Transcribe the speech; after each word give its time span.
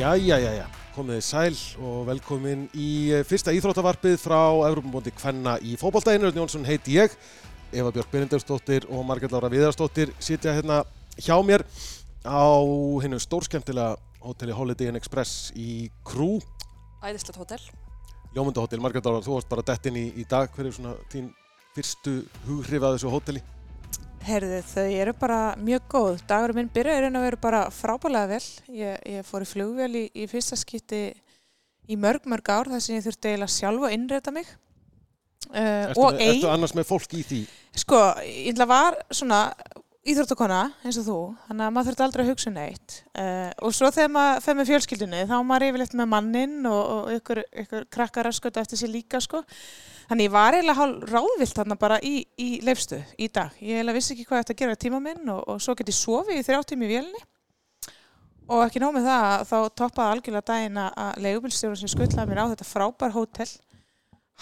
Jæja, 0.00 0.38
jæja, 0.40 0.62
komið 0.94 1.18
þið 1.18 1.24
sæl 1.26 1.56
og 1.84 1.96
velkomin 2.08 2.62
í 2.72 3.10
eh, 3.12 3.24
fyrsta 3.28 3.52
íþróttavarpið 3.52 4.14
frá 4.22 4.38
Evropamóti 4.70 5.12
Kvenna 5.12 5.58
í 5.60 5.74
fókbaltæðinu. 5.76 6.30
Örn 6.30 6.38
Jónsson 6.40 6.64
heiti 6.64 6.94
ég, 6.94 7.12
Eva 7.68 7.92
Björk 7.92 8.08
Benindelsdóttir 8.08 8.86
og 8.88 9.04
Margret 9.04 9.34
Lára 9.34 9.50
Viðarsdóttir 9.52 10.14
sitja 10.16 10.54
hérna 10.56 10.78
hjá 11.20 11.36
mér 11.44 11.66
á 12.24 12.48
hennu 13.04 13.20
stórskemtilega 13.20 13.98
hóteli 14.24 14.56
Holiday 14.56 14.88
Inn 14.88 14.96
Express 14.96 15.50
í 15.52 15.90
Krú, 16.00 16.38
Æðislegt 17.04 17.36
hótel. 17.42 17.60
Ljómundahótel. 18.32 18.80
Margret 18.80 19.04
Lára, 19.04 19.20
þú 19.20 19.36
varst 19.36 19.52
bara 19.52 19.68
dett 19.68 19.92
inn 19.92 20.00
í, 20.00 20.06
í 20.16 20.24
dag. 20.24 20.48
Hver 20.56 20.70
er 20.70 20.78
svona 20.78 20.96
þín 21.12 21.28
fyrstu 21.76 22.22
hughrif 22.48 22.88
að 22.88 22.96
þessu 22.96 23.12
hóteli? 23.12 23.44
Herðu, 24.20 24.60
þau 24.68 24.86
eru 25.00 25.12
bara 25.16 25.40
mjög 25.56 25.86
góð. 25.90 26.22
Dagur 26.28 26.52
minn 26.56 26.70
byrjaði 26.72 27.06
raun 27.06 27.18
að 27.20 27.26
vera 27.26 27.40
bara 27.40 27.60
frábælega 27.72 28.30
vel. 28.34 28.46
Ég, 28.76 28.98
ég 29.16 29.26
fór 29.26 29.46
í 29.46 29.48
flugvél 29.48 29.90
í, 29.96 30.04
í 30.12 30.26
fyrsta 30.30 30.58
skipti 30.60 31.02
í 31.90 31.96
mörg, 31.98 32.26
mörg 32.28 32.50
ár 32.52 32.70
þar 32.70 32.84
sem 32.84 32.98
ég 32.98 33.06
þurfti 33.06 33.32
eiginlega 33.32 33.54
sjálfa 33.54 33.88
að 33.88 33.96
innræta 33.96 34.34
mig. 34.34 34.50
Uh, 35.50 35.88
Ertu, 35.88 36.02
og 36.04 36.18
ein, 36.20 36.34
ertu 36.36 36.50
annars 36.52 36.76
með 36.76 36.90
fólk 36.90 37.14
í 37.16 37.22
því? 37.26 37.40
sko, 37.80 38.00
ég 38.28 38.60
var 38.68 38.98
svona 39.08 39.40
íþróttakona 40.08 40.60
eins 40.86 40.96
og 40.96 41.04
þú, 41.04 41.16
þannig 41.46 41.64
að 41.66 41.72
maður 41.76 41.88
þurfti 41.90 42.04
aldrei 42.06 42.22
að 42.24 42.30
hugsa 42.30 42.48
um 42.48 42.54
neitt. 42.56 42.94
Uh, 43.12 43.50
og 43.66 43.74
svo 43.76 43.90
þegar 43.92 44.12
maður 44.14 44.44
fer 44.46 44.56
með 44.56 44.70
fjölskyldunni, 44.70 45.22
þá 45.28 45.34
maður 45.44 45.66
yfirleitt 45.66 45.96
með 46.00 46.08
mannin 46.14 46.54
og, 46.70 46.80
og 46.94 47.10
ykkur, 47.18 47.42
ykkur 47.64 47.86
krakkar 47.92 48.30
að 48.30 48.36
sköta 48.38 48.64
eftir 48.64 48.80
sér 48.80 48.92
líka, 48.94 49.20
sko. 49.20 49.42
Þannig 50.08 50.30
ég 50.30 50.34
var 50.34 50.56
eiginlega 50.56 50.78
hálf 50.80 51.12
ráðvilt 51.12 51.58
þarna 51.60 51.76
bara 51.78 52.00
í, 52.00 52.14
í 52.40 52.48
leifstu 52.66 52.98
í 53.20 53.28
dag. 53.28 53.52
Ég 53.60 53.76
eiginlega 53.76 53.98
vissi 54.00 54.16
ekki 54.16 54.24
hvað 54.30 54.40
ég 54.40 54.46
ætti 54.46 54.56
að 54.56 54.62
gera 54.64 54.78
í 54.78 54.82
tíma 54.86 55.02
minn 55.04 55.34
og, 55.36 55.44
og 55.52 55.60
svo 55.62 55.76
get 55.78 55.92
ég 55.92 55.98
sofið 56.00 56.40
í 56.40 56.46
þrjá 56.48 56.64
tími 56.72 56.88
í 56.88 56.94
vélni. 56.94 57.20
Og 58.50 58.64
ekki 58.64 58.80
nóg 58.82 58.96
með 58.96 59.04
það, 59.06 59.44
þá 59.46 59.58
toppaði 59.78 60.16
algjörlega 60.16 60.48
daginn 60.48 60.80
að- 60.82 61.20
leigubilstjórun 61.22 61.78
sem 61.78 61.92
skuttlaði 61.92 62.32
mér 62.32 62.40
á 62.42 62.50
þetta 62.50 62.66
frábær 62.66 63.14
hótel. 63.14 63.46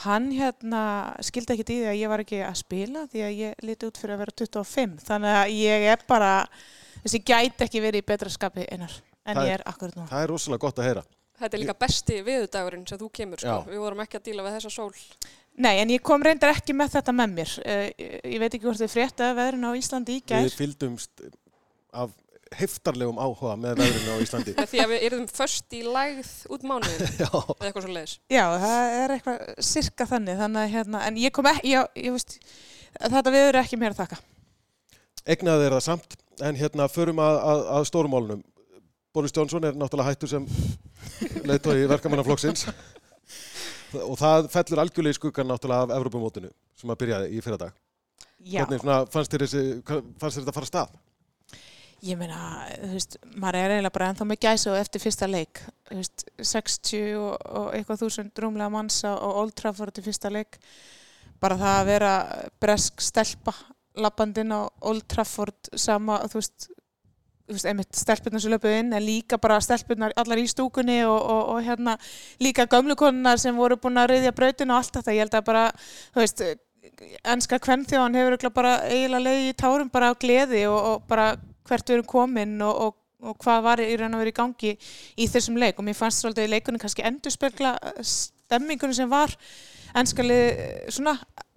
Hann 0.05 0.31
hérna 0.31 0.83
skildi 1.27 1.57
ekkit 1.57 1.73
í 1.75 1.77
því 1.81 1.91
að 1.91 1.99
ég 1.99 2.13
var 2.13 2.23
ekki 2.23 2.41
að 2.47 2.59
spila 2.61 3.05
því 3.11 3.23
að 3.27 3.39
ég 3.43 3.63
liti 3.67 3.89
út 3.89 3.99
fyrir 3.99 4.15
að 4.15 4.21
vera 4.23 4.35
25. 4.45 4.97
Þannig 5.09 5.39
að 5.41 5.55
ég 5.59 5.87
er 5.93 6.05
bara, 6.11 6.33
þessi 7.03 7.23
gæti 7.27 7.67
ekki 7.67 7.83
verið 7.83 8.05
í 8.05 8.09
betra 8.13 8.31
skapi 8.31 8.67
einar 8.71 8.95
en 9.29 9.39
Það 9.41 9.49
ég 9.49 9.57
er 9.59 9.65
akkurat 9.69 9.99
nú. 9.99 10.07
Það 10.09 10.25
er 10.25 10.33
rosalega 10.33 10.65
gott 10.65 10.79
að 10.79 10.89
heyra. 10.89 11.05
Þetta 11.39 11.55
er 11.55 11.63
líka 11.63 11.75
besti 11.79 12.17
viðudagurinn 12.27 12.87
sem 12.89 12.99
þú 12.99 13.09
kemur, 13.15 13.43
sko. 13.43 13.59
Já. 13.61 13.71
Við 13.71 13.83
vorum 13.85 14.01
ekki 14.03 14.19
að 14.19 14.25
díla 14.27 14.47
við 14.47 14.57
þessa 14.57 14.73
sól. 14.75 14.89
Nei, 15.59 15.75
en 15.83 15.93
ég 15.93 16.03
kom 16.07 16.25
reyndar 16.27 16.55
ekki 16.55 16.75
með 16.75 16.97
þetta 16.97 17.15
með 17.15 17.37
mér. 17.37 17.53
Uh, 17.63 17.85
ég 18.27 18.41
veit 18.43 18.49
ekki 18.49 18.65
hvort 18.65 18.81
þið 18.83 18.95
frétta 18.95 19.29
veðrun 19.39 19.69
á 19.71 19.73
Íslandi 19.79 20.17
í 20.19 20.25
gær. 20.27 20.47
Við 20.49 20.57
fylgdumst 20.59 21.23
af 21.95 22.15
heftarlegum 22.57 23.19
áhuga 23.21 23.55
með 23.61 23.81
veðrinu 23.83 24.15
á 24.15 24.23
Íslandi. 24.25 24.55
Því 24.71 24.81
að 24.85 24.93
við 24.95 25.05
erum 25.09 25.27
först 25.33 25.75
í 25.77 25.83
lægð 25.85 26.31
út 26.55 26.65
mánuðin, 26.69 27.05
eða 27.27 27.43
eitthvað 27.69 27.85
svo 27.85 27.93
leiðis. 27.97 28.15
Já, 28.33 28.45
það 28.65 28.95
er 29.03 29.15
eitthvað 29.17 29.63
sirka 29.69 30.07
þannig, 30.13 30.39
þannig 30.41 30.63
að 30.65 30.73
hérna, 30.77 31.03
en 31.11 31.21
ég 31.21 31.35
kom 31.37 31.49
ekki, 31.53 31.75
já, 31.77 31.83
ég 32.01 32.15
veist, 32.17 32.39
þetta 32.99 33.35
veður 33.35 33.51
er 33.53 33.61
ekki 33.65 33.81
mér 33.83 33.97
að 33.97 34.01
þakka. 34.05 34.21
egnaði 35.29 35.67
þeir 35.67 35.77
það 35.79 35.85
samt, 35.91 36.17
en 36.49 36.57
hérna 36.63 36.89
förum 36.93 37.21
að, 37.21 37.41
að, 37.53 37.65
að 37.79 37.89
stórumálunum. 37.91 38.45
Boris 39.17 39.33
Johnson 39.35 39.65
er 39.65 39.75
náttúrulega 39.77 40.13
hættur 40.13 40.31
sem 40.31 40.45
leiðtói 41.49 41.87
verkamannaflokksins 41.91 42.67
og 44.05 44.17
það 44.21 44.49
fellur 44.53 44.83
algjörlega 44.83 45.17
í 45.17 45.17
skuggan 45.17 45.49
náttúrulega 45.49 45.87
af 45.89 45.95
Evropamótinu 45.97 46.51
sem 46.79 46.93
að 46.93 46.99
byrjaði 47.03 47.31
í 47.35 47.41
fyrra 47.43 47.59
dag. 47.65 47.73
Já, 48.45 48.61
Hvernig 48.63 48.83
svona, 48.85 48.99
fannst 49.11 49.33
þér 49.33 49.45
þessi, 49.47 49.63
hvað- 49.89 50.11
fannst 50.21 50.37
þér 50.39 50.45
þetta 50.45 50.55
fara 50.59 50.69
stað? 50.71 50.93
Ég 52.07 52.19
meina, 52.19 52.39
þú 52.79 52.93
veist, 52.93 53.17
maður 53.35 53.59
er 53.59 53.73
eiginlega 53.75 53.95
bara 53.97 54.11
ennþá 54.13 54.27
með 54.29 54.41
gæsa 54.45 54.71
og 54.73 54.79
eftir 54.79 55.03
fyrsta 55.03 55.29
leik, 55.31 55.63
þú 55.89 55.99
veist, 55.99 56.25
60 56.53 57.17
og, 57.19 57.33
og 57.61 57.73
eitthvað 57.75 58.05
þúsund 58.05 58.43
rúmlega 58.45 58.73
mansa 58.73 59.17
og 59.17 59.41
Old 59.43 59.57
Trafford 59.59 59.97
til 59.97 60.05
fyrsta 60.07 60.31
leik, 60.33 60.61
bara 61.43 61.59
það 61.59 61.81
að 61.81 61.91
vera 61.93 62.13
bresk 62.63 63.03
stelpa 63.03 63.55
lappandinn 63.99 64.55
á 64.55 64.71
Old 64.87 65.09
Trafford 65.11 65.73
sama, 65.75 66.21
þú 66.31 66.39
veist, 66.39 66.69
þú 67.49 67.57
veist, 67.57 67.69
einmitt 67.71 67.99
stelpunar 67.99 68.45
sem 68.45 68.53
löpuð 68.53 68.77
inn 68.79 68.95
en 68.95 69.05
líka 69.05 69.41
bara 69.43 69.59
stelpunar 69.65 70.15
allar 70.21 70.39
í 70.39 70.47
stúkunni 70.51 71.01
og, 71.09 71.19
og, 71.19 71.43
og 71.55 71.67
hérna 71.67 71.97
líka 72.45 72.69
gömlukonnar 72.71 73.41
sem 73.43 73.57
voru 73.57 73.79
búin 73.81 73.99
að 73.99 74.15
reyðja 74.15 74.35
brautin 74.37 74.71
og 74.71 74.83
allt 74.83 74.99
þetta, 75.01 75.17
ég 75.17 75.25
held 75.25 75.39
að 75.41 75.47
bara 75.49 75.67
þú 76.15 76.23
veist, 76.23 76.45
ennska 77.27 77.59
kvennþjóðan 77.63 78.19
hefur 78.19 78.51
bara 78.55 78.79
eiginlega 78.87 79.25
leiði 79.25 79.53
í 79.53 79.57
tárum 79.59 79.91
bara 79.93 80.13
á 80.13 80.21
gleði 80.21 80.67
og, 80.71 80.79
og 80.79 81.09
bara 81.11 81.33
hvert 81.69 81.89
við 81.89 81.99
erum 81.99 82.11
komin 82.11 82.57
og, 82.67 82.83
og, 82.87 82.99
og 83.29 83.39
hvað 83.45 83.65
var 83.67 83.85
í 83.85 83.97
raun 84.01 84.17
og 84.17 84.25
verið 84.25 84.35
í 84.35 84.39
gangi 84.41 84.75
í 85.17 85.31
þessum 85.31 85.59
leik. 85.61 85.79
Og 85.79 85.87
mér 85.87 85.99
fannst 85.99 86.25
svolítið 86.25 86.49
í 86.49 86.53
leikunum 86.57 86.83
kannski 86.83 87.07
endur 87.07 87.35
spekla 87.35 87.77
stemmingunum 88.03 88.97
sem 88.97 89.11
var. 89.11 89.35
Ennskali 89.97 90.37
svona 90.93 91.15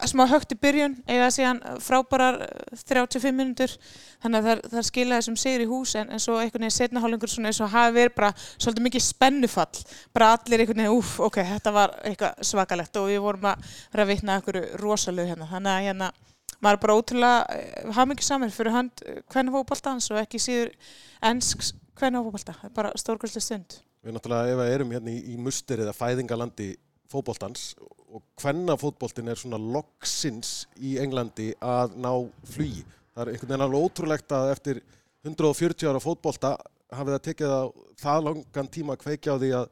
smá 0.08 0.24
högt 0.30 0.54
í 0.54 0.56
byrjun 0.58 0.94
eiga 1.04 1.28
síðan 1.32 1.60
frábærar 1.84 2.38
eh, 2.46 2.80
35 2.88 3.34
minútur 3.36 3.74
þannig 4.22 4.38
að 4.40 4.48
það, 4.48 4.62
það 4.72 4.86
skila 4.88 5.18
þessum 5.20 5.36
sigur 5.42 5.64
í 5.64 5.68
hús 5.68 5.92
en, 6.00 6.08
en 6.08 6.22
svo 6.22 6.38
einhvern 6.40 6.64
veginn 6.64 6.74
setna 6.74 7.02
hálfingur 7.04 7.30
svona 7.30 7.52
eins 7.52 7.60
og 7.62 7.70
hafi 7.74 7.94
verið 7.98 8.16
bara 8.16 8.32
svolítið 8.40 8.86
mikið 8.88 9.04
spennufall. 9.04 9.84
Bara 10.16 10.32
allir 10.38 10.64
einhvern 10.64 10.82
veginn, 10.82 10.96
úf, 10.96 11.14
ok, 11.28 11.40
þetta 11.52 11.74
var 11.76 11.94
eitthvað 12.08 12.44
svakalegt. 12.48 13.00
Og 13.02 13.12
við 13.12 13.22
vorum 13.26 13.48
að 13.52 13.72
vera 13.92 14.06
að 14.06 14.12
vitna 14.14 14.38
einhverju 14.38 14.80
rosalegu 14.80 15.32
hérna, 15.34 15.50
þannig 15.52 15.74
að 15.76 15.88
hérna 15.90 16.12
maður 16.60 16.82
bara 16.84 16.98
ótrúlega 16.98 17.94
hamingi 17.96 18.26
saman 18.26 18.52
fyrir 18.54 18.74
hand 18.74 19.04
hvernig 19.32 19.54
fókbaltans 19.54 20.10
og 20.12 20.20
ekki 20.20 20.42
síður 20.42 20.74
ensk 21.22 21.72
hvernig 21.98 22.26
fókbalta, 22.26 22.58
það 22.60 22.68
er 22.68 22.76
bara 22.76 22.92
stórkvæslega 22.98 23.46
stund 23.46 23.80
Við 24.02 24.16
náttúrulega 24.16 24.50
ef 24.50 24.58
við 24.58 24.72
erum 24.74 24.92
hérna 24.96 25.12
í, 25.12 25.18
í 25.30 25.36
muster 25.38 25.80
eða 25.84 25.92
fæðingalandi 25.94 26.72
fótboltans 27.12 27.68
og 28.12 28.24
hvenna 28.42 28.74
fótboltin 28.80 29.30
er 29.30 29.38
svona 29.38 29.60
loksins 29.62 30.64
í 30.82 30.96
Englandi 31.00 31.52
að 31.62 31.94
ná 32.02 32.10
flugi. 32.50 32.82
Það 33.12 33.22
er 33.22 33.30
einhvern 33.30 33.52
veginn 33.52 33.64
alveg 33.68 33.86
ótrúlegt 33.86 34.34
að 34.34 34.50
eftir 34.56 34.80
140 35.22 35.86
ára 35.92 36.02
fótbolta 36.02 36.52
hafið 36.92 37.14
það 37.14 37.24
tekið 37.28 37.54
á 37.54 37.62
það 38.02 38.26
langan 38.26 38.72
tíma 38.74 38.96
að 38.96 39.04
kveikja 39.04 39.36
á 39.38 39.40
því 39.40 39.52
að, 39.60 39.70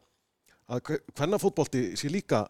að 0.70 0.92
hvenna 1.18 1.42
fótbolti 1.42 1.82
sé 1.98 2.12
líka 2.12 2.44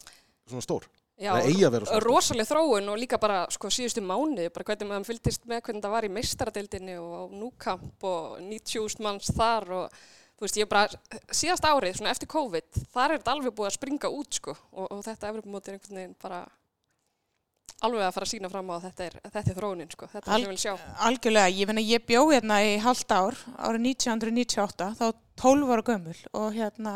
svona 0.44 0.66
stór. 0.66 0.84
Já, 1.20 1.34
Það 1.36 1.48
eigi 1.50 1.64
að 1.66 1.75
vera 1.75 1.86
svona 1.86 2.00
stór. 2.00 2.06
rosaleg 2.08 2.48
þróun 2.48 2.86
og 2.88 2.97
líka 2.97 3.19
bara 3.20 3.41
sko 3.53 3.69
síðustu 3.69 4.00
mánu, 4.00 4.47
bara 4.54 4.64
hvernig 4.70 4.88
maður 4.88 5.10
fylgdist 5.10 5.42
með 5.50 5.60
hvernig 5.66 5.84
það 5.84 5.92
var 5.92 6.06
í 6.06 6.12
meistaradeildinni 6.16 6.94
og 7.00 7.34
núkamp 7.36 8.06
og 8.08 8.38
90.000 8.41 9.04
manns 9.04 9.28
þar 9.36 9.69
og 9.82 9.98
þú 10.41 10.47
veist, 10.47 10.56
ég 10.56 10.70
bara, 10.70 10.88
síðast 11.36 11.66
árið, 11.69 11.98
svona 11.98 12.14
eftir 12.14 12.30
COVID, 12.32 12.80
þar 12.94 13.12
er 13.12 13.20
þetta 13.20 13.34
alveg 13.36 13.53
búið 13.59 13.69
að 13.69 13.76
springa 13.76 14.12
út 14.16 14.41
sko 14.41 14.56
og, 14.56 14.86
og 14.86 15.04
þetta 15.04 15.28
Evropamóti 15.34 15.69
er 15.69 15.76
einhvern 15.76 16.00
veginn 16.00 16.16
bara 16.25 16.41
alveg 17.84 18.06
að 18.06 18.16
fara 18.16 18.26
að 18.28 18.32
sína 18.32 18.50
fram 18.53 18.72
á 18.72 18.75
að 18.78 18.86
þetta 18.88 19.06
er, 19.10 19.20
þetta 19.28 19.53
er 19.53 19.60
þróunin 19.60 19.92
sko, 19.92 20.09
þetta 20.14 20.25
er 20.25 20.32
sem 20.32 20.47
ég 20.47 20.53
vil 20.54 20.62
sjá. 20.64 20.72
Algjörlega, 21.10 21.53
ég 21.60 21.70
finna 21.70 21.84
ég 21.84 22.09
bjó 22.09 22.25
hérna 22.32 22.60
í 22.64 22.75
halvt 22.80 23.12
ár 23.12 23.38
árið 23.60 23.86
1998, 23.92 24.91
þá 24.97 25.06
12 25.44 25.72
ára 25.76 25.86
gömul 25.92 26.16
og 26.32 26.48
hérna 26.56 26.94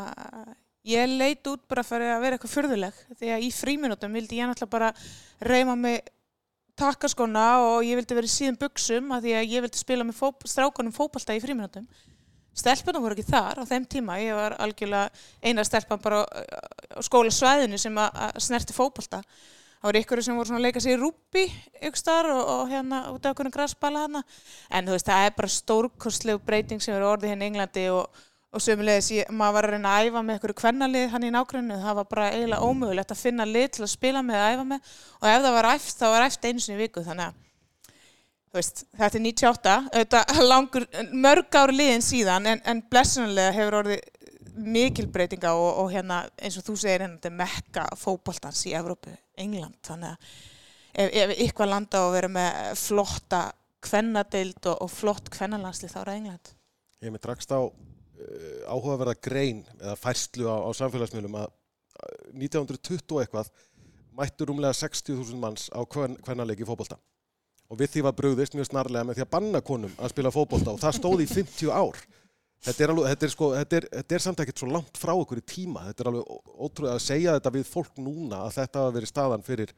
ég 0.84 1.14
leit 1.16 1.46
út 1.48 1.62
bara 1.68 1.84
fyrir 1.86 2.12
að 2.12 2.24
vera 2.24 2.36
eitthvað 2.36 2.54
fyrðuleg 2.54 2.98
því 3.16 3.30
að 3.34 3.46
í 3.46 3.52
fríminútum 3.54 4.18
vildi 4.18 4.40
ég 4.40 4.50
náttúrulega 4.50 4.74
bara 4.74 4.90
reyma 5.44 5.76
mig 5.80 6.02
takkaskona 6.78 7.44
og 7.62 7.86
ég 7.86 7.98
vildi 7.98 8.16
vera 8.18 8.28
í 8.28 8.32
síðan 8.32 8.58
buksum 8.60 9.14
að 9.14 9.28
því 9.28 9.36
að 9.38 9.52
ég 9.54 9.64
vildi 9.64 9.80
spila 9.80 10.06
með 10.06 10.18
fóp, 10.18 10.44
strákunum 10.50 10.94
fótbalta 10.94 11.36
í 11.36 11.42
fríminútum. 11.42 11.86
Stelpunum 12.54 13.02
voru 13.02 13.16
ekki 13.16 13.32
þar 13.32 13.62
á 13.62 13.64
þeim 13.66 13.86
tíma, 13.90 14.20
ég 14.22 14.36
var 14.38 14.54
algjörlega 14.62 15.10
eina 15.42 15.64
stelpan 15.66 16.02
bara 16.02 16.22
á, 16.22 16.26
á 16.94 17.00
skólasvæðinu 17.02 17.78
sem 17.82 17.96
að, 17.98 18.20
snerti 18.42 18.76
fótbalta. 18.76 19.22
Það 19.24 19.88
voru 19.88 20.02
ykkur 20.04 20.22
sem 20.24 20.38
voru 20.38 20.54
að 20.56 20.62
leika 20.64 20.82
sér 20.82 20.94
í 20.94 21.00
rúbbi 21.00 21.42
ykkur 21.80 21.98
starf 21.98 22.30
og, 22.34 22.44
og 22.52 22.70
hérna 22.70 23.00
út 23.10 23.26
af 23.26 23.34
okkur 23.34 23.50
græsbala 23.54 24.04
hana. 24.06 24.22
En 24.70 24.86
þú 24.86 24.94
veist, 24.94 25.10
það 25.10 25.26
er 25.26 25.34
bara 25.40 25.50
stórkostleg 25.56 26.46
breyting 26.46 26.82
sem 26.82 26.94
eru 26.94 27.10
orðið 27.10 27.34
hérna 27.34 27.48
í 27.48 27.52
Englandi 27.52 27.88
og, 27.92 28.22
og 28.54 28.62
sömulegis, 28.62 29.10
ég, 29.16 29.30
maður 29.34 29.56
var 29.58 29.68
að 29.68 29.74
reyna 29.74 29.94
að 29.94 30.08
æfa 30.08 30.24
með 30.24 30.38
ykkur 30.38 30.54
kvennalið 30.60 31.08
hann 31.12 31.26
í 31.26 31.32
nágrunnu. 31.34 31.78
Það 31.82 31.98
var 31.98 32.10
bara 32.10 32.28
eiginlega 32.32 32.68
ómögulegt 32.68 33.14
að 33.14 33.22
finna 33.24 33.46
lið 33.48 33.70
til 33.76 33.86
að 33.86 33.92
spila 33.94 34.22
með 34.24 34.40
að 34.40 34.52
æfa 34.52 34.66
með 34.70 34.92
og 35.20 35.30
ef 35.30 35.46
það 35.46 35.56
var 35.58 35.70
æft, 35.72 35.96
þá 35.98 36.06
var 36.12 36.26
æft 36.28 36.46
einu 36.46 36.62
sinni 36.62 36.78
í 36.78 36.82
viku. 36.84 37.04
Þannig 37.04 37.26
að 37.26 37.40
þú 38.54 38.60
veist, 38.60 38.84
þetta 38.94 39.18
er 39.18 39.24
98, 39.26 39.76
þetta 39.98 40.24
langur, 40.52 40.88
mörg 41.26 41.58
ári 41.58 41.74
liðin 41.74 42.06
síðan 42.06 42.50
en, 42.52 42.62
en 42.70 42.82
blessunarlega 42.90 43.54
hefur 43.56 43.78
orðið 43.80 44.04
mikil 44.54 45.08
breytinga 45.10 45.54
og, 45.58 45.70
og 45.82 45.88
hérna 45.90 46.20
eins 46.38 46.56
og 46.60 46.66
þú 46.68 46.76
segir 46.78 47.02
hérna 47.02 47.18
þetta 47.18 47.30
er 47.32 47.38
mekka 47.40 47.86
fótboltans 47.98 48.60
í 48.70 48.74
Evrópu, 48.78 49.10
England 49.40 49.74
þannig 49.86 50.12
að 50.14 50.28
ef, 51.02 51.16
ef 51.24 51.32
ykkur 51.48 51.70
landa 51.70 52.04
og 52.06 52.14
vera 52.14 52.30
með 52.30 52.60
flotta 52.78 53.40
kvennadeild 53.84 54.70
og, 54.70 54.84
og 54.86 54.92
flott 54.92 55.32
kvennalandsli 55.34 55.90
þá 55.90 55.98
er 56.04 56.12
England 56.14 56.54
Ég 57.02 57.12
með 57.12 57.24
drakst 57.26 57.50
á 57.50 57.60
áhugaverða 58.68 59.16
grein 59.22 59.62
eða 59.80 59.96
færslu 60.00 60.46
á, 60.50 60.56
á 60.64 60.70
samfélagsmiðlum 60.80 61.38
að 61.40 61.48
uh, 61.48 62.12
1920 62.36 63.16
og 63.16 63.22
eitthvað 63.24 63.50
mættu 64.14 64.46
rúmlega 64.46 64.76
60.000 64.78 65.40
manns 65.42 65.68
á 65.74 65.80
hvern, 65.82 66.14
hvernaleiki 66.22 66.66
fótbolta 66.68 67.00
og 67.70 67.80
við 67.80 67.94
því 67.94 68.04
var 68.06 68.18
brugðist 68.18 68.54
mjög 68.54 68.68
snarlega 68.70 69.08
með 69.08 69.18
því 69.18 69.24
að 69.24 69.32
banna 69.32 69.64
konum 69.64 69.96
að 69.98 70.12
spila 70.12 70.34
fótbolta 70.34 70.74
og 70.76 70.82
það 70.82 70.98
stóði 71.00 71.26
í 71.26 71.32
50 71.32 71.72
ár 71.74 72.04
Þetta 72.64 72.80
er, 72.80 72.90
alveg, 72.94 73.06
þetta, 73.10 73.26
er 73.26 73.32
sko, 73.34 73.46
þetta, 73.52 73.76
er, 73.76 73.86
þetta 73.92 74.14
er 74.16 74.22
samt 74.24 74.38
ekkert 74.40 74.60
svo 74.62 74.66
langt 74.72 74.96
frá 74.96 75.10
okkur 75.12 75.36
í 75.36 75.42
tíma. 75.44 75.82
Þetta 75.90 76.00
er 76.00 76.08
alveg 76.08 76.30
ó- 76.32 76.52
ótrúlega 76.64 76.94
að 76.96 77.02
segja 77.04 77.34
þetta 77.36 77.50
við 77.58 77.66
fólk 77.68 77.98
núna 78.00 78.38
að 78.46 78.54
þetta 78.56 78.80
hafa 78.80 78.94
verið 78.94 79.10
staðan 79.10 79.44
fyrir 79.44 79.72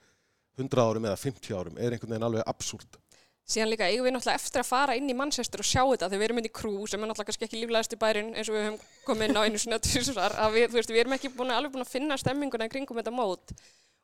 100 0.60 0.84
árum 0.84 1.08
eða 1.08 1.18
50 1.18 1.56
árum 1.58 1.80
er 1.82 1.96
einhvern 1.96 2.12
veginn 2.14 2.26
alveg 2.28 2.46
absúrt. 2.52 3.00
Síðan 3.46 3.70
líka 3.70 3.86
eigum 3.86 4.08
við 4.08 4.16
náttúrulega 4.16 4.40
eftir 4.40 4.62
að 4.62 4.66
fara 4.66 4.94
inn 4.98 5.10
í 5.10 5.14
Manchester 5.14 5.62
og 5.62 5.68
sjá 5.68 5.82
þetta 5.84 6.08
þegar 6.08 6.18
við 6.18 6.26
erum 6.26 6.40
inn 6.40 6.48
í 6.48 6.54
krú 6.58 6.72
sem 6.90 6.98
er 6.98 7.10
náttúrulega 7.10 7.28
kannski 7.28 7.46
ekki 7.46 7.60
líflegast 7.60 7.94
í 7.94 7.98
bærin 8.00 8.32
eins 8.34 8.50
og 8.50 8.56
við 8.56 8.64
höfum 8.66 8.78
komið 9.06 9.28
inn 9.28 9.38
á 9.38 9.42
einu 9.46 9.60
sinni 9.62 9.76
að 9.78 9.84
tvisar 9.86 10.34
að 10.34 10.56
við, 10.56 10.66
veist, 10.74 10.90
við 10.90 11.02
erum 11.04 11.14
ekki 11.14 11.30
búin, 11.36 11.52
alveg 11.54 11.76
búin 11.76 11.86
að 11.86 11.92
finna 11.92 12.18
stemminguna 12.18 12.66
kringum 12.72 12.98
þetta 12.98 13.14
mót 13.14 13.54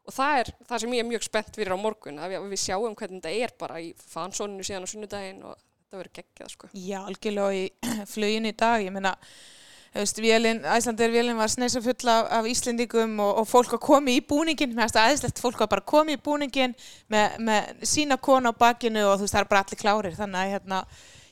og 0.07 0.15
það 0.15 0.39
er 0.43 0.53
það 0.69 0.85
sem 0.85 0.95
ég 0.95 1.03
er 1.03 1.09
mjög 1.11 1.27
spennt 1.27 1.59
fyrir 1.59 1.75
á 1.75 1.79
morgun 1.79 2.23
að 2.23 2.35
við, 2.35 2.47
við 2.53 2.63
sjáum 2.63 2.97
hvernig 2.99 3.23
þetta 3.23 3.47
er 3.47 3.55
bara 3.59 3.81
í 3.83 3.91
fansóninu 3.99 4.67
síðan 4.67 4.87
á 4.87 4.93
sunnudaginn 4.93 5.43
og 5.47 5.59
þetta 5.59 6.01
verður 6.01 6.15
geggjað 6.19 6.53
sko. 6.55 6.71
Já, 6.79 6.99
algjörlega 7.03 7.59
í 7.59 7.67
fluginu 8.15 8.53
í 8.53 8.57
dag, 8.63 8.83
ég 8.87 8.95
meina, 8.95 9.15
þú 9.93 10.01
veist, 10.01 10.21
vélinn, 10.25 10.63
Æslandir 10.73 11.13
vélinn 11.13 11.39
var 11.39 11.51
sneisa 11.53 11.83
full 11.85 12.11
af, 12.11 12.29
af 12.39 12.49
Íslendingum 12.49 13.19
og, 13.21 13.43
og 13.43 13.49
fólk 13.49 13.75
að 13.77 13.83
komi 13.85 14.17
í 14.17 14.23
búningin, 14.25 14.73
það 14.79 15.01
aðeinslegt, 15.03 15.43
fólk 15.43 15.61
að 15.61 15.73
bara 15.75 15.85
komi 15.93 16.17
í 16.17 16.21
búningin 16.23 16.77
með, 17.13 17.37
með 17.45 17.85
sína 17.89 18.17
konu 18.17 18.53
á 18.53 18.61
bakinu 18.65 19.05
og 19.11 19.19
þú 19.19 19.27
veist, 19.27 19.37
það 19.37 19.43
er 19.45 19.51
bara 19.51 19.65
allir 19.67 19.83
klárir, 19.83 20.17
þannig 20.17 20.41
að, 20.41 20.55
hérna, 20.57 20.81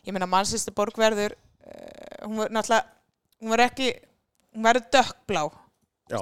ég 0.05 0.17
meina, 0.17 0.29
mannsýstu 0.35 0.75
borgverður, 0.77 1.37
uh, 1.65 2.27
hún 2.27 2.43
var 2.43 2.53
náttúrulega, 2.59 3.01
hún 3.41 3.55
var 3.55 3.65
ekki, 3.65 3.89
hún 4.57 4.69
verður 4.69 4.91
dökkblá, 4.99 5.47
Já, 6.11 6.21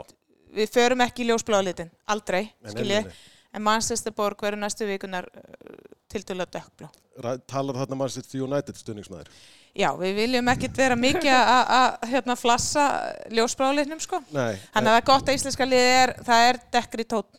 við 0.61 0.73
förum 0.79 1.02
ekki 1.08 1.25
í 1.25 1.31
ljósblá 1.32 1.61
litin, 1.64 1.90
aldrei, 2.06 2.44
skiljið. 2.70 3.11
En 3.56 3.65
mannsýstu 3.65 4.12
borg 4.17 4.41
verður 4.45 4.61
næstu 4.65 4.87
vikunar 4.89 5.29
uh, 5.33 5.79
til 6.11 6.23
dæla 6.29 6.47
dökkblá. 6.49 6.91
Talar 7.50 7.79
þarna 7.81 7.97
Manchester 7.99 8.43
United 8.45 8.77
stuðningsmæður. 8.79 9.31
Já, 9.79 9.91
við 10.00 10.15
viljum 10.17 10.49
ekkert 10.50 10.79
vera 10.79 10.97
mikið 10.99 11.33
að 11.35 11.73
að, 11.79 11.89
hérna 12.12 12.37
flassa 12.39 12.85
ljósbráleitnum 13.35 14.00
sko. 14.03 14.21
Nei, 14.35 14.56
Þannig 14.73 14.91
að 14.91 14.95
það 14.95 15.00
er 15.00 15.06
gott 15.11 15.29
að 15.29 15.39
íslenska 15.39 15.67
liði 15.69 15.93
er, 15.99 16.12
það 16.27 16.47
er 16.49 16.61
dekkri 16.79 17.06
tótt 17.12 17.39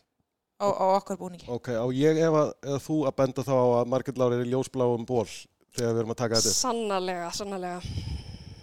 á, 0.60 0.66
á 0.70 0.84
okkar 1.00 1.18
búningi. 1.20 1.48
ok, 1.50 1.72
á 1.74 1.84
ég 1.96 2.20
ef 2.22 2.38
að, 2.42 2.52
eða 2.68 2.80
þú 2.86 2.98
að 3.10 3.16
benda 3.22 3.44
þá 3.48 3.52
á 3.56 3.66
að 3.80 3.90
Margrét 3.94 4.20
Lári 4.20 4.38
er 4.38 4.46
í 4.46 4.52
ljósbláum 4.54 5.06
ból 5.08 5.26
þegar 5.26 5.92
við 5.96 6.02
erum 6.04 6.14
að 6.14 6.20
taka 6.22 6.40
þetta. 6.40 6.54
Sannarlega, 6.60 7.28
sannarlega. 7.36 7.82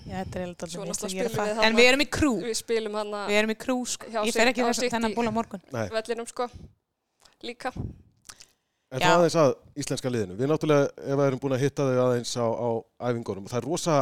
Já, 0.08 0.16
þetta 0.24 0.40
er 0.40 0.44
eiginlega 0.46 0.72
Svo 0.72 0.86
dálítið 0.86 0.92
náttúrulega 0.94 1.24
minnst 1.28 1.38
að 1.38 1.48
þarna- 1.52 1.68
En 1.68 1.78
við 1.78 1.90
erum 1.92 2.02
í 2.06 2.10
krú, 2.18 2.34
Við 2.48 2.58
spilum 2.62 2.94
hann 3.02 3.16
að 3.20 3.32
við 3.34 3.40
erum 3.42 3.52
í 3.52 3.58
krú 3.60 3.78
sko. 3.86 4.08
Hjá 4.14 4.20
Ég 4.24 4.38
fer 4.38 4.52
ekki 4.54 4.64
þess 4.64 4.84
að 4.86 4.94
þennan 4.96 5.16
ból 5.18 5.28
á 5.28 5.34
morgun. 5.36 5.64
Nei, 5.76 5.86
vellinum 5.92 6.30
sko 6.32 6.48
líka. 7.44 7.74
en 8.88 9.02
Já. 9.02 9.08
það 9.08 9.18
aðeins 9.18 9.38
að 9.42 9.54
íslenska 9.84 10.12
liðinu. 10.12 10.38
Við 10.40 10.52
náttúrulega, 10.52 10.92
ef 11.04 11.20
við 11.20 11.26
erum 11.28 11.42
búin 11.44 11.56
að 11.58 11.64
hitta 11.66 11.88
þau 11.88 12.00
aðeins 12.06 12.34
á, 12.40 12.48
á 12.48 12.70
æfingunum, 13.10 13.50
það 13.52 13.60
er 13.60 13.68
rosa. 13.68 13.98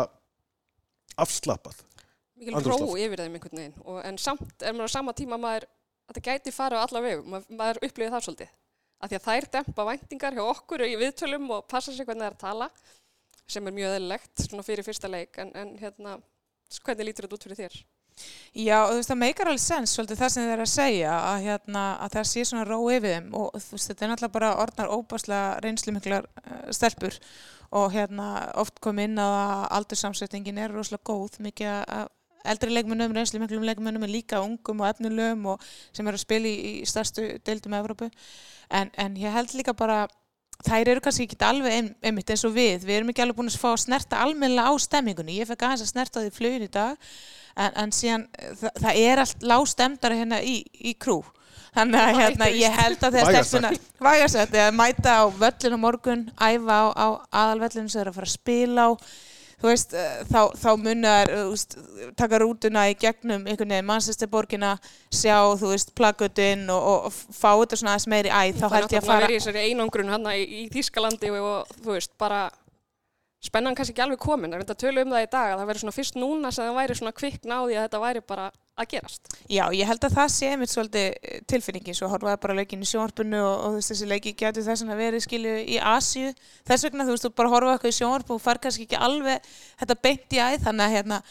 Mikil 2.36 2.58
Andrúmsloft. 2.60 2.92
ró 2.92 3.00
yfir 3.00 3.24
þeim 3.24 3.38
einhvern 3.38 3.60
veginn 3.62 3.76
og, 3.86 4.00
en 4.04 4.18
samt 4.20 4.64
er 4.66 4.76
maður 4.76 4.92
á 4.92 4.96
sama 4.98 5.14
tíma 5.16 5.40
maður 5.40 5.66
að 6.06 6.18
það 6.18 6.26
gæti 6.28 6.54
farið 6.54 6.82
á 6.82 6.84
alla 6.84 7.02
vegu, 7.06 7.24
maður, 7.32 7.58
maður 7.62 7.80
upplifið 7.88 8.16
það 8.16 8.26
svolítið. 8.28 8.52
Af 9.00 9.12
því 9.12 9.18
að 9.18 9.26
þær 9.26 9.48
dempa 9.56 9.86
væntingar 9.90 10.36
hjá 10.36 10.44
okkur 10.44 10.84
í 10.86 10.94
viðtölum 11.00 11.50
og 11.56 11.66
passa 11.72 11.96
sig 11.96 12.08
hvernig 12.08 12.26
það 12.26 12.30
er 12.30 12.36
að 12.36 12.44
tala 12.44 12.70
sem 13.48 13.68
er 13.68 13.76
mjög 13.76 13.96
eðlilegt 13.96 14.46
fyrir 14.66 14.88
fyrsta 14.88 15.12
leik 15.12 15.40
en, 15.42 15.52
en 15.56 15.74
hérna, 15.80 16.18
hvernig 16.84 17.10
lítur 17.10 17.28
þetta 17.28 17.38
út 17.38 17.48
fyrir 17.48 17.62
þér? 17.62 17.80
Já, 18.56 18.78
þú 18.88 18.96
veist, 18.96 19.10
það 19.12 19.20
meikar 19.20 19.50
alveg 19.52 19.62
sens 19.62 19.94
svolítið 19.96 20.20
það 20.22 20.30
sem 20.32 20.46
þið 20.46 20.54
er 20.54 20.62
að 20.64 20.72
segja 20.72 21.16
að, 21.20 21.38
hérna, 21.50 21.84
að 22.06 22.14
það 22.14 22.28
sé 22.30 22.44
svona 22.48 22.68
ró 22.70 22.78
yfir 22.94 23.16
þeim. 23.16 23.28
Og 23.36 23.58
þú 23.60 23.76
veist, 23.76 23.90
þetta 23.92 24.06
er 24.06 24.12
náttúrulega 24.12 24.36
bara 24.38 24.52
orðnar 24.64 24.94
óbáslega 24.96 25.50
reynslumiklar 25.66 26.30
uh, 26.30 26.62
stelpur. 26.76 27.18
Og 27.76 27.90
hérna 27.92 28.30
oft 28.62 28.80
kom 28.84 29.02
inn 29.04 29.20
að 29.20 29.66
aldursamsetningin 29.80 30.62
er 30.64 30.72
rosalega 30.72 31.04
góð, 31.12 31.42
mikið 31.44 31.74
af 31.84 32.14
eldri 32.46 32.72
leikmennum, 32.72 33.14
reynslumiklum 33.16 33.66
leikmennum 33.66 34.06
en 34.06 34.14
líka 34.14 34.42
ungum 34.44 34.84
og 34.84 34.92
efnulegum 34.92 35.48
og 35.56 35.64
sem 35.66 36.06
eru 36.06 36.20
að 36.20 36.24
spila 36.24 36.50
í, 36.50 36.56
í 36.82 36.88
stærstu 36.88 37.26
deildum 37.46 37.76
Evrópu. 37.78 38.12
En, 38.70 38.92
en 39.02 39.18
ég 39.20 39.34
held 39.34 39.56
líka 39.58 39.74
bara 39.78 40.06
þær 40.64 40.92
eru 40.94 41.04
kannski 41.04 41.28
ekki 41.28 41.38
alveg 41.46 41.78
ein, 41.78 41.88
einmitt 42.06 42.32
eins 42.34 42.46
og 42.48 42.56
við, 42.56 42.86
við 42.88 43.00
erum 43.00 43.12
ekki 43.12 43.24
alveg 43.26 43.40
búin 43.40 43.52
að 43.52 43.62
fá 43.62 43.72
að 43.74 43.84
snerta 43.86 44.22
almennilega 44.24 44.72
á 44.72 44.74
stemmingunni, 44.86 45.40
ég 45.40 45.50
fekk 45.50 45.66
aðeins 45.68 45.86
að 45.86 45.92
snerta 45.92 46.24
því 46.24 46.34
flugin 46.36 46.66
í 46.66 46.72
dag 46.72 46.96
en, 47.56 47.72
en 47.84 47.96
síðan 47.96 48.28
það, 48.62 48.72
það 48.82 49.02
er 49.04 49.24
allt 49.24 49.48
lágstemdara 49.52 50.20
hérna 50.22 50.42
í, 50.42 50.58
í 50.80 50.96
krú 51.00 51.20
þannig 51.76 52.02
að 52.02 52.20
hérna, 52.22 52.50
ég 52.56 52.80
held 52.80 53.04
að 53.04 53.18
þegar 53.20 53.48
stelpuna 53.50 53.72
vægasett, 54.08 54.58
að 54.64 54.76
mæta 54.80 55.16
á 55.20 55.24
völlin 55.28 55.76
á 55.76 55.80
morgun, 55.80 56.26
æfa 56.40 56.76
á, 56.80 56.86
á 56.96 57.08
aðalvöllinu 57.44 57.90
sem 57.90 58.00
þeir 58.00 58.06
eru 58.06 58.14
að 58.14 58.20
fara 58.20 58.30
að 58.32 58.38
spila 58.38 58.88
á 58.88 58.92
þú 59.66 59.72
veist, 59.72 59.96
eh, 59.98 60.18
þá, 60.30 60.42
þá 60.62 60.70
munar 60.78 61.32
veist, 61.50 61.78
taka 62.20 62.40
rútuna 62.44 62.86
í 62.92 62.98
gegnum 63.02 63.48
einhvern 63.48 63.74
veginn 63.74 63.90
mannsestirborgina 63.90 64.76
sjá, 65.10 65.40
þú 65.58 65.72
veist, 65.74 65.96
plagutinn 65.98 66.68
og, 66.70 66.92
og, 66.92 67.08
og 67.10 67.34
fá 67.34 67.50
þetta 67.64 67.80
svona 67.82 67.96
aðeins 67.96 68.10
meiri 68.14 68.30
æð, 68.34 68.60
þá 68.60 68.66
Það 68.66 68.76
er 68.76 68.78
held 68.78 68.96
ég 68.96 69.02
að 69.02 69.10
fara 69.10 69.26
verið 69.26 69.36
í 69.36 69.42
þessari 69.42 69.66
einangrun 69.72 70.14
hann 70.14 70.30
í, 70.36 70.46
í 70.46 70.68
Þýskalandi 70.76 71.34
og, 71.34 71.50
og 71.50 71.82
þú 71.82 71.98
veist, 71.98 72.14
bara 72.22 72.46
spennan 73.46 73.78
kannski 73.78 73.94
ekki 73.96 74.04
alveg 74.06 74.22
komin, 74.22 74.52
það 74.52 74.60
er 74.60 74.66
þetta 74.66 74.82
tölu 74.84 75.04
um 75.06 75.16
það 75.16 75.26
í 75.26 75.32
dag 75.32 75.54
að 75.54 75.60
það 75.62 75.70
verið 75.72 75.84
svona 75.84 75.96
fyrst 75.96 76.20
núna 76.20 76.52
sem 76.54 76.68
það 76.68 76.78
væri 76.80 76.98
svona 77.00 77.16
kvikk 77.20 77.50
náði 77.50 77.78
að 77.78 77.86
þetta 77.86 78.02
væri 78.04 78.24
bara 78.26 78.48
að 78.76 78.90
gerast. 78.92 79.32
Já, 79.48 79.64
ég 79.72 79.88
held 79.88 80.06
að 80.06 80.16
það 80.18 80.32
sé 80.36 80.52
einmitt 80.52 80.72
svolítið 80.74 81.06
eh, 81.08 81.42
tilfinningin, 81.48 81.96
svo 81.96 82.10
horfaði 82.12 82.42
bara 82.44 82.58
leikin 82.60 82.84
í 82.84 82.90
sjónvarpinu 82.90 83.40
og, 83.40 83.56
og 83.68 83.76
veist, 83.78 83.94
þessi 83.94 84.10
leiki 84.10 84.36
getur 84.36 84.66
þess 84.66 84.84
að 84.84 85.00
verið 85.00 85.24
skilju 85.24 85.58
í 85.64 85.80
Asíu, 85.80 86.34
þess 86.68 86.88
vegna 86.88 87.08
þú 87.08 87.16
veist, 87.16 87.28
þú 87.28 87.34
bara 87.40 87.54
horfaði 87.54 87.78
eitthvað 87.78 87.94
í 87.94 88.00
sjónvarpu 88.00 88.36
og 88.36 88.44
far 88.44 88.60
kannski 88.64 88.88
ekki 88.88 89.00
alveg 89.00 89.52
þetta 89.80 90.00
beint 90.04 90.36
í 90.36 90.42
æð, 90.42 90.58
þannig 90.66 90.88
að 90.88 90.98
hérna, 90.98 91.22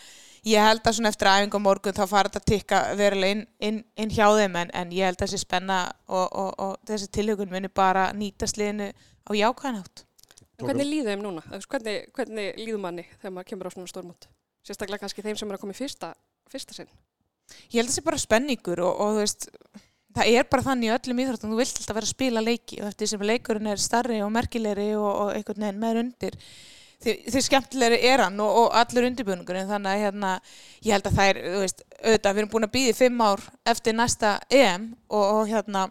ég 0.49 0.69
held 0.69 0.85
að 0.85 0.97
svona 0.99 1.13
eftir 1.13 1.31
æfingu 1.31 1.61
á 1.61 1.67
morgun 1.67 1.97
þá 1.97 2.05
fara 2.09 2.33
þetta 2.33 2.49
tikka 2.53 2.81
verulega 2.99 3.37
inn, 3.37 3.45
inn, 3.61 3.83
inn 4.01 4.13
hjá 4.13 4.27
þeim 4.39 4.59
en, 4.61 4.73
en 4.77 4.97
ég 4.97 5.09
held 5.09 5.21
að 5.21 5.27
þessi 5.27 5.45
spenna 5.45 5.79
og, 6.09 6.27
og, 6.29 6.51
og 6.61 6.75
þessi 6.89 7.11
tilhugun 7.17 7.53
muni 7.53 7.71
bara 7.73 8.11
nýtast 8.17 8.61
liðinu 8.61 8.91
á 8.93 9.31
jákvæðanátt. 9.33 10.05
En 10.59 10.69
hvernig 10.69 10.87
líður 10.87 11.11
þeim 11.11 11.25
núna? 11.25 11.43
Hvernig, 11.71 12.11
hvernig 12.15 12.61
líður 12.61 12.83
manni 12.83 13.07
þegar 13.17 13.35
maður 13.35 13.49
kemur 13.51 13.71
á 13.71 13.75
svona 13.75 13.91
stórmót? 13.91 14.29
Sérstaklega 14.65 15.03
kannski 15.03 15.25
þeim 15.25 15.41
sem 15.41 15.51
er 15.51 15.59
að 15.59 15.65
koma 15.65 15.75
í 15.75 15.79
fyrsta, 15.79 16.13
fyrsta 16.53 16.77
sinn. 16.77 16.93
Ég 17.73 17.81
held 17.81 17.89
að 17.89 17.91
það 17.91 17.97
sé 17.99 18.05
bara 18.07 18.23
spenningur 18.23 18.85
og, 18.87 19.01
og 19.03 19.19
veist, 19.19 19.49
það 20.15 20.31
er 20.39 20.47
bara 20.53 20.67
þannig 20.69 20.89
í 20.89 20.95
öllum 20.95 21.25
íþróttum, 21.25 21.53
þú 21.53 21.59
vilt 21.61 21.81
alltaf 21.81 21.99
vera 21.99 22.09
að 22.09 22.15
spila 22.15 22.45
leiki 22.45 22.79
og 22.81 22.89
eftir 22.89 23.11
sem 23.11 23.27
leikurinn 23.27 23.73
er 23.73 23.83
starri 23.83 24.23
og 24.25 24.33
merkilegri 24.33 24.89
og, 24.97 25.11
og 25.11 25.35
einhvern 25.35 25.67
veginn 25.67 25.83
meður 25.83 26.03
undir 26.05 26.39
því, 27.05 27.43
skemmtilegri 27.45 27.99
er 28.09 28.23
hann 28.25 28.39
og, 28.41 28.61
og 28.63 28.79
allur 28.79 29.09
undirbúningurinn 29.11 29.69
þannig 29.69 29.91
að 29.91 30.05
hérna, 30.07 30.33
ég 30.87 30.97
held 30.97 31.11
að 31.11 31.19
það 31.19 31.31
er, 31.33 31.43
þú 31.51 31.63
veist, 31.65 31.85
auðvitað, 31.99 32.31
við 32.31 32.43
erum 32.43 32.53
búin 32.55 32.69
að 32.69 32.75
býði 32.79 32.97
fimm 33.01 33.25
ár 33.25 33.45
eftir 33.75 33.99
næsta 33.99 34.33
EM 34.63 34.89
og 35.21 35.45
hérna 35.51 35.87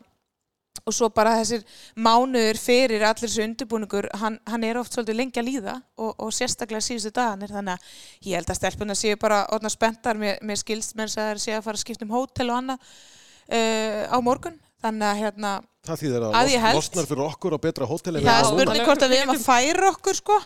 og 0.83 0.95
svo 0.95 1.09
bara 1.15 1.37
þessir 1.39 1.63
mánuður 1.95 2.59
fyrir 2.59 3.05
allir 3.07 3.29
þessu 3.29 3.45
undirbúningur, 3.45 4.09
hann, 4.19 4.37
hann 4.49 4.65
er 4.67 4.79
oft 4.81 4.95
svolítið 4.95 5.19
lengi 5.19 5.39
að 5.39 5.49
líða 5.49 5.75
og, 5.95 6.13
og 6.17 6.31
sérstaklega 6.35 6.83
síðustu 6.83 7.13
daganir, 7.15 7.53
þannig 7.55 7.77
að 7.77 8.29
ég 8.29 8.39
held 8.39 8.51
að 8.51 8.59
stelpuna 8.59 8.97
séu 8.99 9.19
bara 9.19 9.43
orðna 9.55 9.71
spenntar. 9.71 10.19
Með, 10.19 10.39
með 10.43 10.63
skilst 10.63 10.97
menn 10.99 11.07
að 11.07 11.19
það 11.19 11.43
séu 11.45 11.57
að 11.57 11.67
fara 11.67 11.79
að 11.79 11.85
skipta 11.85 12.07
um 12.07 12.15
hótel 12.15 12.49
og 12.49 12.59
annað 12.59 12.89
uh, 12.89 14.01
á 14.11 14.17
morgun, 14.25 14.59
þannig 14.83 15.07
að 15.11 15.23
hérna 15.23 15.53
Það 15.83 15.99
þýðir 15.99 16.23
að, 16.23 16.35
Að 16.39 16.75
losnar 16.77 17.07
fyrir 17.09 17.21
okkur 17.25 17.53
á 17.55 17.59
betra 17.59 17.87
hótel 17.89 18.13
það 18.15 18.37
er 18.37 18.45
spurning 18.47 18.85
hvort 18.87 19.01
að 19.03 19.09
við 19.11 19.17
erum 19.19 19.33
að 19.33 19.41
færa 19.43 19.87
okkur 19.89 20.15
sko, 20.15 20.37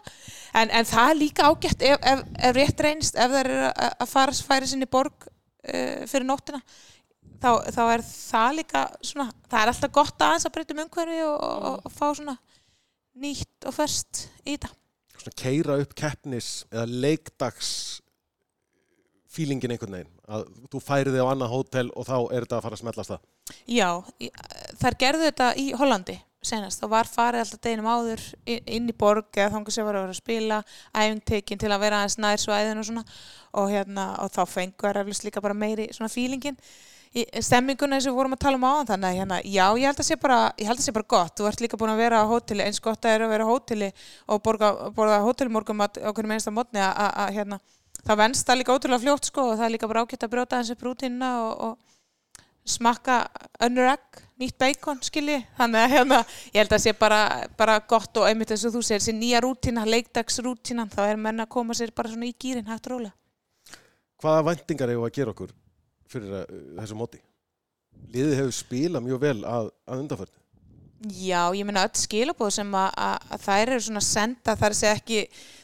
en, 0.58 0.72
en 0.79 0.88
það 0.89 1.12
er 1.12 1.20
líka 1.20 1.50
ágætt 1.51 1.84
ef, 1.86 2.00
ef, 2.10 2.24
ef 2.50 2.56
rétt 2.58 2.82
reynst, 2.82 3.20
ef 3.22 3.36
það 3.36 3.41
er 3.44 3.51
að, 3.67 3.91
að 4.01 4.10
fara 4.10 4.34
færa 4.48 4.70
sinni 4.72 4.88
borg 4.89 5.27
uh, 5.27 6.08
fyrir 6.10 6.25
nóttina 6.25 6.63
þá, 7.41 7.51
þá 7.74 7.84
er 7.86 8.03
það 8.08 8.58
líka 8.60 8.84
svona, 9.01 9.27
það 9.48 9.62
er 9.62 9.72
alltaf 9.74 9.94
gott 10.00 10.25
aðeins 10.27 10.48
að 10.48 10.56
breyta 10.58 10.75
um 10.75 10.84
umhverfi 10.86 11.22
og, 11.25 11.38
og, 11.38 11.70
og, 11.70 11.79
og 11.88 11.96
fá 11.96 12.06
svona 12.10 12.38
nýtt 13.17 13.70
og 13.70 13.77
fyrst 13.77 14.27
í 14.44 14.56
þetta. 14.56 14.74
Svona 15.17 15.39
keira 15.41 15.79
upp 15.82 15.96
keppnis 15.98 16.51
eða 16.72 16.86
leikdags 17.08 17.72
fílingin 19.38 19.74
einhvern 19.74 19.98
veginn. 20.00 20.13
Að 20.27 20.46
þú 20.72 20.82
færi 20.84 21.13
þig 21.13 21.25
á 21.25 21.32
annað 21.32 21.53
hótel 21.53 21.89
og 21.94 22.08
þá 22.08 22.15
er 22.20 22.46
þetta 22.46 22.60
að 22.60 22.65
fara 22.65 22.77
að 22.77 22.84
smellast 22.84 23.13
það. 23.13 23.27
Já, 23.72 23.89
þær 24.82 24.98
gerðu 25.03 25.29
þetta 25.29 25.51
í 25.58 25.67
Hollandi 25.77 26.17
senast, 26.48 26.82
þá 26.82 26.91
var 26.91 27.10
farið 27.10 27.44
alltaf 27.44 27.62
deginum 27.63 27.89
áður 27.89 28.24
inn 28.48 28.89
í 28.89 28.96
borg 28.96 29.39
eða 29.39 29.53
þangar 29.56 29.75
sem 29.75 29.88
var 29.88 29.98
að 29.98 30.06
vera 30.06 30.13
að 30.13 30.20
spila 30.22 30.60
æfingtekin 30.94 31.62
til 31.62 31.72
að 31.72 31.82
vera 31.84 32.01
aðeins 32.01 32.17
nær 32.22 32.41
svæðin 32.41 32.82
og 32.82 32.88
svona 32.88 33.03
og, 33.08 33.72
hérna, 33.74 34.06
og 34.24 34.32
þá 34.36 34.41
fengu 34.51 34.86
þær 34.86 35.01
eflust 35.01 35.25
líka 35.25 35.44
bara 35.44 35.58
meiri 35.58 35.89
svona 35.96 36.12
fílingin 36.13 36.60
stemminguna 37.41 37.97
og 37.97 38.05
við 38.05 38.17
vorum 38.17 38.35
að 38.35 38.41
tala 38.43 38.59
um 38.59 38.67
áðan 38.67 38.89
þannig 38.91 39.09
að 39.09 39.17
hérna, 39.21 39.39
já, 39.45 39.63
ég 39.79 39.89
held 39.89 40.01
að 40.03 40.07
sé 40.09 40.17
bara, 40.21 40.39
að 40.51 40.83
sé 40.83 40.93
bara 40.95 41.09
gott. 41.15 41.33
Þú 41.37 41.47
ert 41.49 41.63
líka 41.63 41.79
búin 41.79 41.93
að 41.93 42.03
vera 42.03 42.21
á 42.21 42.29
hóteli, 42.29 42.65
eins 42.65 42.81
gott 42.83 43.05
að 43.05 43.15
er 43.15 43.25
að 43.25 43.33
vera 43.33 43.47
á 43.47 43.51
hóteli 43.51 43.89
og 44.27 44.43
borga, 44.45 44.71
borga 44.95 45.19
hótelmorgum 45.25 45.83
á 45.83 45.87
hvernig 46.11 46.53
mótni 46.53 46.83
að, 46.83 46.93
að, 46.93 47.11
að 47.23 47.33
hérna, 47.37 47.59
það 48.03 48.21
venst 48.21 48.47
það 48.47 48.59
líka 48.61 48.77
ótrúlega 48.77 49.03
fljótt 49.03 49.29
sko 49.29 49.49
og 49.51 49.57
það 49.57 49.67
er 49.67 49.75
líka 49.75 49.91
bara 49.91 50.05
ágætt 50.05 50.25
að 50.27 50.33
brjóta 50.33 50.61
þessi 50.61 50.79
brútinna 50.79 51.31
og, 51.43 51.53
og 51.67 51.87
smakka 52.67 53.19
önnur 53.63 53.91
egg, 53.93 54.21
nýtt 54.41 54.57
bacon 54.59 54.99
skilji, 55.05 55.37
þannig 55.57 55.85
að 55.85 55.93
hérna 55.95 56.17
ég 56.51 56.57
held 56.59 56.75
að 56.75 56.83
sé 56.83 56.93
bara, 56.99 57.21
bara 57.59 57.77
gott 57.79 58.19
og 58.19 58.27
einmitt 58.27 58.51
eins 58.53 58.65
og 58.67 58.75
þú 58.75 58.81
segir 58.83 59.01
þessi 59.01 59.15
nýja 59.15 59.41
rútína, 59.43 59.85
leikdagsrútína 59.87 60.87
þá 60.91 60.99
er 61.05 61.21
menn 61.21 61.43
að 61.43 61.53
koma 61.55 61.77
sér 61.77 61.93
bara 61.95 62.11
svona 62.11 62.27
í 62.27 62.35
gýrin 62.35 62.67
hægt 62.67 62.89
og 62.89 62.97
rólega. 62.97 63.15
hvaða 64.21 64.43
vendingar 64.49 64.91
hefur 64.91 65.07
að 65.07 65.15
gera 65.15 65.33
okkur 65.35 65.55
fyrir 66.11 66.35
uh, 66.41 66.59
þessu 66.81 66.99
móti? 66.99 67.21
Liðið 68.13 68.37
hefur 68.41 68.55
spilað 68.55 69.07
mjög 69.07 69.23
vel 69.23 69.39
að, 69.47 69.71
að 69.87 70.03
undanförni. 70.03 70.37
Já, 71.13 71.41
ég 71.53 71.65
meina 71.67 71.85
öll 71.85 71.97
skilabóð 71.97 72.55
sem 72.55 72.71
að, 72.73 72.87
að, 72.97 73.27
að 73.35 73.43
þær 73.43 73.71
eru 73.73 73.83
svona 73.85 74.05
senda 74.05 74.55
þar 74.57 74.75
sem 74.77 74.95
ekki, 74.97 75.19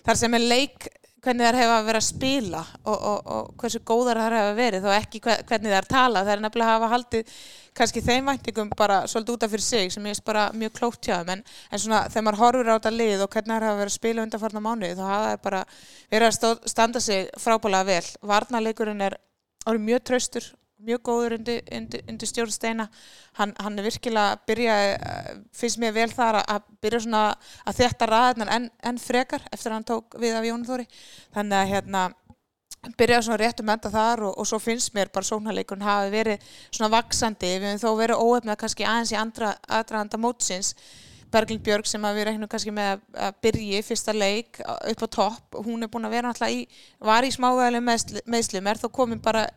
þar 0.05 0.19
sem 0.19 0.38
er 0.38 0.45
leik 0.45 0.91
hvernig 1.23 1.47
þær 1.47 1.57
hefa 1.57 1.75
verið 1.88 2.00
að 2.00 2.05
spila 2.05 2.62
og, 2.83 2.95
og, 2.95 3.19
og 3.33 3.51
hversu 3.62 3.79
góðar 3.88 4.19
þær 4.19 4.35
hefa 4.38 4.53
verið 4.57 4.88
og 4.89 4.95
ekki 4.97 5.21
hvernig 5.23 5.73
þær 5.73 5.88
tala, 5.89 6.23
þær 6.27 6.35
er 6.35 6.43
nefnilega 6.43 6.69
að 6.69 6.75
hafa 6.75 6.89
haldið 6.91 7.35
kannski 7.79 8.03
þeim 8.03 8.29
væntingum 8.29 8.71
bara 8.77 9.00
svolítið 9.09 9.38
útaf 9.38 9.53
fyrir 9.53 9.65
sig 9.65 9.93
sem 9.93 10.05
ég 10.05 10.13
veist 10.13 10.25
bara 10.27 10.45
mjög 10.53 10.75
klókt 10.77 11.07
hjá 11.07 11.15
þeim 11.21 11.33
en, 11.38 11.43
en 11.71 11.83
svona 11.83 12.01
þegar 12.09 12.27
maður 12.27 12.41
horfur 12.43 12.71
á 12.71 12.75
þetta 12.75 12.93
lið 12.97 13.25
og 13.25 13.35
hvernig 13.38 13.55
þær 13.55 13.67
hafa 13.69 13.79
verið 13.79 13.93
að 13.93 13.97
spila 13.97 14.25
undanfarnar 14.27 14.65
mánuði 14.67 14.97
þá 15.00 15.05
hafa 15.07 15.31
þær 15.31 15.43
bara 15.47 15.62
verið 16.12 16.27
að 16.29 16.67
standa 16.75 17.03
sig 17.03 17.31
frábælega 17.39 17.89
vel. 17.89 18.12
Varnarleikurinn 18.33 19.07
er 19.07 19.17
mjög 19.65 20.03
traustur 20.03 20.51
mjög 20.84 21.03
góður 21.08 21.38
undir, 21.38 21.62
undir, 21.72 22.01
undir 22.10 22.29
stjórnsteina 22.29 22.88
hann, 23.38 23.53
hann 23.62 23.79
er 23.79 23.88
virkilega 23.88 24.39
byrjaði, 24.48 24.89
eh, 24.96 25.29
finnst 25.55 25.79
mér 25.82 25.93
vel 25.96 26.10
þar 26.12 26.41
að 26.41 26.65
byrja 26.84 27.03
svona 27.05 27.22
að 27.63 27.79
þetta 27.79 28.10
ræðnar 28.10 28.51
enn 28.58 28.67
en 28.84 29.00
frekar 29.01 29.46
eftir 29.51 29.72
að 29.72 29.77
hann 29.77 29.88
tók 29.93 30.17
við 30.20 30.36
af 30.38 30.48
Jónu 30.48 30.67
Þóri. 30.67 30.88
Þannig 31.36 31.58
að 31.60 31.72
hérna 31.72 32.03
byrjaði 33.00 33.25
svona 33.29 33.39
rétt 33.39 33.63
um 33.63 33.72
enda 33.72 33.93
þar 33.93 34.25
og, 34.27 34.36
og 34.38 34.50
svo 34.50 34.60
finnst 34.60 34.93
mér 34.96 35.12
bara 35.13 35.29
sóknarleikun 35.29 35.86
hafi 35.86 36.12
verið 36.12 36.51
svona 36.67 36.91
vaksandi, 36.98 37.55
við 37.62 37.70
hefum 37.72 37.84
þó 37.86 38.01
verið 38.01 38.24
óöfnað 38.27 38.60
kannski 38.60 38.88
aðeins 38.88 39.13
í 39.15 39.20
andra 39.20 39.55
aðdraðanda 39.70 40.20
mótsins 40.20 40.74
Berglind 41.34 41.63
Björg 41.66 41.90
sem 41.90 42.06
að 42.06 42.20
við 42.20 42.28
regnum 42.30 42.52
kannski 42.52 42.74
með 42.74 43.02
að 43.18 43.40
byrja 43.44 43.80
í 43.82 43.86
fyrsta 43.86 44.16
leik 44.16 44.62
upp 44.62 45.04
á 45.04 45.08
topp, 45.18 45.58
hún 45.66 45.84
er 45.84 45.92
búin 45.92 46.08
að 46.08 46.16
vera 46.18 46.30
náttúrulega 46.30 46.62
í, 46.62 46.63
var 47.04 47.25
í 47.25 47.34
smávæðileg 47.34 47.86
meðslum, 48.30 48.70
er 48.70 48.82
þó 48.82 48.88
komin 48.94 49.22
bara 49.24 49.48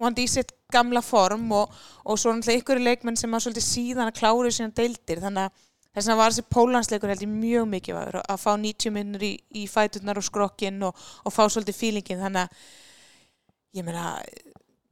vandi 0.00 0.26
í 0.26 0.30
sitt 0.30 0.52
gamla 0.72 1.02
form 1.04 1.46
og, 1.56 1.72
og 2.04 2.18
svo 2.20 2.34
náttúrulega 2.34 2.62
ykkur 2.62 2.82
leikmenn 2.82 3.20
sem 3.20 3.36
að 3.36 3.62
síðan 3.64 4.10
að 4.10 4.18
klára 4.20 4.52
síðan 4.52 4.74
deildir 4.76 5.22
þannig 5.24 5.46
að 5.46 5.64
þess 5.96 6.12
að 6.12 6.18
var 6.20 6.34
þessi 6.34 6.50
pólansleikur 6.52 7.12
held 7.12 7.24
ég 7.24 7.32
mjög 7.32 7.68
mikið 7.72 8.00
að 8.20 8.42
fá 8.42 8.50
90 8.60 8.92
minnur 8.92 9.22
í, 9.24 9.32
í 9.56 9.64
fæturnar 9.70 10.20
og 10.20 10.26
skrokkinn 10.26 10.82
og, 10.84 11.06
og 11.24 11.32
fá 11.32 11.46
svolítið 11.48 11.78
fílingin 11.78 12.20
þannig 12.20 12.44
að 12.44 13.78
ég 13.78 13.86
meina 13.86 14.10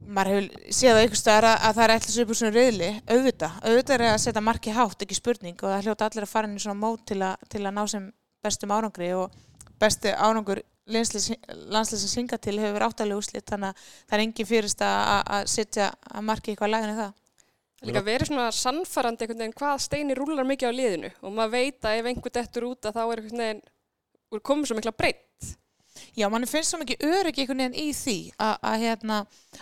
maður 0.07 0.31
hefur 0.35 0.75
séð 0.79 0.99
á 1.01 1.05
ykkur 1.05 1.21
stöðar 1.21 1.47
að 1.53 1.77
það 1.77 1.85
er 1.85 1.93
eitthvað 1.95 2.15
svo 2.15 2.25
upp 2.25 2.33
úr 2.33 2.39
svona 2.41 2.55
rauðli, 2.59 2.91
auðvitað 3.09 3.57
auðvitað 3.65 3.95
er 3.97 4.05
að 4.11 4.21
setja 4.25 4.43
marki 4.45 4.75
hátt, 4.75 5.03
ekki 5.05 5.19
spurning 5.19 5.57
og 5.63 5.73
það 5.73 5.89
hljóta 5.89 6.09
allir 6.09 6.27
að 6.27 6.33
fara 6.35 6.51
inn 6.51 6.59
í 6.59 6.63
svona 6.65 6.81
mót 6.81 7.05
til, 7.09 7.19
a, 7.25 7.33
til 7.51 7.63
að 7.65 7.75
ná 7.77 7.83
sem 7.91 8.07
bestum 8.45 8.75
árangri 8.75 9.11
og 9.17 9.35
besti 9.81 10.13
árangur 10.13 10.63
landsleisins 10.85 12.17
hinga 12.19 12.39
til 12.39 12.59
hefur 12.61 12.77
verið 12.77 12.89
áttalega 12.91 13.21
úrslitt 13.21 13.49
þannig 13.49 13.73
að 13.73 13.85
það 13.91 14.17
er 14.17 14.25
engin 14.25 14.49
fyrist 14.49 14.83
að 14.85 15.47
setja 15.51 15.91
að 16.11 16.27
marki 16.29 16.53
eitthvað 16.53 16.75
lægin 16.75 16.93
en 16.93 17.01
það. 17.01 17.15
Líka 17.85 18.01
verið 18.05 18.31
svona 18.31 18.49
sannfærandi 18.57 19.25
einhvern 19.25 19.43
veginn 19.43 19.57
hvað 19.59 19.81
steini 19.85 20.17
rúlar 20.17 20.47
mikið 20.49 20.73
á 20.73 20.79
liðinu 20.79 21.11
og 21.21 21.35
maður 21.37 21.55
veit 21.57 21.89
að 21.89 21.99
ef 21.99 22.09
einhvern 22.11 22.37
dettur 22.37 22.69
út 22.69 22.89
að 22.89 22.97
þá 22.97 23.03
er 23.05 23.23
einhvern 23.23 23.43
veginn 23.45 24.43
komið 24.45 24.71
svo 24.71 24.79
mikla 24.79 24.95
breytt 24.97 25.24
Já, 26.15 26.29
mann 26.31 26.47
finnst 26.47 26.71
svo 26.71 26.79
mikið 26.79 27.01
öryggi 27.09 27.43
einhvern 27.43 27.61
veginn 27.65 27.81
í 27.81 27.89
því 27.97 28.17
að 28.39 28.83
hérna, 28.85 29.17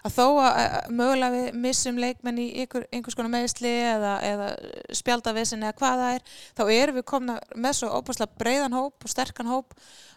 að 0.05 0.17
þó 0.19 0.25
að 0.45 0.91
mögulega 0.93 1.33
við 1.33 1.59
missum 1.65 2.01
leikmenn 2.03 2.41
í 2.43 2.47
einhver, 2.61 2.85
einhvers 2.93 3.17
konar 3.17 3.33
meðsli 3.33 3.73
eða, 3.89 4.13
eða 4.29 4.49
spjaldavissin 5.01 5.65
eða 5.65 5.79
hvað 5.81 6.03
það 6.03 6.17
er, 6.19 6.27
þá 6.61 6.63
erum 6.77 6.99
við 6.99 7.07
komna 7.09 7.39
með 7.57 7.79
svo 7.79 7.93
óbúslega 7.97 8.43
breiðan 8.43 8.77
hóp 8.77 9.09
og 9.09 9.15
sterkan 9.15 9.49
hóp 9.49 9.73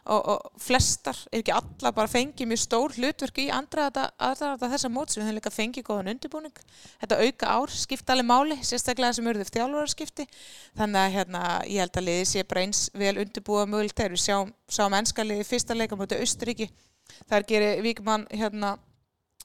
og, 0.06 0.28
og 0.36 0.62
flestar, 0.62 1.18
ef 1.32 1.40
ekki 1.42 1.54
alla, 1.56 1.92
bara 1.96 2.12
fengið 2.12 2.50
mjög 2.52 2.62
stór 2.62 2.96
hlutverk 3.00 3.40
í 3.42 3.48
aðræða 3.54 4.70
þessa 4.72 4.92
móts, 4.94 5.18
við 5.18 5.26
höfum 5.26 5.38
líka 5.40 5.54
fengið 5.54 5.88
góðan 5.88 6.12
undirbúning. 6.14 6.64
Þetta 7.02 7.20
auka 7.26 7.54
ár, 7.58 7.74
skipta 7.74 8.14
alveg 8.14 8.30
máli 8.30 8.58
sérstaklega 8.62 9.18
sem 9.18 9.30
eruð 9.32 9.46
eftir 9.48 9.66
álvararskipti 9.66 10.28
þannig 10.78 11.02
að 11.02 11.16
hérna, 11.18 11.44
ég 11.70 11.86
held 11.86 12.02
að 12.02 12.08
liði 12.10 12.28
sé 12.30 12.46
bara 12.46 12.66
eins 12.66 12.84
vel 12.94 13.16
undirbúa 13.24 13.66
mögult 13.70 13.98
þegar 13.98 14.14
við 14.14 14.26
sjáum, 14.28 14.54
sjáum 14.70 14.98
ennskaliði 15.00 15.48
fyrsta 15.50 15.78
leika 15.78 15.98
motið 15.98 16.26
Austuríki 16.26 16.70
þar 17.30 17.48
gerir 17.50 17.82
Víkman 17.86 18.28
hérna 18.34 18.76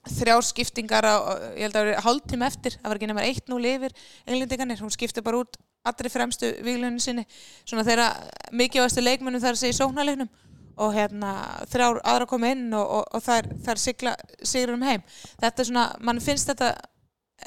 þrjár 0.08 0.44
skiptingar 0.44 1.04
á, 1.04 1.16
ég 1.56 1.66
held 1.68 1.76
að 1.76 1.80
það 1.80 1.90
var 1.90 2.04
hálftíma 2.06 2.46
eftir, 2.48 2.76
það 2.80 2.88
var 2.88 3.00
ekki 3.00 3.08
nefnir 3.10 3.26
eitt 3.28 3.50
nú 3.52 3.58
lifir 3.60 3.96
englendingarnir, 4.24 4.80
hún 4.80 4.92
skipti 4.92 5.24
bara 5.24 5.42
út 5.42 5.58
allri 5.84 6.12
fremstu 6.12 6.50
výglunni 6.64 7.00
sinni. 7.00 7.24
Svona 7.64 7.84
þeirra 7.86 8.08
mikilvægastu 8.56 9.04
leikmennum 9.04 9.42
þar 9.42 9.56
að 9.56 9.62
segja 9.62 9.76
í 9.76 9.78
sóknarleiknum 9.78 10.30
og 10.80 10.94
hérna 10.96 11.32
þrjár 11.70 12.00
aðra 12.00 12.26
að 12.26 12.30
koma 12.30 12.52
inn 12.54 12.68
og, 12.76 12.94
og, 13.00 13.08
og 13.16 13.24
þær, 13.24 13.50
þær 13.66 13.82
sigla 13.82 14.14
sigur 14.40 14.76
um 14.76 14.86
heim. 14.86 15.02
Þetta 15.42 15.62
er 15.62 15.68
svona, 15.68 15.86
mann 16.00 16.22
finnst 16.24 16.50
þetta 16.50 16.70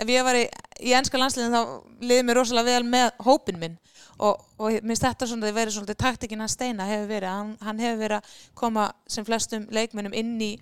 ef 0.01 0.09
ég 0.09 0.25
var 0.25 0.37
í, 0.37 0.43
í 0.81 0.93
ennska 0.97 1.19
landslegin 1.21 1.53
þá 1.53 2.03
liði 2.03 2.27
mér 2.27 2.39
rosalega 2.39 2.77
vel 2.77 2.89
með 2.89 3.09
hópin 3.25 3.59
minn. 3.61 3.79
Og, 4.23 4.37
og 4.61 4.77
minnst 4.85 5.03
þetta 5.03 5.27
svona 5.27 5.47
það 5.47 5.57
verið 5.57 5.75
svona 5.77 5.95
taktikinn 6.05 6.43
hans 6.43 6.57
steina 6.57 6.85
hefur 6.87 7.09
verið. 7.09 7.31
Hann, 7.31 7.55
hann 7.65 7.81
hefur 7.81 8.03
verið 8.03 8.19
að 8.19 8.37
koma 8.59 8.87
sem 9.09 9.25
flestum 9.27 9.65
leikmennum 9.73 10.15
inn 10.17 10.35
í 10.41 10.53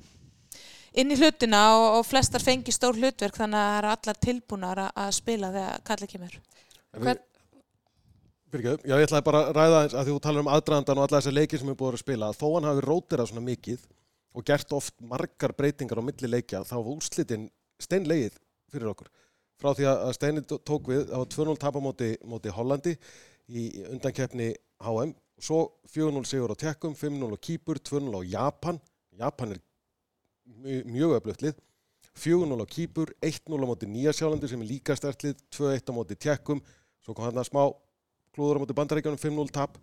inn 0.91 1.11
í 1.13 1.15
hlutina 1.15 1.59
og 1.79 2.01
flestar 2.03 2.43
fengi 2.43 2.73
stór 2.75 2.97
hlutverk 2.99 3.37
þannig 3.39 3.59
að 3.59 3.69
það 3.69 3.77
er 3.77 3.89
allar 3.93 4.17
tilbúnar 4.25 4.81
að 4.89 5.11
spila 5.15 5.51
þegar 5.53 5.83
kallið 5.87 6.11
kemur. 6.15 6.33
Hvern 6.97 7.21
Byrgjöf, 8.51 8.81
já 8.83 8.97
ég 8.99 9.05
ætlaði 9.05 9.23
bara 9.23 9.41
að 9.47 9.53
ræða 9.55 9.77
að 9.95 10.07
þú 10.09 10.13
talar 10.19 10.43
um 10.43 10.49
aðdraðandan 10.51 10.99
og 10.99 11.05
alla 11.05 11.19
þessar 11.21 11.35
leikir 11.37 11.59
sem 11.61 11.69
við 11.69 11.75
búum 11.79 11.93
að 11.95 12.01
spila 12.01 12.27
þó 12.35 12.47
hann 12.49 12.65
hafi 12.67 12.81
rótirað 12.83 13.29
svona 13.29 13.43
mikið 13.45 13.83
og 14.35 14.45
gert 14.47 14.73
oft 14.75 14.95
margar 15.07 15.53
breytingar 15.55 16.01
á 16.03 16.03
milli 16.03 16.27
leikja 16.27 16.59
þá 16.67 16.73
var 16.73 16.89
úrslitin 16.91 17.45
steinlegið 17.79 18.35
fyrir 18.73 18.89
okkur. 18.91 19.07
Frá 19.55 19.71
því 19.77 19.87
að 19.87 20.11
steinin 20.17 20.47
tók 20.51 20.89
við 20.91 21.13
á 21.15 21.19
2-0 21.23 21.55
tapamóti 21.61 22.09
móti 22.27 22.51
Hollandi 22.51 22.95
í 23.47 23.63
undankeppni 23.85 24.49
HM 24.83 25.13
og 25.15 25.45
svo 25.47 25.59
4-0 25.93 26.27
sigur 26.27 26.51
á 26.51 26.55
Tekkum 26.59 26.97
5-0 26.97 27.31
á 27.31 27.39
Kýpur, 27.39 27.79
2-0 27.79 28.19
á 28.19 28.21
Japan. 28.33 28.81
Japan 29.15 29.55
er 29.55 29.61
mjög 30.91 31.21
öfluttlið 31.21 31.55
4-0 32.19 32.59
á 32.59 32.67
Kýpur 32.67 33.13
1-0 33.23 33.63
á 33.63 33.67
móti 33.69 33.87
Nýjasjálandi 33.87 34.51
sem 34.51 34.65
er 34.65 34.71
líka 34.73 34.99
stertlið 34.99 35.39
2-1 35.55 35.87
á 35.87 35.93
móti 35.95 36.19
Tekkum 36.19 36.59
svo 36.99 37.15
kom 37.15 37.29
hann 37.29 37.39
að 37.39 37.47
smá 37.47 37.63
klúður 38.35 38.59
á 38.59 38.61
móti 38.63 38.77
bandarækjunum 38.77 39.21
5-0 39.21 39.55
tap. 39.55 39.79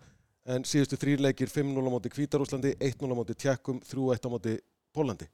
En 0.49 0.63
síðustu 0.65 0.97
þrýrleikir 0.97 1.51
5-0 1.51 1.83
á 1.85 1.91
móti 1.93 2.09
Kvítarúslandi 2.13 2.73
1-0 2.79 3.11
á 3.11 3.15
móti 3.17 3.35
Tjekkum 3.37 3.81
3-1 3.85 4.25
á 4.25 4.29
móti 4.31 4.55
Pólandi 4.95 5.27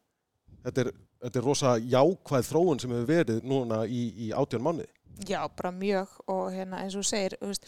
þetta 0.66 0.86
er, 0.86 0.92
þetta 1.26 1.40
er 1.40 1.46
rosa 1.46 1.74
jákvæð 1.78 2.48
þróun 2.50 2.82
sem 2.82 2.94
hefur 2.94 3.10
verið 3.10 3.44
núna 3.48 3.84
í, 3.86 4.02
í 4.28 4.32
átjón 4.36 4.66
manni 4.66 4.88
Já, 5.24 5.46
bara 5.48 5.72
mjög. 5.72 6.12
Og 6.28 6.50
hérna 6.52 6.82
eins 6.84 6.96
og 7.00 7.06
segir 7.08 7.38
veist, 7.40 7.68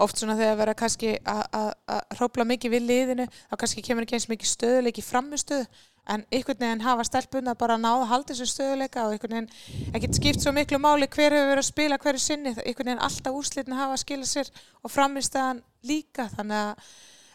oft 0.00 0.16
svona 0.16 0.36
þegar 0.38 0.58
vera 0.62 0.74
kannski 0.78 1.10
að 1.28 1.74
hrópla 2.16 2.46
mikið 2.48 2.72
við 2.72 2.86
liðinu 2.86 3.26
þá 3.34 3.56
kannski 3.60 3.84
kemur 3.84 4.06
ekki 4.06 4.16
eins 4.16 4.28
mikið 4.30 4.52
stöðuleiki 4.54 5.04
framustöðu 5.04 5.66
en 6.08 6.24
einhvern 6.32 6.62
veginn 6.64 6.84
hafa 6.84 7.04
stelpuna 7.06 7.54
bara 7.58 7.76
náða 7.80 8.06
að 8.06 8.10
halda 8.12 8.34
þessu 8.34 8.48
stöðuleika 8.54 9.04
og 9.06 9.14
einhvern 9.14 9.36
veginn 9.36 9.94
ekkert 9.94 10.18
skipt 10.18 10.42
svo 10.42 10.52
miklu 10.56 10.80
máli 10.82 11.08
hver 11.10 11.36
hefur 11.36 11.52
verið 11.52 11.62
að 11.62 11.68
spila 11.68 12.00
hverju 12.00 12.24
sinni, 12.24 12.54
einhvern 12.56 12.90
veginn 12.92 13.04
alltaf 13.06 13.38
úslitin 13.40 13.78
hafa 13.78 13.96
að 13.96 14.02
skila 14.04 14.28
sér 14.28 14.50
og 14.82 14.94
framistæðan 14.94 15.62
líka. 15.86 16.28
Þannig 16.34 16.60
að 16.64 16.90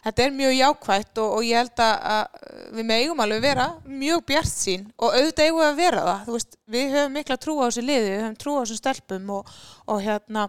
þetta 0.06 0.24
er 0.26 0.36
mjög 0.36 0.54
jákvægt 0.56 1.22
og, 1.22 1.32
og 1.38 1.46
ég 1.46 1.62
held 1.62 1.82
að 1.86 2.38
við 2.76 2.88
megum 2.90 3.24
alveg 3.24 3.42
vera 3.46 3.66
mjög 3.86 4.22
bjart 4.30 4.52
sín 4.52 4.86
og 4.98 5.16
auðvitað 5.16 5.48
eigum 5.48 5.62
við 5.62 5.70
að 5.70 5.80
vera 5.80 6.04
það. 6.10 6.30
Veist, 6.36 6.60
við 6.76 6.94
höfum 6.94 7.18
mikla 7.20 7.40
trú 7.42 7.58
á 7.58 7.64
þessu 7.66 7.86
liði, 7.86 8.12
við 8.12 8.22
höfum 8.22 8.38
trú 8.42 8.54
á 8.56 8.60
þessu 8.62 8.78
stelpum 8.82 9.34
og, 9.38 9.56
og 9.86 10.04
hérna 10.04 10.46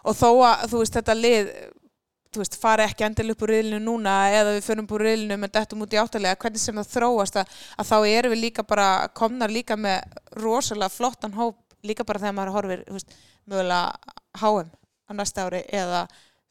og 0.00 0.16
þó 0.16 0.28
að 0.48 0.66
þú 0.70 0.80
veist 0.80 0.96
þetta 0.96 1.16
lið 1.18 1.52
þú 2.30 2.42
veist, 2.42 2.56
fara 2.62 2.86
ekki 2.86 3.06
endil 3.06 3.32
upp 3.32 3.42
úr 3.42 3.52
riðlinu 3.54 3.80
núna 3.82 4.14
eða 4.30 4.54
við 4.54 4.66
förum 4.68 4.86
upp 4.86 4.94
úr 4.94 5.04
riðlinu 5.08 5.38
með 5.42 5.54
dettum 5.56 5.82
út 5.82 5.94
í 5.94 5.98
áttalega, 5.98 6.38
hvernig 6.42 6.62
sem 6.62 6.78
það 6.78 6.92
þróast 6.94 7.38
að, 7.40 7.56
að 7.76 7.90
þá 7.90 7.96
erum 8.10 8.34
við 8.34 8.42
líka 8.44 8.64
bara 8.66 8.88
komnar 9.18 9.50
líka 9.50 9.76
með 9.76 10.20
rosalega 10.38 10.94
flottan 10.94 11.34
hóp 11.34 11.58
líka 11.82 12.06
bara 12.06 12.22
þegar 12.22 12.36
maður 12.38 12.56
horfir 12.58 12.84
veist, 12.86 13.16
mögulega 13.50 14.14
HM 14.38 14.70
á 14.70 15.12
næsta 15.18 15.46
ári 15.48 15.64
eða 15.74 16.04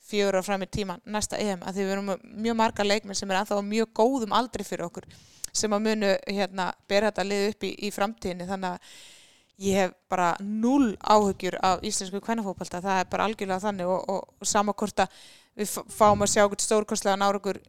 fjögur 0.10 0.42
á 0.42 0.44
fram 0.44 0.66
í 0.66 0.70
tíma 0.72 0.98
næsta 1.06 1.40
EM, 1.40 1.62
að 1.64 1.78
því 1.78 1.86
við 1.86 1.96
erum 1.96 2.12
mjög 2.44 2.58
marga 2.60 2.86
leikminn 2.86 3.18
sem 3.18 3.32
er 3.32 3.40
ennþá 3.40 3.62
mjög 3.64 3.94
góðum 3.96 4.36
aldri 4.36 4.66
fyrir 4.68 4.88
okkur 4.90 5.08
sem 5.54 5.74
að 5.74 5.86
munu 5.86 6.12
hérna 6.28 6.70
bera 6.90 7.10
þetta 7.10 7.26
lið 7.26 7.46
upp 7.50 7.66
í, 7.66 7.72
í 7.88 7.90
framtíðinni. 7.94 8.48
Þannig 8.50 8.76
að 8.76 8.98
ég 9.60 9.80
hef 9.82 9.96
bara 10.12 10.30
null 10.40 10.94
áhugjur 11.02 11.58
af 11.66 11.84
íslensku 11.86 12.22
kvennafókbalta, 12.24 12.82
það 12.84 13.02
er 13.02 13.10
bara 13.12 13.26
algjörlega 13.28 13.64
þannig 13.66 13.92
og, 13.92 14.04
og, 14.14 14.36
og 14.40 14.48
samakort 14.48 15.04
að 15.04 15.24
við 15.60 15.76
fáum 15.92 16.24
að 16.24 16.32
sjá 16.34 16.46
okkur 16.46 16.64
stórkostlega 16.64 17.20
nárugur 17.20 17.60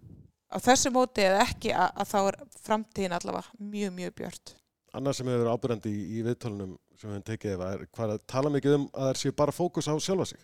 á 0.51 0.57
þessu 0.63 0.93
móti 0.95 1.25
eða 1.27 1.45
ekki 1.47 1.73
að, 1.75 1.91
að 2.03 2.11
þá 2.13 2.19
er 2.21 2.39
framtíðin 2.67 3.17
allavega 3.17 3.61
mjög, 3.73 3.93
mjög 3.99 4.15
björnt. 4.21 4.55
Annars 4.99 5.21
sem 5.21 5.29
hefur 5.31 5.45
verið 5.45 5.55
ábyrgandi 5.55 5.91
í, 5.91 6.05
í 6.19 6.23
viðtölunum 6.27 6.77
sem 6.99 7.13
við 7.15 7.27
tekið 7.29 7.65
er 7.67 7.85
hvað 7.95 8.15
að 8.17 8.25
tala 8.31 8.53
mikið 8.55 8.77
um 8.77 8.87
að 8.91 9.11
það 9.11 9.21
séu 9.23 9.37
bara 9.39 9.55
fókus 9.55 9.91
á 9.91 9.95
sjálfa 10.03 10.31
sig. 10.33 10.41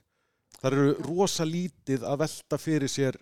Það 0.57 0.77
eru 0.77 0.93
rosa 1.05 1.47
lítið 1.47 2.07
að 2.07 2.21
velta 2.23 2.59
fyrir 2.61 2.91
sér 2.91 3.19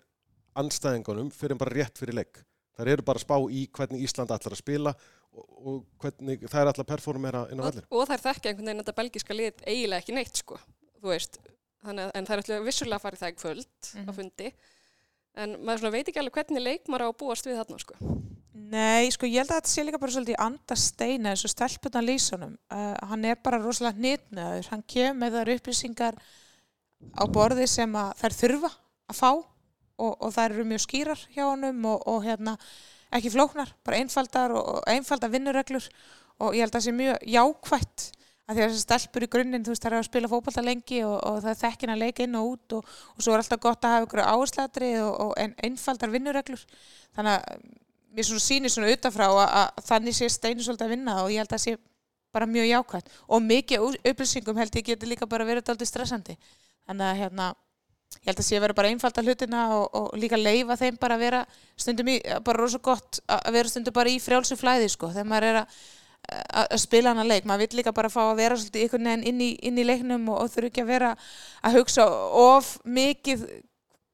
anstæðingunum 0.55 1.31
fyrir 1.35 1.59
bara 1.59 1.73
rétt 1.73 1.99
fyrir 1.99 2.19
legg. 2.21 2.43
þær 2.75 2.91
eru 2.91 3.05
bara 3.07 3.19
að 3.19 3.23
spá 3.23 3.35
í 3.55 3.65
hvernig 3.71 4.01
Ísland 4.03 4.31
ætlar 4.35 4.51
að 4.55 4.59
spila 4.59 4.91
og, 5.31 5.43
og 5.45 5.75
hvernig 6.03 6.41
þær 6.43 6.71
ætlar 6.71 6.83
að 6.83 6.89
performera 6.89 7.43
inn 7.51 7.59
á 7.59 7.63
og, 7.63 7.69
vellir. 7.69 7.85
og 7.87 8.09
þær 8.09 8.23
þekkja 8.25 8.51
einhvern 8.51 8.69
veginn 8.69 8.81
þetta 8.83 8.95
belgiska 8.99 9.37
lið 9.37 9.61
eiginlega 9.63 10.03
ekki 10.03 10.15
neitt 10.17 10.41
sko, 10.41 10.59
þú 10.99 11.13
veist 11.13 11.39
þannig, 11.89 12.11
en 12.15 12.25
þær 12.29 12.41
ætla 12.43 12.61
vissulega 12.65 12.97
að 12.99 13.05
fara 13.05 13.15
í 13.17 13.21
það 13.23 13.33
í 13.33 13.37
kvöld 13.41 13.91
á 13.95 14.01
Mhm. 14.01 14.15
fundi 14.19 14.51
en 15.35 15.57
maður 15.67 15.91
veit 15.91 16.07
ekki 16.07 16.19
alveg 16.21 16.37
hvernig 16.39 16.63
leikmar 16.63 17.03
á 17.03 17.07
að 17.11 17.17
búast 17.19 17.45
við 17.45 17.57
þarna 17.59 17.79
sko. 17.79 17.95
Nei, 18.55 19.09
sko 19.11 19.27
ég 19.27 19.41
held 19.43 19.51
að 19.51 19.59
þetta 19.59 19.69
sé 19.73 19.83
líka 19.83 19.99
bara 19.99 20.11
svolítið 20.15 20.35
í 20.35 20.41
andasteina 20.45 21.29
eins 21.33 21.43
og 21.45 21.51
stelpunan 21.51 22.05
lýsunum. 22.07 22.53
Uh, 22.71 22.95
hann 23.09 23.25
er 23.25 23.35
bara 23.43 23.59
rosalega 23.59 23.97
hnitnaður. 23.99 24.69
Hann 24.71 24.83
kemur 24.87 25.19
með 25.19 25.35
þar 25.37 25.51
upplýsingar 25.57 26.15
á 27.19 27.23
borði 27.27 27.67
sem 27.67 27.91
þær 27.93 28.33
þurfa 28.39 28.71
að 29.11 29.19
fá 29.19 29.29
og, 29.35 30.13
og 30.23 30.31
þær 30.33 30.55
eru 30.55 30.65
mjög 30.71 30.85
skýrar 30.87 31.21
hjá 31.35 31.43
honum 31.51 31.83
og, 31.91 32.01
og 32.07 32.23
hérna 32.25 32.55
ekki 33.15 33.29
flóknar, 33.35 33.69
bara 33.85 33.99
einfaldar 34.01 34.51
og, 34.55 34.63
og 34.79 34.87
einfaldar 34.91 35.29
vinnureglur 35.35 35.85
og 36.39 36.55
ég 36.55 36.65
held 36.65 36.73
að 36.73 36.79
það 36.79 36.85
sé 36.87 36.95
mjög 36.95 37.27
jákvætt 37.35 38.07
að 38.45 38.57
því 38.57 38.63
að 38.63 38.69
þessi 38.69 38.83
stelpur 38.83 39.25
í 39.25 39.29
grunninn, 39.33 39.63
þú 39.65 39.73
veist, 39.73 39.85
það 39.85 39.91
er 39.91 39.97
að 39.97 40.07
spila 40.09 40.29
fótballta 40.29 40.63
lengi 40.65 40.99
og, 41.05 41.15
og 41.17 41.39
það 41.41 41.51
er 41.51 41.61
þekkin 41.63 41.93
að 41.95 42.01
leika 42.03 42.25
inn 42.25 42.37
og 42.37 42.51
út 42.51 42.75
og, 42.77 42.93
og 43.15 43.25
svo 43.25 43.33
er 43.33 43.41
alltaf 43.41 43.61
gott 43.63 43.87
að 43.87 43.95
hafa 43.95 44.05
ykkur 44.05 44.21
áherslatri 44.25 44.91
og, 45.01 45.11
og 45.23 45.33
ein, 45.41 45.55
einfaldar 45.65 46.13
vinnureglur. 46.13 46.61
Þannig 47.17 47.39
að 47.39 47.65
mér 48.15 48.29
svona 48.29 48.45
sýnir 48.45 48.73
svona 48.73 48.93
utanfrá 48.93 49.27
að, 49.31 49.43
að 49.63 49.83
þannig 49.89 50.17
sé 50.19 50.29
steinu 50.31 50.65
svolítið 50.65 50.87
að 50.87 50.93
vinna 50.93 51.17
og 51.23 51.33
ég 51.33 51.41
held 51.41 51.49
að 51.49 51.57
það 51.57 51.65
sé 51.65 51.75
bara 52.35 52.47
mjög 52.51 52.69
jákvæmt 52.69 53.11
og 53.31 53.43
mikið 53.49 53.99
upplýsingum 54.11 54.57
held 54.59 54.77
ég 54.77 54.89
geti 54.91 55.09
líka 55.09 55.27
bara 55.29 55.47
verið 55.47 55.73
aldrei 55.73 55.89
stressandi. 55.89 56.37
Þannig 56.85 57.09
að 57.09 57.21
hérna 57.23 57.51
ég 58.21 58.29
held 58.29 58.41
að 58.41 58.47
sé 58.47 58.57
að 58.57 58.65
vera 58.65 58.77
bara 58.77 58.91
einfalda 58.93 59.23
hlutina 59.25 59.65
og, 59.75 60.15
líka 60.19 60.37
leifa 60.39 60.77
þeim 60.79 60.97
bara 61.01 61.17
að 61.17 61.25
vera 61.25 61.43
stundum 61.79 62.09
í, 62.13 62.17
bara 62.45 62.61
rosa 62.61 62.79
gott 62.83 63.19
að 63.27 63.57
vera 63.57 63.71
stundum 63.71 63.95
bara 63.95 64.11
í 64.11 64.21
frjálsu 64.23 64.57
flæði 64.59 64.91
sko 64.93 65.11
þegar 65.13 65.29
maður 65.31 65.49
er 65.49 65.61
að 65.63 65.79
að 66.25 66.67
að 66.75 66.81
spila 66.83 67.13
hana 67.13 67.23
leik, 67.27 67.45
maður 67.47 67.65
vill 67.67 67.79
líka 67.81 67.93
bara 67.95 68.09
fá 68.13 68.21
að 68.29 68.37
vera 68.41 68.57
svolítið 68.59 68.83
einhvern 68.85 69.09
veginn 69.11 69.25
inn 69.31 69.41
í, 69.45 69.49
inn 69.69 69.77
í 69.81 69.85
leiknum 69.87 70.27
og, 70.33 70.41
og 70.45 70.51
þurfa 70.53 70.71
ekki 70.71 70.83
að 70.85 70.91
vera 70.93 71.13
að 71.65 71.77
hugsa 71.79 72.05
of 72.45 72.73
mikið 72.85 73.45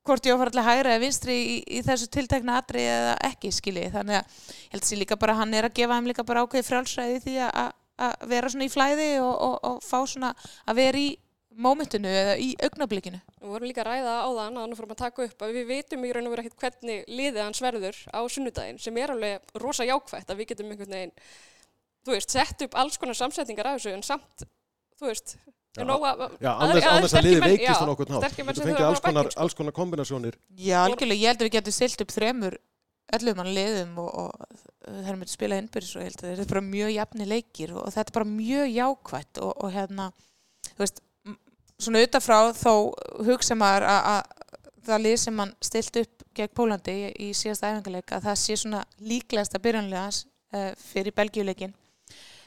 hvort 0.07 0.25
ég 0.25 0.33
á 0.33 0.35
að 0.35 0.41
fara 0.41 0.51
allir 0.55 0.65
hægra 0.69 0.93
eða 0.95 1.03
vinstri 1.03 1.35
í, 1.37 1.57
í 1.77 1.81
þessu 1.85 2.07
tiltekna 2.11 2.55
atri 2.61 2.85
eða 2.89 3.17
ekki 3.29 3.51
skilji, 3.53 3.87
þannig 3.93 4.17
að 4.17 4.23
ég 4.25 4.71
held 4.73 4.81
að 4.81 4.87
sé 4.89 4.97
líka 4.97 5.17
bara 5.21 5.35
hann 5.37 5.53
er 5.53 5.67
að 5.69 5.75
gefa 5.77 5.97
þeim 5.99 6.07
líka 6.09 6.25
bara 6.25 6.41
ákveði 6.47 6.67
frjálsræði 6.71 7.19
því 7.27 7.35
að, 7.45 7.51
að- 7.65 7.75
að 8.01 8.23
vera 8.31 8.49
svona 8.49 8.65
í 8.65 8.71
flæði 8.73 9.09
og, 9.21 9.35
og, 9.45 9.59
og 9.69 9.83
fá 9.85 9.99
svona 10.09 10.31
að 10.65 10.79
vera 10.81 10.97
í 11.03 11.11
mómentinu 11.61 12.07
eða 12.07 12.33
í 12.39 12.47
augnablikinu. 12.63 13.19
Við 13.43 13.49
vorum 13.51 13.67
líka 13.67 13.83
að 13.83 13.89
ræða 13.91 14.13
á 14.23 14.27
það 14.31 14.39
annað 14.47 14.75
fórum 14.79 14.93
að 14.95 15.01
taka 15.03 15.25
upp 15.27 15.43
að 15.45 15.51
við 15.59 15.65
vitum 15.69 16.05
í 16.07 16.11
raun 16.15 16.29
og 16.29 16.33
vera 16.33 16.45
ekkert 16.47 16.63
hvernig 16.63 17.01
liðið 17.11 17.41
hans 17.43 17.59
verður 17.61 17.99
á 18.09 18.19
sunnudaginn 18.31 18.79
sem 18.81 18.97
er 19.03 19.11
alveg 19.13 19.57
rosa 19.61 19.85
jákvætt 19.85 20.31
að 20.31 20.39
við 20.39 20.49
getum 20.53 20.71
einhvern 20.71 20.95
veginn, 20.95 21.13
þú 22.05 22.15
veist, 22.15 22.34
sett 22.34 22.65
upp 22.65 22.77
alls 22.81 23.00
konar 23.01 23.17
samsetningar 23.17 23.72
af 23.72 23.79
þessu 23.79 23.96
en 23.96 24.05
samt, 24.05 24.46
þú 25.00 25.12
veist, 25.12 25.36
Já, 25.72 25.86
er 25.86 25.91
að... 25.96 26.34
Já, 26.43 26.50
annars, 26.51 27.13
að 27.15 27.24
liði 27.29 27.43
veikist 27.46 27.79
á 27.79 27.96
sterkir 28.20 28.44
menn 28.44 28.57
Þú 28.57 28.66
fengið 28.66 28.87
alls 28.90 29.00
að 29.00 29.05
konar, 29.05 29.29
alls 29.40 29.53
konar 29.55 29.75
kombinasjónir. 29.75 30.35
Já, 30.59 30.81
algjörlega, 30.83 31.22
ég 31.22 31.31
held 31.31 31.40
að 31.40 31.48
við 31.48 31.53
getum 31.55 31.75
stilt 31.77 32.03
upp 32.03 32.11
þremur 32.11 32.57
öllum 33.16 33.40
mann 33.40 33.51
liðum 33.55 34.01
og, 34.03 34.09
og 34.25 34.92
þeir 35.05 35.18
myndi 35.20 35.31
spila 35.31 35.59
innbyrðis 35.61 35.96
og 35.96 36.03
ég 36.03 36.09
held 36.09 36.22
að 36.24 36.29
þetta 36.33 36.44
er 36.44 36.51
bara 36.51 36.66
mjög 36.68 36.92
jafni 36.96 37.27
leikir 37.27 37.74
og, 37.75 37.87
þetta 37.96 38.11
er 38.11 38.18
bara 38.18 38.29
mjög 38.33 38.75
jákvætt 38.75 39.42
og, 39.46 39.51
og 39.55 39.74
hérna, 39.75 40.07
þú 40.70 40.83
veist, 40.83 41.01
svona 41.81 42.03
utanfrá 42.05 42.37
þó 42.57 42.74
hugsa 43.27 43.57
maður 43.59 43.87
að, 43.92 44.09
að 44.14 44.48
það 44.87 45.05
lið 45.05 45.18
sem 45.24 45.37
mann 45.40 45.53
stilt 45.64 46.01
upp 46.03 46.25
gegn 46.35 46.55
Pólandi 46.57 46.96
í, 46.96 47.11
í 47.27 47.31
síðasta 47.37 47.72
æfingarleik 47.72 48.16
að 48.16 48.27
það 48.29 48.42
sé 48.44 48.57
svona 48.59 48.83
líklegasta 49.03 49.61
byrjanlega 49.64 50.03
hans 50.07 50.24
uh, 50.55 50.72
fyrir 50.92 51.16
Belgíuleikin 51.16 51.75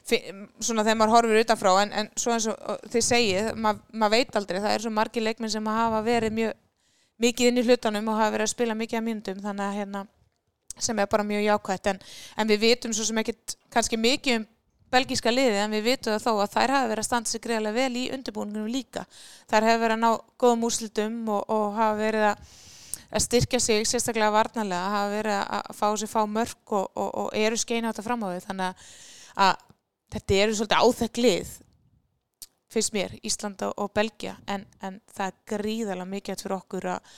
svona 0.04 0.84
þegar 0.84 0.98
maður 1.00 1.14
horfir 1.14 1.44
utanfrá 1.44 1.70
en, 1.82 1.94
en 2.00 2.10
svo 2.20 2.34
eins 2.34 2.48
og 2.50 2.88
þið 2.92 3.06
segið 3.06 3.54
maður 3.56 4.00
mað 4.02 4.16
veit 4.16 4.36
aldrei, 4.36 4.58
það 4.60 4.74
er 4.74 4.84
svo 4.84 4.92
margir 4.92 5.24
leikminn 5.24 5.52
sem 5.52 5.70
hafa 5.72 6.02
verið 6.04 6.36
mjög 6.36 6.58
mikið 7.24 7.50
inn 7.50 7.60
í 7.60 7.64
hlutunum 7.64 8.10
og 8.10 8.18
hafa 8.18 8.34
verið 8.34 8.48
að 8.48 8.52
spila 8.52 8.76
mikið 8.78 9.00
að 9.00 9.06
mínútum 9.06 9.40
þannig 9.44 9.64
að 9.64 9.78
hérna 9.78 10.02
sem 10.76 10.98
er 10.98 11.06
bara 11.06 11.26
mjög 11.26 11.44
jákvætt. 11.44 11.92
En, 11.92 12.02
en 12.36 12.50
við 12.50 12.60
vitum 12.64 12.94
svo 12.94 13.06
sem 13.06 13.20
ekkit 13.22 13.56
kannski 13.72 13.98
mikið 14.00 14.40
um 14.40 14.48
belgíska 14.94 15.32
liði 15.32 15.58
en 15.62 15.74
við 15.74 15.86
vitum 15.88 16.18
þó 16.22 16.30
að 16.34 16.52
þær 16.52 16.74
hafa 16.74 16.90
verið 16.90 17.02
að 17.02 17.08
standa 17.08 17.30
sig 17.30 17.42
greiðlega 17.42 17.78
vel 17.78 17.98
í 17.98 18.04
undirbúningunum 18.14 18.70
líka. 18.70 19.04
Þær 19.50 19.68
hafa 19.68 19.82
verið 19.82 19.96
að 19.96 20.02
ná 20.04 20.10
góðum 20.38 20.66
úrslitum 20.68 21.16
og, 21.34 21.42
og 21.50 21.78
hafa 21.78 21.96
verið 21.98 22.26
að, 22.28 22.52
að 23.10 23.24
styrkja 23.26 23.60
sig 23.62 23.88
sérstaklega 23.90 24.34
varnarlega 24.34 24.92
hafa 24.94 25.12
verið 25.14 25.38
að, 25.40 25.62
að 25.62 25.78
fá 25.80 25.86
sér 26.02 26.12
fá 26.12 26.20
mörk 26.36 26.74
og, 26.78 26.86
og, 26.94 27.10
og 27.24 27.38
eru 27.38 27.58
skeina 27.58 27.90
átt 27.90 28.02
að 28.02 28.08
fram 28.10 28.26
á 28.26 28.28
því. 28.28 28.42
Þannig 28.48 28.68
að, 28.68 28.92
að 29.46 29.73
þetta 30.14 30.40
eru 30.44 30.56
svolítið 30.56 30.82
áþekk 30.88 31.22
lið 31.24 31.52
finnst 32.74 32.94
mér, 32.96 33.12
Ísland 33.22 33.62
og, 33.68 33.90
Belgia 33.94 34.34
en, 34.50 34.64
en 34.82 34.96
það 35.14 35.28
er 35.30 35.36
gríðalega 35.52 36.10
mikið 36.10 36.40
fyrir 36.42 36.56
okkur 36.56 36.88
að- 36.96 37.12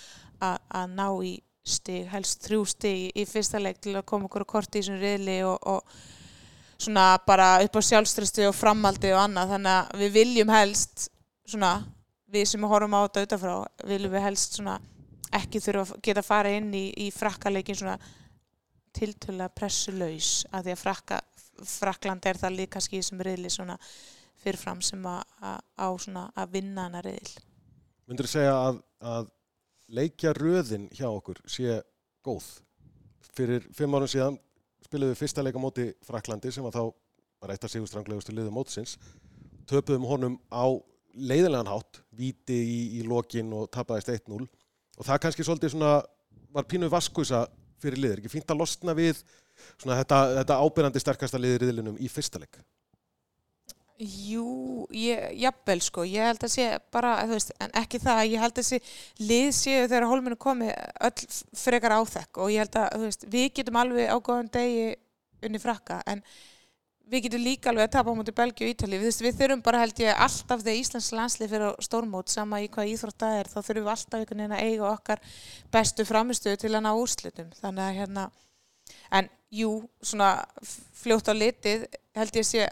að 0.44 0.58
að 0.80 0.90
ná 0.98 1.06
í 1.24 1.32
stig, 1.66 2.04
helst 2.12 2.44
þrjú 2.46 2.66
stig 2.68 3.06
í, 3.16 3.24
fyrsta 3.26 3.58
leik 3.58 3.80
til 3.80 3.94
að 3.96 4.04
koma 4.06 4.28
okkur 4.28 4.44
á 4.44 4.52
korti 4.52 4.78
í 4.78 4.82
þessum 4.84 5.00
riðli 5.00 5.38
og, 5.48 5.56
og 5.66 5.96
svona 6.78 7.06
bara 7.26 7.46
upp 7.64 7.78
á 7.80 7.88
sjálfströsti 7.88 8.44
og 8.46 8.54
framaldi 8.54 9.10
og 9.16 9.22
annað. 9.24 9.54
Þannig 9.54 9.72
að 9.72 10.02
við 10.02 10.12
viljum 10.18 10.52
helst 10.52 11.06
svona, 11.48 11.72
við 12.28 12.44
sem 12.52 12.68
horfum 12.68 12.94
á 12.94 13.00
þetta 13.08 13.24
utanfrá, 13.26 13.56
viljum 13.88 14.12
við 14.12 14.26
helst 14.28 14.60
svona 14.60 14.76
ekki 15.40 15.58
þurfa 15.64 15.96
að 15.96 16.04
geta 16.06 16.22
að 16.22 16.28
fara 16.28 16.52
inn 16.54 16.68
í, 16.76 16.84
í 17.06 17.08
frakkaleikin 17.16 17.80
svona 17.80 17.96
tiltölulega 18.96 19.52
pressulaus 19.56 20.30
að 20.52 20.68
því 20.68 20.76
að 20.76 20.82
frakka, 20.84 21.18
Frakland 21.64 22.26
er 22.28 22.38
það 22.40 22.58
líka 22.60 22.82
í 22.82 22.98
þessum 22.98 23.22
riðli 23.24 23.50
svona 23.52 23.76
fyrirfram 24.42 24.82
sem 24.84 25.02
að, 25.08 25.22
að, 25.40 25.60
á 25.80 25.88
svona 26.02 26.24
að 26.36 26.56
vinna 26.58 26.86
hana 26.88 27.02
riðil. 27.04 27.36
Myndur 28.06 28.28
þú 28.28 28.32
segja 28.36 28.54
að, 28.54 28.80
að 29.00 29.30
leikja 29.96 30.34
röðin 30.36 30.88
hjá 30.94 31.08
okkur 31.08 31.40
sé 31.50 31.80
góð? 32.26 32.46
Fyrir 33.36 33.66
fimm 33.76 33.96
árum 33.96 34.10
síðan 34.10 34.38
spilum 34.86 35.10
við 35.10 35.20
fyrsta 35.20 35.44
leika 35.44 35.60
móti 35.60 35.88
Fraklandi 36.06 36.52
sem 36.54 36.64
var 36.66 36.74
þá 36.76 36.84
bara 37.42 37.56
eitt 37.56 37.64
af 37.66 37.72
sigurstranglegustu 37.72 38.34
liðu 38.34 38.52
mótsins. 38.54 38.96
Töpuðum 39.66 40.06
honum 40.08 40.36
á 40.48 40.66
leiðilegan 41.16 41.70
hátt, 41.70 42.02
víti 42.14 42.56
í, 42.60 42.78
í 43.00 43.02
lokin 43.08 43.50
og 43.56 43.70
tapaðist 43.72 44.12
1-0 44.12 44.44
og 44.44 45.04
það 45.04 45.20
kannski 45.24 45.46
svolítið 45.46 45.74
svona 45.74 45.92
var 46.52 46.66
pínu 46.68 46.88
vaskusa 46.92 47.46
fyrir 47.80 48.00
liðir, 48.00 48.22
ekki 48.22 48.32
fínt 48.32 48.52
að 48.52 48.60
losna 48.62 48.94
við 48.96 49.20
svona 49.76 50.00
þetta, 50.00 50.22
þetta 50.40 50.62
ábyrjandi 50.62 51.02
sterkasta 51.04 51.40
liðir 51.42 51.66
riðlinum 51.66 52.00
í 52.00 52.10
fyrsta 52.12 52.42
leik. 52.42 52.58
Jú, 53.96 54.84
jafnvel 54.92 55.78
sko, 55.80 56.02
ég 56.04 56.26
held 56.28 56.42
að 56.44 56.50
sé 56.52 56.64
bara, 56.92 57.14
þú 57.24 57.32
veist, 57.32 57.52
en 57.64 57.70
ekki 57.80 57.96
það, 58.02 58.18
ég 58.28 58.42
held 58.42 58.52
að 58.52 58.58
þessi 58.58 59.24
lið 59.24 59.46
séu 59.56 59.86
þegar 59.86 60.04
hólminu 60.10 60.36
komi 60.36 60.68
öll 61.08 61.22
frekar 61.56 61.94
áþekk 61.96 62.42
og 62.44 62.52
ég 62.52 62.60
held 62.60 62.76
að, 62.76 62.90
þú 62.92 63.06
veist, 63.06 63.24
við 63.32 63.46
getum 63.56 63.78
alveg 63.80 64.12
á 64.12 64.16
góðan 64.20 64.50
degi 64.52 64.90
unni 65.48 65.60
frakka, 65.62 66.02
en 66.12 66.20
við 67.08 67.24
getum 67.24 67.44
líka 67.46 67.70
alveg 67.72 67.86
að 67.86 67.94
tapa 67.94 68.12
á 68.12 68.18
móti 68.18 68.34
Belgíu 68.36 68.68
og 68.68 68.74
Ítali, 68.74 69.00
við, 69.00 69.16
við 69.24 69.40
þurfum 69.40 69.64
bara 69.64 69.80
held 69.86 70.04
ég 70.04 70.22
alltaf 70.26 70.60
þegar 70.60 70.80
Íslands 70.82 71.10
landslið 71.16 71.52
fyrir 71.54 71.72
á 71.72 71.84
stórmót, 71.88 72.32
sama 72.34 72.60
í 72.60 72.68
hvað 72.76 72.92
íþrótt 72.92 73.20
það 73.24 73.38
er, 73.38 73.50
þá 73.54 73.58
þurfum 73.62 73.86
við 73.86 73.92
alltaf 73.94 74.20
einhvern 74.20 74.44
veginn 74.44 74.56
að 74.58 74.66
eiga 74.66 74.90
okkar 74.90 75.24
bestu 75.72 76.04
framistöðu 76.04 76.60
til 76.66 76.74
að 76.74 76.84
ná 76.84 76.92
úrslitum, 76.92 77.48
þannig 77.62 77.86
að 77.86 77.98
hérna, 78.02 78.28
en 79.16 79.32
jú, 79.52 79.70
svona 80.02 80.30
fljótt 80.96 81.30
á 81.30 81.34
litið 81.36 81.86
held 82.16 82.40
ég 82.40 82.46
sé 82.46 82.66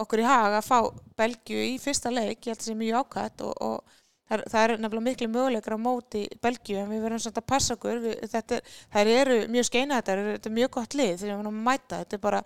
okkur 0.00 0.22
í 0.22 0.28
hag 0.28 0.58
að 0.58 0.68
fá 0.68 0.78
Belgju 1.18 1.64
í 1.74 1.78
fyrsta 1.80 2.12
leik, 2.12 2.46
ég 2.46 2.52
held 2.52 2.60
að 2.60 2.62
það 2.62 2.68
sé 2.70 2.76
mjög 2.78 3.00
ákvæmt 3.00 3.42
og, 3.44 3.56
og 3.66 3.98
það, 4.30 4.44
það 4.52 4.62
er 4.62 4.74
nefnilega 4.76 5.06
miklu 5.08 5.28
möguleikar 5.34 5.76
á 5.76 5.86
móti 5.86 6.22
Belgju 6.42 6.78
en 6.80 6.92
við 6.92 7.02
verðum 7.04 7.22
svona 7.24 7.42
að 7.42 7.48
passa 7.52 7.76
okkur. 7.76 8.00
Við, 8.04 8.16
þetta, 8.32 8.60
þær 8.94 9.12
eru 9.16 9.40
mjög 9.56 9.68
skeina 9.68 9.98
þetta 9.98 10.16
þetta 10.30 10.50
er 10.50 10.56
mjög 10.60 10.70
gott 10.78 10.96
lið 11.00 11.12
þegar 11.12 11.26
við 11.26 11.42
verðum 11.42 11.50
að 11.50 11.66
mæta. 11.68 12.00
Þetta 12.04 12.16
er 12.16 12.22
bara, 12.28 12.40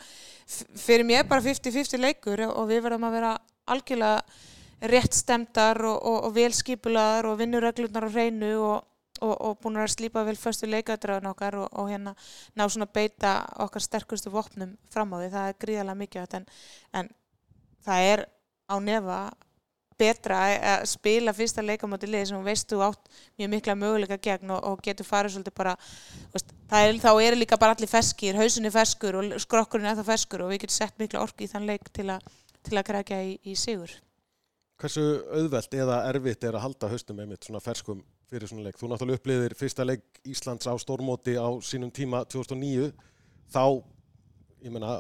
fyrir 0.87 1.09
mér 1.11 1.29
bara 1.31 1.47
50-50 1.47 2.03
leikur 2.03 2.45
og 2.49 2.65
við 2.71 2.83
verðum 2.89 3.09
að 3.09 3.17
vera 3.19 3.37
algjörlega 3.75 4.91
rétt 4.91 5.17
stemdar 5.17 5.81
og, 5.87 6.01
og, 6.01 6.19
og 6.29 6.35
velskipulaðar 6.37 7.31
og 7.31 7.39
vinnurreglunar 7.41 8.09
á 8.11 8.15
hreinu 8.15 8.53
og 8.65 8.83
og, 9.25 9.35
og 9.41 9.59
búin 9.63 9.81
að 9.81 9.93
slípa 9.95 10.25
vel 10.27 10.37
förstu 10.39 10.69
leikadröðun 10.71 11.31
okkar 11.33 11.59
og, 11.63 11.69
og 11.73 11.91
hérna 11.93 12.15
ná 12.55 12.67
svona 12.69 12.91
beita 12.91 13.41
okkar 13.65 13.85
sterkustu 13.85 14.33
vopnum 14.35 14.77
fram 14.93 15.15
á 15.15 15.17
því, 15.19 15.31
það 15.33 15.49
er 15.49 15.59
gríðarlega 15.65 16.03
mikið 16.03 16.39
en, 16.41 16.47
en 17.01 17.11
það 17.85 18.11
er 18.13 18.27
á 18.69 18.77
nefa 18.81 19.19
betra 19.99 20.39
að 20.59 20.87
spila 20.91 21.35
fyrsta 21.35 21.63
leikamóti 21.63 22.09
liði 22.09 22.31
sem 22.31 22.39
þú 22.39 22.47
veist 22.49 22.71
þú 22.71 22.81
átt 22.89 23.11
mjög 23.39 23.51
mikla 23.53 23.77
möguleika 23.79 24.19
gegn 24.23 24.51
og, 24.57 24.65
og 24.71 24.81
getur 24.83 25.07
farið 25.07 25.37
svolítið 25.37 25.55
bara 25.61 25.75
veist, 26.33 26.51
er, 26.75 26.97
þá 27.03 27.11
eru 27.13 27.39
líka 27.39 27.59
bara 27.61 27.77
allir 27.77 27.91
feskir 27.91 28.39
hausinni 28.39 28.73
feskur 28.75 29.21
og 29.21 29.37
skrokkurinn 29.45 29.93
er 29.93 30.01
það 30.01 30.11
feskur 30.11 30.45
og 30.45 30.51
við 30.51 30.65
getum 30.65 30.79
sett 30.79 30.99
mikla 30.99 31.23
orku 31.23 31.47
í 31.47 31.51
þann 31.51 31.69
leik 31.71 31.87
til, 31.95 32.09
a, 32.11 32.19
til 32.67 32.81
að 32.81 32.89
grækja 32.91 33.21
í, 33.23 33.37
í 33.47 33.55
sigur. 33.59 33.95
Hversu 34.83 35.07
auðvelt 35.31 35.79
eða 35.79 36.01
erfitt 36.11 36.45
er 36.45 36.59
að 36.59 36.67
halda 36.67 36.91
haustum 36.91 37.23
einmitt 37.23 37.47
svona 37.47 37.63
ferskum 37.63 38.03
fyrir 38.31 38.51
svona 38.51 38.67
leik? 38.67 38.79
Þú 38.81 38.91
náttúrulega 38.91 39.21
upplýðir 39.21 39.57
fyrsta 39.59 39.87
leik 39.87 40.23
Íslands 40.29 40.69
á 40.69 40.75
stórmóti 40.81 41.37
á 41.37 41.49
sínum 41.65 41.93
tíma 41.95 42.25
2009 42.31 42.93
þá, 43.53 43.65
ég 44.65 44.75
meina, 44.75 44.99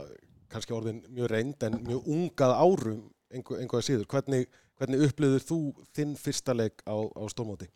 kannski 0.52 0.76
orðin 0.76 1.02
mjög 1.08 1.30
reynd 1.32 1.66
en 1.66 1.80
mjög 1.86 2.10
ungað 2.16 2.56
árum 2.58 3.00
einhverja 3.34 3.86
síður. 3.88 4.08
Hvernig, 4.10 4.50
hvernig 4.78 5.06
upplöður 5.08 5.46
þú 5.48 5.60
þinn 5.96 6.14
fyrsta 6.18 6.54
leik 6.54 6.84
á, 6.86 6.94
á 6.94 7.22
stórmóti? 7.32 7.70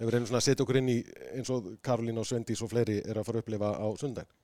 Ef 0.00 0.06
við 0.06 0.14
reynum 0.14 0.28
svona 0.30 0.40
að 0.40 0.46
setja 0.46 0.64
okkur 0.64 0.78
inn 0.80 0.92
í 0.92 1.00
eins 1.36 1.50
og 1.52 1.72
Karolín 1.84 2.20
og 2.20 2.28
Svendís 2.28 2.62
og 2.64 2.70
fleiri 2.72 3.02
er 3.02 3.18
að 3.20 3.26
fara 3.26 3.40
að 3.40 3.44
upplifa 3.44 3.72
á 3.76 3.86
sundaginn. 4.00 4.36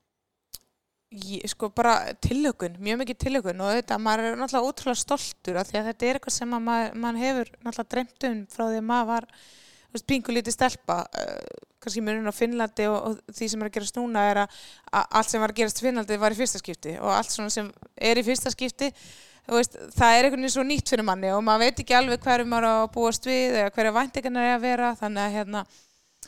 Ég, 1.17 1.45
sko 1.49 1.71
bara 1.71 1.95
tillökun, 2.21 2.81
mjög 2.83 2.99
mikið 3.01 3.19
tillökun 3.23 3.63
og 3.63 3.77
þetta, 3.79 3.97
maður 4.03 4.27
er 4.27 4.41
náttúrulega 4.41 4.73
ótrúlega 4.73 5.01
stoltur 5.01 5.61
af 5.61 5.69
því 5.71 5.79
að 5.79 5.87
þetta 5.89 6.07
er 6.09 6.19
eitthvað 6.19 6.35
sem 6.35 6.51
maður, 6.51 6.99
maður 6.99 7.21
hefur 7.23 7.53
náttúrulega 7.55 7.93
dreymt 7.95 8.27
um 8.29 8.41
frá 8.53 8.65
því 8.65 8.81
að 8.81 8.89
maður 8.91 9.09
var 9.13 9.29
veist, 9.97 10.09
pingu 10.09 10.35
lítið 10.37 10.57
stelpa 10.57 11.03
uh, 11.05 11.63
kannski 11.83 12.03
mjög 12.05 12.29
á 12.29 12.35
Finnlandi 12.37 12.89
og, 12.91 12.99
og 13.11 13.37
því 13.37 13.49
sem 13.53 13.63
er 13.63 13.71
að 13.71 13.79
gerast 13.79 14.01
núna 14.01 14.27
er 14.31 14.43
að, 14.45 14.59
að 14.93 15.17
allt 15.21 15.33
sem 15.33 15.43
var 15.45 15.55
að 15.55 15.63
gerast 15.63 15.83
Finnlandi 15.85 16.21
var 16.21 16.35
í 16.35 16.39
fyrsta 16.41 16.61
skipti 16.63 16.99
og 16.99 17.15
allt 17.15 17.33
sem 17.33 17.73
er 17.97 18.21
í 18.21 18.27
fyrsta 18.27 18.53
skipti 18.55 18.93
veist, 19.47 19.77
það 19.95 20.13
er 20.13 20.27
einhvern 20.27 20.43
veginn 20.43 20.55
svo 20.57 20.67
nýtt 20.67 20.91
fyrir 20.91 21.07
manni 21.07 21.31
og 21.35 21.43
maður 21.47 21.67
veit 21.67 21.83
ekki 21.83 21.97
alveg 21.97 22.23
hverju 22.25 22.49
maður 22.51 22.67
á 22.67 22.75
að 22.83 22.93
búast 22.97 23.29
við 23.29 23.59
eða 23.63 23.73
hverja 23.77 23.95
væntingarna 23.95 24.47
er 24.47 24.55
að 24.57 24.65
vera 24.65 24.93
þannig 24.99 25.23
að 25.23 25.37
hérna 25.37 25.65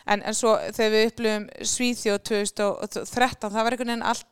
en, 0.06 0.22
en 0.22 0.36
svo 0.36 0.54
þegar 0.76 0.92
við 0.94 1.06
upplifum 1.10 1.46
Svíþjóð 1.72 2.20
2013 2.30 3.54
það 3.54 3.64
var 3.66 3.76
einhvern 3.76 3.92
veginn 3.94 4.10
allt 4.12 4.28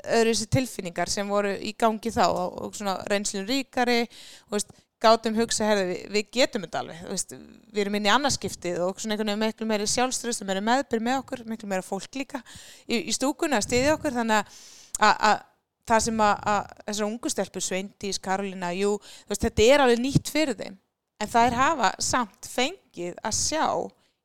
öðru 0.00 0.32
þessi 0.32 0.48
tilfinningar 0.54 1.10
sem 1.12 1.28
voru 1.28 1.52
í 1.58 1.74
gangi 1.78 2.12
þá 2.14 2.24
og, 2.28 2.56
og 2.64 2.78
svona 2.78 2.96
reynslun 3.10 3.48
ríkari 3.48 4.04
og 4.06 4.56
veist, 4.56 4.72
gátum 5.00 5.36
hugsa, 5.38 5.66
herði, 5.68 5.84
við, 5.90 6.00
við 6.14 6.26
getum 6.36 6.64
þetta 6.66 6.80
alveg, 6.82 7.04
veist, 7.08 7.34
við 7.72 7.82
erum 7.84 7.96
inn 7.98 8.08
í 8.08 8.12
annarskiptið 8.12 8.80
og 8.84 9.00
svona 9.00 9.16
einhvern 9.16 9.32
veginn 9.32 9.44
miklu 9.46 9.68
meiri 9.70 9.86
sjálfströst 9.88 10.44
og 10.44 10.50
meiri 10.50 10.64
meðbyrg 10.64 11.06
með 11.06 11.20
okkur, 11.22 11.44
miklu 11.48 11.70
meira 11.70 11.86
fólk 11.86 12.18
líka 12.20 12.42
í, 12.86 13.00
í 13.00 13.14
stúkunni 13.16 13.56
að 13.58 13.66
stiðja 13.68 13.94
okkur. 13.96 14.16
Þannig 14.18 14.60
að 15.00 15.46
það 15.90 16.04
sem 16.06 16.22
að, 16.24 16.68
þessar 16.86 17.08
ungustelpur, 17.08 17.64
Sveindís, 17.64 18.20
Karolina, 18.22 18.72
jú, 18.76 18.94
veist, 19.30 19.46
þetta 19.46 19.66
er 19.66 19.84
alveg 19.84 20.02
nýtt 20.04 20.32
fyrir 20.32 20.58
þeim. 20.58 20.76
En 21.20 21.28
það 21.28 21.48
er 21.48 21.58
hafa 21.58 21.90
samt 22.00 22.48
fengið 22.48 23.16
að 23.24 23.36
sjá 23.36 23.64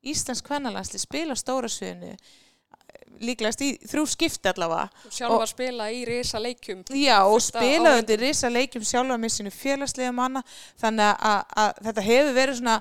Íslands 0.06 0.44
kvennalansli 0.46 1.00
spila 1.02 1.36
stóra 1.40 1.70
sviðinu 1.72 2.14
líklegast 3.22 3.64
í 3.66 3.72
þrjú 3.88 4.06
skipti 4.12 4.52
allavega. 4.52 4.90
Sjálf 5.14 5.40
að 5.40 5.50
spila 5.52 5.88
í 5.94 6.04
risa 6.08 6.42
leikjum 6.42 6.84
Já 7.00 7.18
og 7.24 7.40
spilaði 7.44 8.04
undir 8.04 8.22
risa 8.22 8.52
leikjum 8.52 8.86
sjálfa 8.86 9.18
með 9.22 9.34
sinu 9.38 9.54
félagslega 9.54 10.14
manna 10.16 10.44
þannig 10.82 11.12
að, 11.16 11.42
að, 11.64 11.82
þetta 11.90 12.06
hefur 12.10 12.38
verið 12.40 12.62
svona 12.62 12.78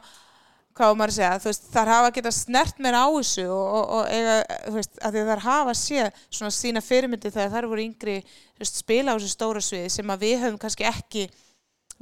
hvað 0.74 0.90
var 0.90 0.98
maður 0.98 1.12
að 1.12 1.16
segja, 1.16 1.34
veist, 1.44 1.66
þar 1.70 1.90
hafa 1.92 2.10
getað 2.16 2.34
snert 2.34 2.80
mér 2.82 2.96
á 2.98 3.06
þessu 3.06 3.44
og, 3.46 3.66
og, 3.78 3.92
og 3.94 4.08
eiga, 4.10 4.38
veist, 4.74 4.96
þar 4.98 5.42
hafa 5.44 5.74
séð 5.78 6.24
svona 6.26 6.54
sína 6.54 6.82
fyrirmyndi 6.82 7.30
þegar 7.30 7.52
þar 7.52 7.68
voru 7.70 7.84
yngri 7.84 8.16
veist, 8.58 8.80
spila 8.82 9.14
á 9.14 9.16
þessu 9.16 9.30
stóra 9.30 9.62
sviði 9.62 9.92
sem 9.94 10.10
að 10.10 10.24
við 10.26 10.42
höfum 10.42 10.58
kannski 10.64 10.88
ekki 10.90 11.28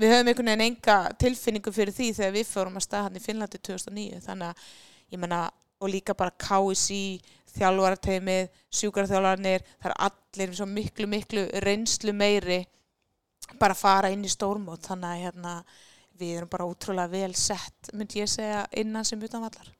við 0.00 0.14
höfum 0.14 0.30
einhvern 0.32 0.50
veginn 0.52 0.64
enga 0.70 0.96
tilfinningu 1.20 1.74
fyrir 1.74 1.96
því 1.96 2.08
þegar 2.16 2.36
við 2.38 2.48
fórum 2.48 2.78
að 2.80 2.86
staða 2.86 3.08
hann 3.08 3.18
í 3.18 3.24
Finnlandi 3.26 3.60
2009, 3.60 4.22
þannig 4.24 4.48
að 4.48 4.64
ég 5.12 5.20
menna, 5.20 5.42
og 5.82 5.92
líka 5.92 6.16
bara 6.16 6.32
KSI 6.40 7.02
þjálfarateimið, 7.56 8.48
sjúkarþjálfarnir, 8.80 9.66
það 9.82 9.90
er 9.90 9.96
allir 10.08 10.54
svo 10.56 10.68
miklu, 10.70 11.08
miklu 11.10 11.46
reynslu 11.64 12.14
meiri 12.16 12.62
bara 13.58 13.74
að 13.76 13.82
fara 13.82 14.10
inn 14.12 14.24
í 14.24 14.32
stórmót 14.32 14.88
þannig 14.88 15.10
að 15.10 15.22
hérna, 15.26 15.54
við 16.18 16.34
erum 16.38 16.50
bara 16.52 16.66
útrúlega 16.70 17.12
vel 17.12 17.34
sett, 17.36 17.92
myndi 17.92 18.22
ég 18.22 18.30
segja, 18.30 18.64
innan 18.78 19.06
sem 19.06 19.20
utanvallar. 19.22 19.70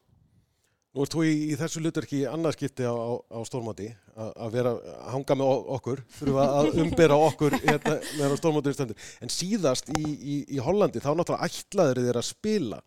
Nú 0.93 1.07
ert 1.07 1.15
þú 1.15 1.23
í, 1.25 1.33
í 1.49 1.55
þessu 1.57 1.81
luturki 1.81 2.19
annarskipti 2.29 2.85
á, 2.85 2.93
á, 2.93 3.17
á 3.33 3.41
stórmóti 3.49 3.87
að 4.13 4.49
vera 4.53 4.75
að 4.77 5.07
hanga 5.15 5.37
með 5.41 5.53
okkur, 5.79 6.03
þurfum 6.19 6.41
að 6.43 6.81
umbera 6.83 7.17
okkur 7.31 7.57
hérna, 7.63 7.95
með 8.19 8.35
stórmótið 8.43 8.77
stöndur. 8.77 9.07
En 9.25 9.33
síðast 9.33 9.89
í, 9.97 10.03
í, 10.05 10.35
í 10.53 10.61
Hollandi 10.61 11.01
þá 11.01 11.15
náttúrulega 11.15 11.49
ætlaður 11.49 12.03
þér 12.05 12.21
að 12.21 12.29
spila. 12.29 12.83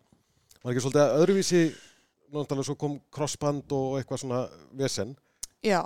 Var 0.62 0.74
ekki 0.74 0.84
svolítið 0.86 1.02
að 1.02 1.24
öðruvísi 1.24 1.64
náttúrulega 2.34 2.68
svo 2.70 2.76
kom 2.80 2.98
crossband 3.14 3.72
og 3.76 4.00
eitthvað 4.00 4.22
svona 4.24 4.42
vesen. 4.78 5.16
Já, 5.66 5.82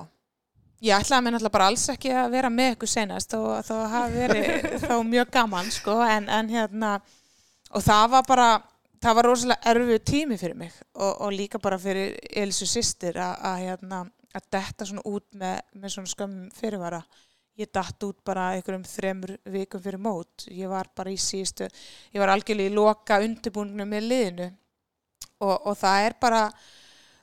ég 0.84 0.96
ætlaði 0.96 1.26
mér 1.26 1.36
náttúrulega 1.36 1.56
bara 1.58 1.70
alls 1.72 1.86
ekki 1.94 2.12
að 2.16 2.34
vera 2.36 2.52
með 2.54 2.74
eitthvað 2.74 2.94
senast 2.94 3.36
og 3.38 3.48
þá 3.68 3.76
hafi 3.94 4.20
verið 4.24 4.68
þá 4.86 4.94
mjög 5.08 5.32
gaman 5.36 5.72
sko 5.76 5.96
en, 6.06 6.30
en 6.30 6.52
hérna 6.52 6.92
og 7.70 7.86
það 7.86 8.06
var 8.16 8.28
bara, 8.28 8.50
það 9.04 9.18
var 9.20 9.30
rosalega 9.30 9.74
erfið 9.74 10.06
tími 10.12 10.40
fyrir 10.42 10.60
mig 10.60 10.78
og, 10.96 11.12
og 11.12 11.34
líka 11.36 11.62
bara 11.62 11.80
fyrir 11.82 12.16
Elisu 12.30 12.68
sýstir 12.70 13.20
að 13.24 13.66
hérna 13.66 14.06
að 14.36 14.46
detta 14.54 14.86
svona 14.86 15.06
út 15.10 15.26
með, 15.38 15.58
með 15.74 15.94
svona 15.96 16.12
skömmum 16.12 16.50
fyrirvara. 16.54 17.02
Ég 17.60 17.72
dætt 17.76 18.06
út 18.06 18.20
bara 18.24 18.54
einhverjum 18.56 18.86
þremur 18.88 19.34
vikum 19.52 19.82
fyrir 19.84 20.00
mót. 20.00 20.46
Ég 20.48 20.70
var 20.72 20.88
bara 20.96 21.12
í 21.12 21.18
síðustu 21.20 21.68
ég 22.14 22.22
var 22.22 22.32
algjörlega 22.32 22.72
í 22.72 22.76
loka 22.76 23.20
undirbúningum 23.26 23.90
með 23.90 24.06
liðinu 24.06 24.50
og, 25.40 25.56
og 25.56 25.76
það 25.80 26.06
er 26.06 26.16
bara 26.22 26.44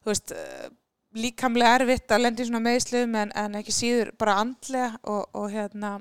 veist, 0.06 0.32
eh, 0.32 0.68
líkamlega 1.16 1.80
erfitt 1.80 2.12
að 2.12 2.26
lendi 2.26 2.46
svona 2.48 2.64
meðslum 2.64 3.16
en, 3.22 3.32
en 3.34 3.58
ekki 3.60 3.74
síður 3.74 4.12
bara 4.18 4.40
andlega 4.42 4.92
og, 5.02 5.24
og 5.36 5.48
hérna 5.52 5.96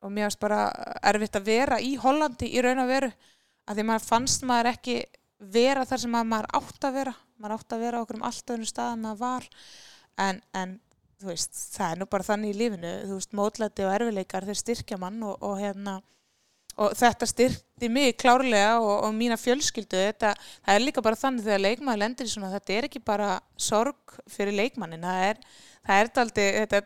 og 0.00 0.12
mér 0.12 0.28
finnst 0.28 0.40
bara 0.40 0.60
erfitt 1.12 1.36
að 1.36 1.48
vera 1.48 1.80
í 1.80 1.94
Hollandi 2.00 2.48
í 2.48 2.62
raun 2.64 2.82
og 2.82 2.88
veru 2.88 3.10
að 3.68 3.78
því 3.78 3.86
maður 3.88 4.06
fannst 4.06 4.46
maður 4.48 4.70
ekki 4.72 5.00
vera 5.40 5.86
þar 5.88 6.02
sem 6.02 6.14
maður 6.14 6.48
átt 6.58 6.86
að 6.86 6.96
vera. 6.98 7.16
Maður 7.40 7.56
átt 7.56 7.74
að 7.74 7.82
vera 7.84 8.00
okkur 8.04 8.18
um 8.18 8.24
allt 8.28 8.52
öðrum 8.52 8.68
stað 8.68 8.94
en 8.94 9.04
maður 9.04 9.20
var. 9.20 9.48
En, 10.20 10.40
en 10.56 10.74
veist, 11.24 11.60
það 11.76 11.92
er 11.92 12.00
nú 12.00 12.08
bara 12.12 12.26
þannig 12.26 12.54
í 12.54 12.58
lífinu. 12.58 12.94
Veist, 13.14 13.36
mótlæti 13.36 13.86
og 13.86 13.94
erfileikar 13.94 14.48
þeir 14.48 14.60
styrkja 14.60 15.00
mann 15.00 15.22
og 15.30 15.54
hérna 15.60 16.00
og 16.80 16.94
þetta 16.96 17.28
styrkti 17.28 17.90
mig 17.92 18.14
klárlega 18.20 18.78
og, 18.80 18.94
og 19.06 19.12
mína 19.16 19.36
fjölskyldu. 19.40 19.98
Þetta, 20.10 20.32
það 20.64 20.78
er 20.78 20.86
líka 20.86 21.04
bara 21.04 21.18
þannig 21.20 21.46
þegar 21.46 21.64
leikmann 21.66 22.00
lendir 22.00 22.28
í 22.28 22.32
svona 22.32 22.52
þetta 22.54 22.76
er 22.76 22.88
ekki 22.88 23.02
bara 23.04 23.34
sorg 23.60 24.16
fyrir 24.30 24.56
leikmannin 24.56 25.04
það 25.04 25.26
er, 25.26 25.44
það 25.86 26.00
er 26.00 26.10
aldrei, 26.24 26.46
þetta 26.62 26.82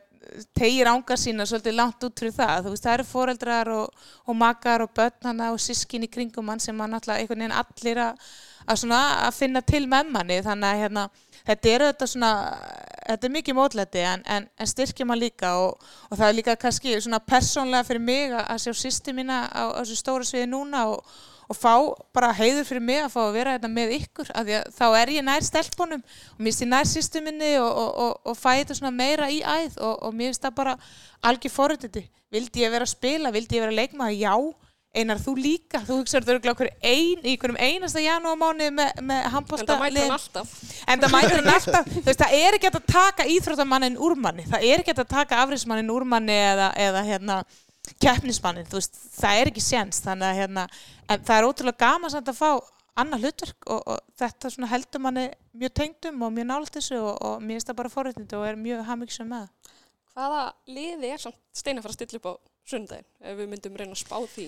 tegir 0.57 0.89
ánga 0.89 1.17
sína 1.21 1.47
svolítið 1.47 1.77
langt 1.77 2.05
út 2.07 2.19
fyrir 2.21 2.35
það. 2.35 2.71
Veist 2.73 2.87
það 2.87 2.97
eru 2.97 3.07
foreldrar 3.09 3.71
og, 3.75 4.09
og 4.25 4.39
makar 4.39 4.85
og 4.85 4.93
börn 4.97 5.29
hana 5.29 5.53
og 5.55 5.63
sískin 5.63 6.07
í 6.07 6.11
kringum 6.11 6.47
mann 6.49 6.63
sem 6.63 6.77
mann 6.77 6.97
alltaf 6.97 7.19
einhvern 7.19 7.45
veginn 7.45 7.59
allir 7.61 8.03
að, 8.09 8.27
að, 8.67 8.85
að 8.97 9.39
finna 9.39 9.63
til 9.63 9.85
með 9.91 10.13
manni. 10.17 10.41
Þannig 10.45 10.71
að 10.71 10.83
hérna 10.85 11.07
þetta 11.49 11.71
er 11.75 11.85
þetta 11.89 12.09
svona, 12.09 12.31
þetta 13.05 13.29
er 13.29 13.35
mikið 13.37 13.59
mótlæti 13.59 14.03
en, 14.07 14.25
en, 14.25 14.49
en 14.57 14.71
styrkja 14.71 15.07
maður 15.09 15.25
líka 15.27 15.53
og, 15.61 15.85
og 16.09 16.17
það 16.17 16.27
er 16.29 16.39
líka 16.39 16.57
kannski 16.61 16.97
svona 17.05 17.21
persónlega 17.21 17.87
fyrir 17.89 18.05
mig 18.05 18.35
að 18.41 18.65
sjá 18.65 18.73
sýsti 18.81 19.15
mína 19.17 19.45
á, 19.53 19.77
á 19.77 19.81
þessu 19.83 20.01
stóra 20.01 20.29
sviði 20.29 20.49
núna 20.55 20.87
og, 20.95 21.05
og 21.45 21.59
fá 21.59 21.75
bara 22.17 22.33
heiður 22.37 22.69
fyrir 22.71 22.87
mig 22.89 23.03
að 23.05 23.13
fá 23.13 23.21
að 23.27 23.37
vera 23.37 23.57
þetta 23.57 23.69
hérna 23.69 23.77
með 23.77 23.95
ykkur 23.99 24.33
af 24.33 24.49
því 24.49 24.59
að 24.61 24.75
þá 24.79 24.87
er 25.03 25.15
ég 25.19 25.29
nær 25.29 25.49
stelpunum 25.51 26.05
og 26.05 26.51
ég 26.51 26.69
nær 26.73 26.89
sýstu 26.89 27.25
minni 27.25 27.55
og, 27.61 28.21
og 28.25 28.41
fæ 28.41 28.51
þetta 28.63 28.81
svona 28.81 28.95
meira 28.97 29.29
í 29.29 29.43
æð 29.45 29.81
og 29.85 30.13
mér 30.13 30.33
finnst 30.33 30.47
það 30.47 30.61
bara 30.63 30.79
algjör 31.25 31.53
forrættiti 31.53 32.07
vildi 32.35 32.65
ég 32.65 32.73
vera 32.73 32.87
að 32.87 32.95
spila, 32.97 33.33
vildi 33.35 33.59
ég 33.59 33.63
vera 33.63 33.75
að 33.75 33.83
leikma, 33.83 34.11
já 34.17 34.35
Einar, 34.95 35.19
þú 35.19 35.33
líka, 35.41 35.81
þú 35.83 35.97
hugsaður 36.01 36.39
þau 36.45 36.53
okkur 36.53 36.69
ein, 36.71 37.23
í 37.25 37.33
einhverjum 37.33 37.59
einasta 37.59 38.03
janúamáni 38.03 38.69
með, 38.77 39.01
með 39.03 39.25
handbólta. 39.35 39.65
En 39.65 39.71
það 39.73 39.83
mætir 39.83 40.05
hann 40.05 40.15
alltaf. 40.15 40.53
En 40.87 41.03
það 41.03 41.15
mætir 41.17 41.35
hann 41.35 41.51
alltaf. 41.51 41.89
Þú 41.91 42.05
veist, 42.07 42.21
það 42.23 42.37
er 42.39 42.59
ekki 42.59 42.71
að 42.71 42.79
taka 42.93 43.27
íþróttamannin 43.35 43.99
úr 44.07 44.15
manni. 44.27 44.45
Það 44.53 44.69
er 44.69 44.85
ekki 44.85 44.95
að 44.95 45.03
taka 45.11 45.41
afriðsmannin 45.43 45.91
úr 45.95 46.07
manni 46.13 46.37
eða, 46.37 46.69
eða 46.87 47.03
hérna, 47.09 47.41
keppnismannin. 48.05 48.71
Þú 48.71 48.79
veist, 48.79 49.03
það 49.17 49.41
er 49.41 49.51
ekki 49.51 49.67
séns. 49.67 50.01
Þannig 50.05 50.31
að 50.31 50.41
hérna, 50.45 50.69
það 51.11 51.35
er 51.41 51.49
ótrúlega 51.49 51.83
gaman 51.83 52.15
samt 52.15 52.31
að 52.31 52.39
fá 52.39 52.51
annað 53.03 53.27
hlutverk 53.27 53.69
og, 53.75 53.83
og 53.91 54.21
þetta 54.21 54.53
heldur 54.71 55.03
manni 55.03 55.27
mjög 55.59 55.75
tengdum 55.81 56.23
og 56.23 56.35
mjög 56.35 56.49
nált 56.51 56.75
þessu 56.77 57.01
og, 57.01 57.15
og 57.19 57.43
mér 57.43 57.59
finnst 57.59 57.71
það 57.73 57.79
bara 57.83 57.93
forréttindi 57.93 58.39
og 58.39 58.47
er 58.47 58.61
mjög 58.61 58.85
hafmyggsum 58.87 59.31
með. 59.35 59.49
Hvaða 60.15 60.45
liði 60.71 61.11
er 61.11 61.23
samt 61.23 61.41
steina 61.51 61.83
fyrir 61.83 61.97
að 61.97 61.99
stilla 61.99 62.21
upp 62.21 62.31
á 62.31 62.35
sundaginn 62.71 63.09
ef 63.21 63.39
við 63.41 63.51
myndum 63.51 63.79
reyna 63.79 63.97
að 63.97 64.05
spá 64.05 64.17
því? 64.31 64.47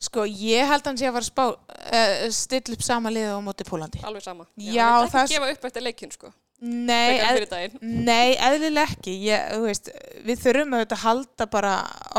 Sko 0.00 0.24
ég 0.24 0.64
held 0.64 0.80
að 0.80 0.90
hann 0.90 1.00
sé 1.00 1.08
að 1.08 1.16
fara 1.18 1.26
að 1.26 1.30
spá 1.30 1.44
uh, 1.50 2.28
still 2.32 2.76
upp 2.76 2.84
sama 2.84 3.12
liða 3.12 3.34
á 3.36 3.40
móti 3.44 3.66
Pólandi. 3.68 4.00
Alveg 4.06 4.24
sama. 4.24 4.46
Já, 4.56 4.72
Já 4.72 4.86
það... 4.86 5.10
Það 5.10 5.18
er 5.20 5.26
ekki 5.26 5.36
gefa 5.36 5.50
upp 5.56 5.66
eftir 5.68 5.84
leikin 5.84 6.14
sko. 6.14 6.32
Nei, 6.60 7.16
eð, 7.24 7.76
nei, 7.80 8.34
eðlileg 8.36 8.90
ekki. 8.92 9.14
Ég, 9.24 9.52
veist, 9.62 9.86
við 10.26 10.42
þurfum 10.42 10.74
að 10.76 10.92
halda 11.00 11.46
bara 11.48 11.70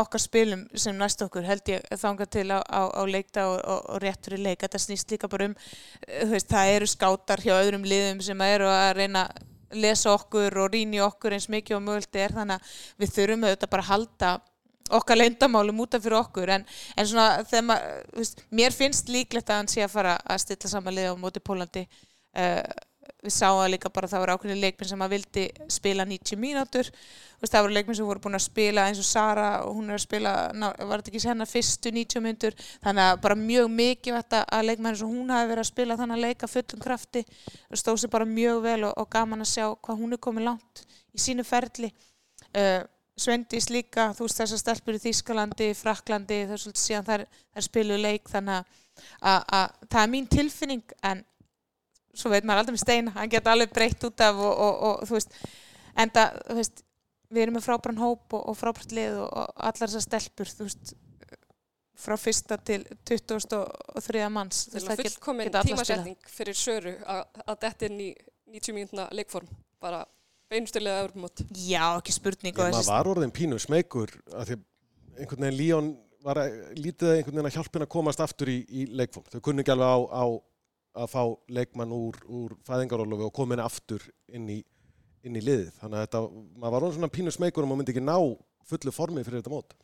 okkar 0.02 0.22
spilum 0.22 0.64
sem 0.74 0.96
næst 0.98 1.22
okkur 1.22 1.46
held 1.46 1.70
ég 1.70 1.84
þanga 1.94 2.26
til 2.26 2.48
á, 2.50 2.58
á, 2.58 2.90
á 2.90 3.02
leikta 3.06 3.44
og, 3.52 3.60
og, 3.62 3.84
og 3.94 4.02
réttur 4.02 4.34
í 4.34 4.40
leik. 4.42 4.58
Þetta 4.64 4.82
snýst 4.82 5.14
líka 5.14 5.30
bara 5.30 5.46
um, 5.46 5.54
veist, 6.32 6.50
það 6.50 6.72
eru 6.74 6.90
skátar 6.90 7.42
hjá 7.44 7.54
öðrum 7.60 7.86
liðum 7.86 8.22
sem 8.26 8.42
eru 8.48 8.66
að 8.66 8.90
reyna 8.98 9.28
að 9.28 9.78
lesa 9.78 10.10
okkur 10.10 10.58
og 10.64 10.74
rýni 10.74 10.98
okkur 11.06 11.38
eins 11.38 11.46
mikið 11.52 11.78
og 11.78 11.86
mögulegt 11.86 12.18
er. 12.18 12.34
Þannig 12.34 12.58
að 12.58 12.74
við 12.98 13.14
þurfum 13.20 13.46
að 13.46 13.68
bara 13.70 13.88
halda 13.92 14.32
okkar 14.98 15.20
leindamálum 15.20 15.82
út 15.84 15.96
af 15.96 16.04
fyrir 16.04 16.20
okkur. 16.20 16.54
En, 16.56 16.64
en 16.96 17.08
svona 17.08 17.42
þegar 17.48 17.68
maður 17.70 18.32
mér 18.60 18.76
finnst 18.76 19.12
líklegt 19.12 19.50
að 19.50 19.62
hann 19.62 19.72
sé 19.72 19.84
að 19.84 19.94
fara 19.96 20.16
að 20.22 20.42
stilla 20.46 20.72
samanlega 20.72 21.14
á 21.14 21.22
móti 21.22 21.42
Pólandi. 21.44 21.86
Uh, 22.32 22.62
við 23.22 23.34
sáum 23.34 23.60
það 23.60 23.70
líka 23.74 23.90
bara 23.94 24.08
að 24.08 24.12
það 24.12 24.22
voru 24.22 24.34
ákveðin 24.36 24.60
leikminn 24.62 24.88
sem 24.90 25.02
að 25.04 25.12
vildi 25.14 25.44
spila 25.70 26.06
90 26.08 26.38
mínútur. 26.42 26.88
Veist, 27.42 27.52
það 27.54 27.64
voru 27.66 27.76
leikminn 27.76 27.98
sem 27.98 28.08
voru 28.08 28.22
búin 28.22 28.38
að 28.38 28.44
spila 28.44 28.86
eins 28.88 29.00
og 29.02 29.06
Sara 29.06 29.48
og 29.66 29.76
hún 29.78 29.90
er 29.90 29.98
að 29.98 30.04
spila, 30.04 30.32
ná, 30.54 30.68
var 30.78 31.02
þetta 31.02 31.12
ekki 31.12 31.22
senna 31.22 31.46
fyrstu 31.46 31.92
90 31.94 32.24
mínútur, 32.24 32.56
þannig 32.82 33.08
að 33.08 33.20
bara 33.26 33.38
mjög 33.38 33.68
mikið 33.76 34.18
að 34.42 34.66
leikmenn 34.68 34.90
eins 34.92 35.04
og 35.06 35.14
hún 35.14 35.34
hafi 35.34 35.50
verið 35.50 35.64
að 35.64 35.70
spila 35.70 35.98
þannig 36.00 36.18
að 36.18 36.26
leika 36.26 36.50
fullum 36.50 36.82
krafti. 36.82 37.24
Stóð 37.82 38.02
sér 38.02 38.14
bara 38.14 38.28
mjög 38.30 38.62
vel 38.66 38.80
og, 38.88 38.96
og 38.98 39.10
gaman 39.14 39.46
að 39.46 39.52
sjá 39.54 39.66
hvað 39.70 40.02
hún 40.02 40.16
er 40.16 40.22
komið 40.28 40.48
langt 40.50 40.84
í 41.12 41.22
sínu 41.22 41.46
ferli. 41.46 41.92
Uh, 42.52 42.82
Svendis 43.20 43.68
líka, 43.68 44.08
þú 44.16 44.26
veist 44.26 44.40
þessar 44.40 44.60
stelpur 44.62 44.96
í 44.96 45.02
Þískalandi, 45.02 45.72
Fraklandi, 45.76 46.38
það 46.46 46.54
er 46.56 46.62
svolítið 46.62 46.82
síðan 46.82 47.08
þær, 47.08 47.24
þær 47.52 47.66
spilu 47.66 47.98
leik 48.00 48.30
þannig 48.32 48.78
að 49.20 49.66
það 49.90 50.00
er 50.02 50.12
mín 50.14 50.30
tilfinning 50.32 50.96
en 51.04 51.20
svo 52.16 52.32
veit 52.32 52.44
maður 52.44 52.62
aldrei 52.62 52.76
með 52.76 52.84
steina, 52.84 53.12
hann 53.16 53.32
geta 53.32 53.52
alveg 53.52 53.72
breytt 53.72 54.08
út 54.08 54.24
af 54.24 54.40
og, 54.40 54.52
og, 54.52 54.80
og 54.88 55.04
þú 55.08 55.16
veist, 55.16 55.36
enda 56.04 56.26
þú 56.40 56.56
veist, 56.58 56.82
við 57.32 57.44
erum 57.44 57.56
með 57.56 57.66
frábrann 57.68 58.00
hóp 58.00 58.36
og, 58.36 58.42
og 58.52 58.58
frábrann 58.58 58.96
lið 58.96 59.20
og 59.24 59.54
allar 59.56 59.92
þessar 59.92 60.06
stelpur, 60.08 60.52
þú 60.52 60.68
veist 60.68 60.94
frá 62.02 62.16
fyrsta 62.18 62.58
til 62.64 62.82
2003 63.08 64.24
manns 64.32 64.64
Það 64.72 64.90
er 64.94 65.02
fullkomin 65.04 65.52
tímasetning 65.54 66.32
fyrir 66.32 66.58
Söru 66.58 66.96
að 67.06 67.54
detta 67.62 67.88
inn 67.88 68.00
í 68.00 68.10
90 68.52 68.76
mínúna 68.76 69.06
leikform, 69.14 69.48
bara 69.80 70.02
beinustilega 70.52 71.02
öðrum 71.06 71.28
Já, 71.56 71.84
ekki 71.96 72.14
spurning 72.14 72.54
Ég 72.54 72.76
maður 72.76 72.90
var 72.92 73.12
orðin 73.14 73.34
pínu 73.34 73.58
smegur 73.62 74.12
að 74.32 74.52
því 74.52 74.58
einhvern 75.18 75.46
veginn 75.46 75.58
Líón 75.58 75.92
var 76.22 76.40
að, 76.42 76.56
lítið 76.78 77.16
einhvern 77.16 77.38
veginn 77.38 77.50
að 77.50 77.56
hjálpina 77.58 77.88
að 77.88 77.92
komast 77.92 78.22
aftur 78.22 78.50
í, 78.52 78.58
í 78.70 78.86
leikform. 78.94 79.26
Þau 79.32 79.40
kunni 79.44 79.64
ekki 79.64 79.74
alveg 79.74 79.90
á, 79.90 79.98
á 80.22 80.24
að 81.02 81.12
fá 81.12 81.22
leikmann 81.56 81.94
úr, 81.96 82.18
úr 82.28 82.56
fæðingarólofi 82.68 83.28
og 83.28 83.40
henni 83.42 83.64
aftur 83.64 84.04
inn 84.32 84.50
í, 84.52 84.58
inn 85.24 85.38
í 85.38 85.44
liðið. 85.44 85.72
Þannig 85.80 85.98
að 85.98 86.04
þetta, 86.06 86.22
maður 86.56 86.74
var 86.74 86.86
orðin 86.86 86.98
svona 86.98 87.14
pínu 87.16 87.34
smegur 87.34 87.64
og 87.64 87.70
maður 87.70 87.82
myndi 87.82 87.94
ekki 87.94 88.04
ná 88.04 88.18
fullu 88.68 88.94
formi 88.94 89.24
fyrir 89.24 89.42
þetta 89.42 89.54
mót. 89.54 89.74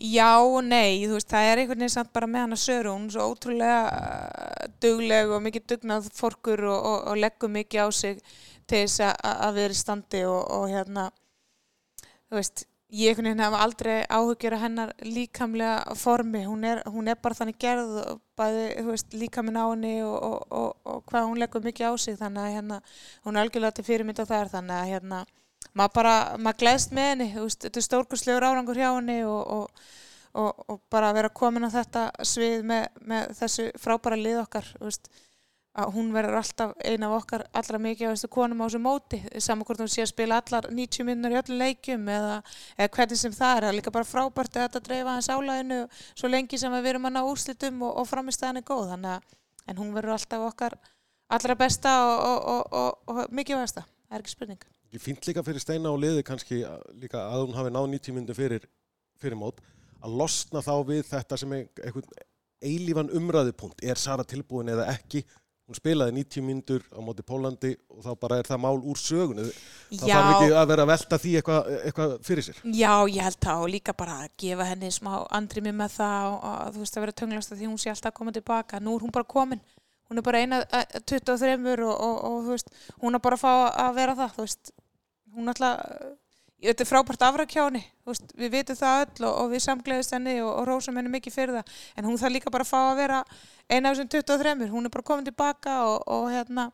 Já 0.00 0.38
og 0.38 0.60
nei, 0.64 1.02
þú 1.08 1.16
veist, 1.16 1.28
það 1.30 1.48
er 1.48 1.60
einhvern 1.62 1.82
veginn 1.82 1.92
samt 1.92 2.12
bara 2.14 2.28
með 2.30 2.44
hann 2.44 2.56
að 2.56 2.62
söru, 2.62 2.92
hún 2.94 3.08
er 3.08 3.14
svo 3.14 3.26
ótrúlega 3.32 3.80
uh, 3.88 4.68
dugleg 4.84 5.32
og 5.32 5.42
mikið 5.44 5.66
dugnað 5.72 6.10
forkur 6.16 6.62
og, 6.68 6.78
og, 6.78 6.98
og 7.10 7.20
leggur 7.20 7.52
mikið 7.52 7.84
á 7.84 7.88
sig 7.96 8.20
til 8.70 8.84
þess 8.86 9.04
að 9.10 9.56
vera 9.58 9.76
í 9.76 9.80
standi 9.80 10.24
og, 10.28 10.40
og 10.56 10.68
hérna 10.70 11.10
þú 12.30 12.38
veist, 12.38 12.64
ég 12.90 13.10
einhvern 13.10 13.30
veginn 13.30 13.42
hef 13.44 13.56
aldrei 13.58 13.96
áhugjur 14.10 14.54
að 14.56 14.62
hennar 14.64 14.92
líkamlega 15.04 15.94
formi, 15.98 16.42
hún 16.46 16.64
er, 16.66 16.82
hún 16.90 17.10
er 17.10 17.18
bara 17.22 17.38
þannig 17.38 17.58
gerð 17.62 17.96
og 18.02 18.20
bæði, 18.38 18.64
þú 18.78 18.86
veist, 18.90 19.14
líkamin 19.14 19.58
á 19.58 19.66
henni 19.66 19.94
og, 20.06 20.16
og, 20.50 20.74
og 20.84 21.04
hvað 21.10 21.28
hún 21.28 21.40
leggur 21.42 21.64
mikið 21.64 21.90
á 21.90 21.94
sig. 22.02 22.18
Þannig 22.18 22.42
að 22.42 22.54
hérna, 22.56 22.80
hún 23.26 23.36
er 23.36 23.44
algjörlega 23.44 23.78
til 23.78 23.86
fyrirmynda 23.86 24.26
þar 24.26 24.52
þannig 24.54 24.76
að 24.76 24.92
hérna 24.94 25.22
maður 25.76 25.96
bara, 26.00 26.14
maður 26.38 26.60
gleðst 26.64 26.94
með 26.96 27.10
henni, 27.12 27.30
þú 27.34 27.46
veist, 27.46 27.64
þetta 27.66 27.80
er 27.80 27.86
stórkurslegur 27.86 28.46
árangur 28.48 28.80
hjá 28.80 28.88
henni 28.90 29.18
og 29.26 30.80
bara 30.90 31.12
vera 31.14 31.30
komin 31.34 31.66
á 31.66 31.70
þetta 31.70 32.08
svið 32.26 32.66
með, 32.66 32.86
með 33.06 33.34
þessu 33.38 33.68
frábæra 33.78 34.18
lið 34.18 34.42
okkar, 34.44 34.66
þú 34.78 34.88
veist 34.88 35.10
að 35.78 35.92
hún 35.94 36.08
verður 36.10 36.40
alltaf 36.40 36.72
eina 36.82 37.06
af 37.06 37.16
okkar 37.20 37.44
allra 37.56 37.78
mikið 37.78 38.10
á 38.10 38.12
þessu 38.12 38.30
konum 38.34 38.62
á 38.62 38.66
þessu 38.66 38.80
móti. 38.82 39.20
Saman 39.38 39.66
hvort 39.68 39.82
hún 39.82 39.90
sé 39.90 40.02
að 40.02 40.10
spila 40.10 40.40
allar 40.40 40.66
90 40.74 41.06
minnur 41.06 41.34
í 41.34 41.38
öllu 41.38 41.58
leikjum 41.60 42.08
eða, 42.10 42.40
eða 42.76 42.92
hvernig 42.96 43.20
sem 43.20 43.36
það 43.36 43.52
er. 43.52 43.66
Það 43.66 43.70
er 43.70 43.78
líka 43.78 43.94
bara 43.94 44.08
frábært 44.08 44.56
að 44.56 44.66
þetta 44.66 44.82
dreifa 44.88 45.14
hans 45.14 45.30
álæðinu 45.30 45.80
svo 46.08 46.30
lengi 46.30 46.58
sem 46.58 46.74
við 46.74 46.90
erum 46.92 47.06
að 47.06 47.14
ná 47.16 47.20
úrslitum 47.22 47.84
og, 47.86 47.94
og 48.02 48.10
framistæðan 48.10 48.62
er 48.62 48.66
góð. 48.66 48.96
Að 48.96 49.78
hún 49.78 49.94
verður 49.94 50.16
alltaf 50.16 50.48
okkar 50.48 50.76
allra 51.30 51.56
besta 51.58 51.94
og, 52.18 52.50
og, 52.74 53.02
og 53.06 53.20
mikið 53.30 53.62
versta, 53.62 53.86
það 54.08 54.16
er 54.16 54.24
ekki 54.24 54.34
spurning. 54.34 54.64
Ég 54.90 55.02
finn 55.02 55.20
líka 55.22 55.44
fyrir 55.46 55.62
steina 55.62 55.92
og 55.92 56.00
liði 56.02 56.24
kannski 56.26 56.64
líka 56.98 57.22
að 57.30 57.44
hún 57.44 57.54
hafi 57.54 57.70
náð 57.70 57.86
90 57.92 58.16
minnur 58.16 58.34
fyrir, 58.34 58.66
fyrir 59.22 59.38
mót 59.38 59.62
að 60.00 60.16
losna 60.18 60.62
þá 60.64 60.74
við 60.88 61.04
þetta 61.12 61.38
sem 61.38 61.54
er 61.54 61.68
eilífan 62.60 63.12
umræðupunkt. 63.16 63.84
Er 63.84 64.00
Sara 64.00 64.24
tilbúin 64.26 64.72
eða 64.72 64.88
ekki 64.92 65.22
hún 65.70 65.78
spilaði 65.78 66.14
90 66.16 66.42
myndur 66.42 66.86
á 66.90 66.98
móti 66.98 67.22
Pólandi 67.22 67.70
og 67.94 68.02
þá 68.02 68.10
bara 68.18 68.38
er 68.40 68.48
það 68.48 68.62
mál 68.64 68.78
úr 68.82 68.98
sögunu 68.98 69.44
þá 69.46 70.06
Já. 70.08 70.14
þarf 70.16 70.30
ekki 70.32 70.54
að 70.58 70.70
vera 70.72 70.86
að 70.86 70.90
velta 70.90 71.18
því 71.22 71.34
eitthvað 71.38 71.68
eitthva 71.78 72.06
fyrir 72.26 72.46
sér. 72.46 72.62
Já, 72.74 72.94
ég 73.06 73.26
held 73.28 73.38
það 73.46 73.62
og 73.62 73.70
líka 73.76 73.94
bara 74.00 74.16
að 74.24 74.32
gefa 74.42 74.66
henni 74.66 74.90
smá 74.94 75.12
andrimi 75.38 75.74
með 75.78 75.94
það 76.00 76.30
og 76.32 76.48
að 76.50 76.72
þú 76.74 76.82
veist 76.82 76.98
að 76.98 77.06
vera 77.06 77.18
tönglast 77.22 77.54
því 77.54 77.68
hún 77.70 77.78
sé 77.78 77.92
alltaf 77.92 78.10
að 78.10 78.18
koma 78.18 78.34
tilbaka. 78.34 78.82
Nú 78.82 78.96
er 78.96 79.06
hún 79.06 79.14
bara 79.14 79.30
komin, 79.36 79.62
hún 80.10 80.18
er 80.18 80.26
bara 80.26 80.42
eina 80.42 80.62
23 81.06 81.54
og, 81.54 81.70
og, 81.78 81.94
og, 81.94 82.18
og 82.32 82.48
þú 82.48 82.56
veist 82.56 82.74
hún 82.98 83.14
er 83.14 83.22
bara 83.28 83.38
að 83.38 83.44
fá 83.46 83.52
að 83.86 83.94
vera 84.00 84.18
það 84.18 84.34
þú 84.34 84.48
veist, 84.48 84.74
hún 85.36 85.54
alltaf 85.54 86.18
þetta 86.60 86.84
er 86.84 86.88
frábært 86.90 87.22
henni 87.24 87.82
veist, 88.04 88.34
við 88.36 88.52
vitum 88.56 88.76
það 88.76 89.04
öll 89.04 89.28
og, 89.28 89.38
og 89.44 89.54
við 89.54 89.64
samgleðist 89.64 90.12
henni 90.16 90.36
og, 90.42 90.50
og 90.50 90.66
rósum 90.68 90.96
henni 90.98 91.12
mikið 91.12 91.32
fyrir 91.34 91.56
það. 91.56 91.78
En 91.96 92.04
hún 92.08 92.18
þarf 92.20 92.34
líka 92.34 92.52
bara 92.52 92.66
að 92.66 92.72
fá 92.72 92.80
að 92.82 93.00
vera 93.00 93.22
eina 93.70 93.90
af 93.90 93.96
þessum 93.96 94.12
23 94.12 94.68
hún 94.74 94.86
er 94.86 94.94
bara 94.94 95.08
komin 95.10 95.28
tilbaka 95.28 95.80
og, 95.86 96.04
og 96.10 96.28
hérna 96.34 96.70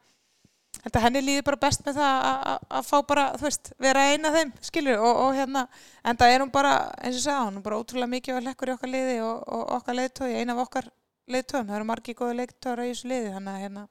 henni 0.95 1.23
líður 1.25 1.47
bara 1.49 1.61
best 1.61 1.83
með 1.87 1.99
það 1.99 2.27
að 2.79 2.87
fá 2.87 2.97
bara 3.09 3.25
þú 3.37 3.47
veist, 3.47 3.73
vera 3.83 4.05
eina 4.13 4.31
af 4.31 4.37
þeim 4.37 4.53
skilur 4.69 5.03
og 5.03 5.35
hérna, 5.35 5.67
en 6.05 6.21
það 6.21 6.35
er 6.35 6.45
hún 6.45 6.53
bara 6.55 6.75
eins 7.01 7.19
og 7.19 7.25
segja, 7.25 7.43
hún 7.47 7.59
er 7.59 7.65
bara 7.65 7.81
ótrúlega 7.81 8.13
mikið 8.13 8.39
að 8.39 8.49
lekkur 8.51 8.71
í 8.71 8.75
okkar 8.77 8.93
liði 8.93 9.19
og 9.25 9.75
okkar 9.79 9.99
leiðtói, 9.99 10.31
eina 10.37 10.55
af 10.55 10.63
okkar 10.67 10.89
leiðtóum, 11.33 11.67
það 11.67 11.79
eru 11.79 11.89
margið 11.91 12.19
góði 12.21 12.39
leiðtóra 12.41 12.87
í 12.87 12.93
þessu 12.93 13.11
liði, 13.11 13.35
þannig 13.35 13.53
að 13.53 13.63
hérna 13.65 13.87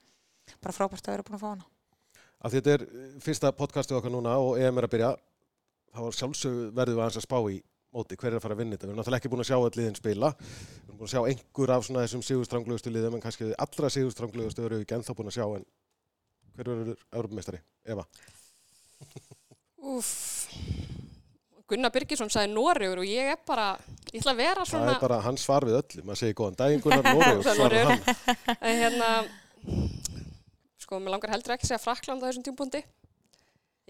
bara 0.62 0.78
frábært 0.78 1.10
að 1.10 1.16
vera 1.18 1.28
búin 1.28 1.40
að 1.40 1.44
fá 1.44 1.50
hana. 1.50 1.70
Að 2.46 2.58
Þetta 2.58 2.76
er 2.76 2.88
fyrsta 3.26 3.52
podcastið 3.58 4.00
okkar 4.00 4.14
núna 4.14 4.38
og 4.40 4.60
EM 4.62 4.80
er 4.80 4.88
að 4.88 4.96
byrja 4.96 5.14
þá 5.96 6.20
sjálfsög 6.20 6.60
verðum 6.76 7.00
við 7.00 7.08
að 7.08 7.26
spá 7.26 7.40
í 7.52 7.62
móti 7.96 8.18
hver 8.20 8.34
er 8.34 8.40
að 8.40 8.44
fara 8.44 8.56
að 8.58 8.62
vinna 8.62 8.76
þetta. 8.76 8.86
Við 8.86 8.92
erum 8.92 9.00
náttúrulega 9.00 9.22
ekki 9.22 9.32
búin 9.32 9.44
að 9.44 9.50
sjá 9.50 9.58
all 9.58 9.78
liðin 9.80 9.98
spila. 9.98 10.32
Við 10.36 10.90
erum 10.90 11.00
búin 11.00 11.08
að 11.08 11.14
sjá 11.14 11.22
einhver 11.32 11.74
af 11.76 11.86
svona 11.88 12.04
þessum 12.06 12.24
sigurstranglegustu 12.28 12.92
liðum 12.92 13.18
en 13.18 13.24
kannski 13.24 13.52
allra 13.66 13.92
sigurstranglegustu 13.96 14.66
eru 14.66 14.80
við 14.80 14.86
ekki 14.86 14.98
ennþá 14.98 15.16
búin 15.16 15.32
að 15.32 15.38
sjá 15.38 15.46
en 15.48 15.68
hver 16.56 16.72
verður 16.72 17.00
Európamestari? 17.12 17.62
Eva? 17.88 18.06
Úf, 19.86 20.12
Gunnar 21.70 21.94
Birgisson 21.94 22.32
sagði 22.34 22.54
Nóriður 22.54 23.02
og 23.04 23.10
ég 23.10 23.32
er 23.36 23.40
bara, 23.48 23.72
ég 24.12 24.20
ætla 24.22 24.36
að 24.36 24.42
vera 24.44 24.66
svona... 24.68 24.90
Það 24.90 24.98
er 24.98 25.04
bara 25.08 25.22
hans 25.26 25.46
svar 25.46 25.66
við 25.68 25.80
öllum, 25.80 26.08
maður 26.10 26.22
segir 26.22 26.38
góðan 26.40 26.60
daginn 26.62 26.84
Gunnar 26.84 27.08
Nóriður, 27.12 27.48
svarar 27.58 27.92
hann. 27.92 28.04
Hérna, 28.66 29.10
sko, 30.86 31.00
mér 31.00 31.16
langar 31.16 31.36
heldur 31.36 31.56
ekki 31.56 31.68
að 31.68 31.74
segja 31.74 31.84
Frakland 31.84 32.24
á 32.24 32.28
þessum 32.28 32.46
tímpundi. 32.46 32.84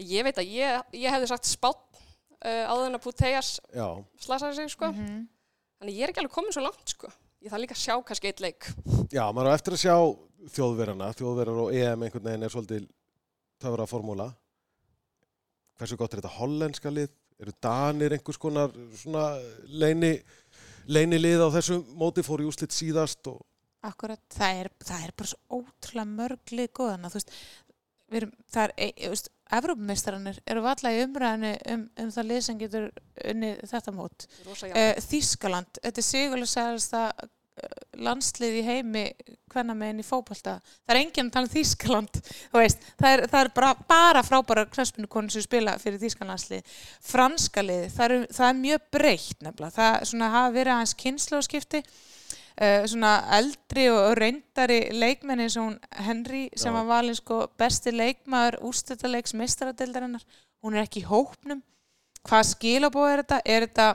Ég 0.02 0.26
veit 0.28 0.40
að 0.42 0.52
ég, 0.52 0.96
ég 1.00 1.14
hefði 1.14 1.30
sagt 1.32 1.48
spátt 1.48 2.00
uh, 2.44 2.66
áður 2.68 2.90
en 2.90 2.98
að 2.98 3.04
Puteas 3.06 3.52
slasaði 4.20 4.58
sig 4.58 4.74
sko. 4.74 4.92
Mm 4.92 5.00
-hmm. 5.06 5.22
Þannig 5.80 5.96
ég 5.96 6.04
er 6.04 6.12
ekki 6.12 6.24
alveg 6.24 6.36
komin 6.36 6.56
svo 6.56 6.64
langt 6.66 6.96
sko. 6.96 7.12
Ég 7.44 7.52
þarf 7.52 7.62
líka 7.62 7.76
að 7.76 7.84
sjá 7.84 7.96
kannski 8.04 8.28
eitt 8.28 8.42
leik. 8.42 8.68
Já, 9.14 9.24
maður 9.32 9.52
er 9.52 9.60
eftir 9.60 9.74
að 9.76 9.84
sjá 9.84 9.96
þjóðverðarna, 10.56 11.12
þjóðverðar 11.14 11.62
og 11.64 11.74
EM 11.74 12.04
einhvern 12.04 12.26
veginn 12.26 12.44
er 12.44 12.54
svolítið 12.54 12.88
töfra 13.62 13.86
formúla. 13.86 14.30
Hversu 15.78 15.98
gott 16.00 16.14
er 16.14 16.22
þetta 16.22 16.38
hollenska 16.40 16.90
lið? 16.90 17.12
Eru 17.40 17.52
Danir 17.62 18.16
einhvers 18.16 18.40
konar 18.40 18.72
leini, 19.68 20.14
leini 20.88 21.20
lið 21.20 21.44
á 21.44 21.50
þessu 21.58 21.82
móti 22.00 22.24
fór 22.24 22.42
í 22.42 22.48
úslitt 22.48 22.72
síðast 22.72 23.28
og 23.28 23.44
Akkurat, 23.86 24.22
það 24.34 24.60
er, 24.64 24.70
það 24.82 25.04
er 25.06 25.12
bara 25.14 25.30
svo 25.30 25.60
ótrúlega 25.60 26.06
mörglið 26.10 26.70
góðan 26.74 27.06
að 27.06 27.12
þú 27.14 27.20
veist, 27.20 27.34
erum, 28.18 28.32
það 28.50 28.64
er, 28.64 28.72
e, 28.82 28.88
e, 28.96 29.10
Evrópumeistaranir 29.54 30.40
eru 30.50 30.64
valla 30.66 30.92
í 30.94 31.02
umræðinu 31.06 31.54
um, 31.74 31.86
um 32.02 32.12
það 32.16 32.30
lið 32.32 32.44
sem 32.48 32.60
getur 32.60 32.88
unni 33.30 33.54
þetta 33.62 33.94
mót. 33.94 34.28
Uh, 34.48 34.94
Þískaland, 35.06 35.82
þetta 35.84 36.02
er 36.02 36.08
sigurlega 36.08 36.50
segast 36.50 36.96
að 36.98 37.12
uh, 37.22 37.76
landslið 38.08 38.58
í 38.58 38.64
heimi 38.66 39.04
hvenna 39.54 39.76
meginn 39.78 40.02
í 40.02 40.08
fókbalta. 40.08 40.58
Það 40.88 40.96
er 40.96 41.02
enginn 41.04 41.30
að 41.30 41.36
tala 41.38 41.50
um 41.50 41.54
Þískaland, 41.54 42.20
það 42.56 42.66
er, 43.12 43.28
það 43.30 43.40
er 43.44 43.54
bara, 43.60 43.72
bara 43.94 44.26
frábæra 44.26 44.66
knæspunukonur 44.74 45.38
sem 45.38 45.46
spila 45.46 45.78
fyrir 45.82 46.02
Þískalandslið. 46.02 46.76
Franska 47.14 47.64
lið, 47.66 47.88
það 47.94 48.18
er, 48.18 48.28
það 48.40 48.50
er 48.50 48.62
mjög 48.64 48.92
breytt 48.98 49.46
nefnilega, 49.46 49.78
það 49.78 50.10
svona, 50.12 50.34
hafa 50.40 50.58
verið 50.58 50.76
aðeins 50.80 51.00
kynnslóðskipti 51.06 51.86
Uh, 52.56 52.86
svona 52.88 53.18
eldri 53.36 53.90
og 53.92 54.14
reyndari 54.16 54.80
leikmenni 54.96 55.44
eins 55.44 55.58
og 55.60 55.66
hún 55.66 56.06
Henry 56.06 56.46
sem 56.56 56.72
Já. 56.72 56.78
var 56.78 56.86
valin 56.88 57.18
sko 57.18 57.42
besti 57.60 57.92
leikmaður 57.92 58.62
úrstættaleiks 58.64 59.36
mistaradeildarinnar 59.36 60.24
hún 60.64 60.78
er 60.78 60.86
ekki 60.86 61.04
í 61.04 61.10
hópnum. 61.10 61.60
Hvað 62.26 62.48
skilabóð 62.54 63.12
er 63.12 63.24
þetta? 63.24 63.42
er 63.46 63.68
þetta 63.68 63.90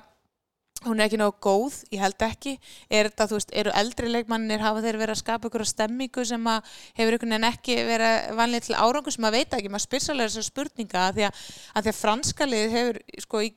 hún 0.87 1.01
er 1.01 1.09
ekki 1.09 1.19
náðu 1.21 1.35
góð, 1.45 1.79
ég 1.93 2.01
held 2.01 2.23
ekki. 2.25 2.55
Er 2.89 3.11
þetta, 3.11 3.27
þú 3.29 3.39
veist, 3.39 3.51
eru 3.63 3.73
eldri 3.77 4.11
leikmannir 4.11 4.63
hafa 4.65 4.85
þeir 4.85 4.99
verið 5.01 5.15
að 5.17 5.21
skapa 5.21 5.51
ykkur 5.51 5.65
á 5.65 5.73
stemmingu 5.73 6.25
sem 6.29 6.47
að 6.49 6.71
hefur 7.01 7.17
ykkur 7.17 7.35
en 7.37 7.49
ekki 7.51 7.77
verið 7.89 8.31
vanlega 8.39 8.67
til 8.69 8.79
árangu 8.79 9.13
sem 9.13 9.25
maður 9.25 9.37
veit 9.39 9.57
ekki, 9.59 9.73
maður 9.73 9.87
spyrsalega 9.87 10.31
þessar 10.31 10.49
spurninga 10.49 11.03
að 11.09 11.19
því 11.19 11.27
að, 11.29 11.43
að 11.75 11.85
því 11.85 11.93
að 11.93 12.01
franskalið 12.01 12.77
hefur 12.77 13.01
sko 13.27 13.43
í 13.45 13.51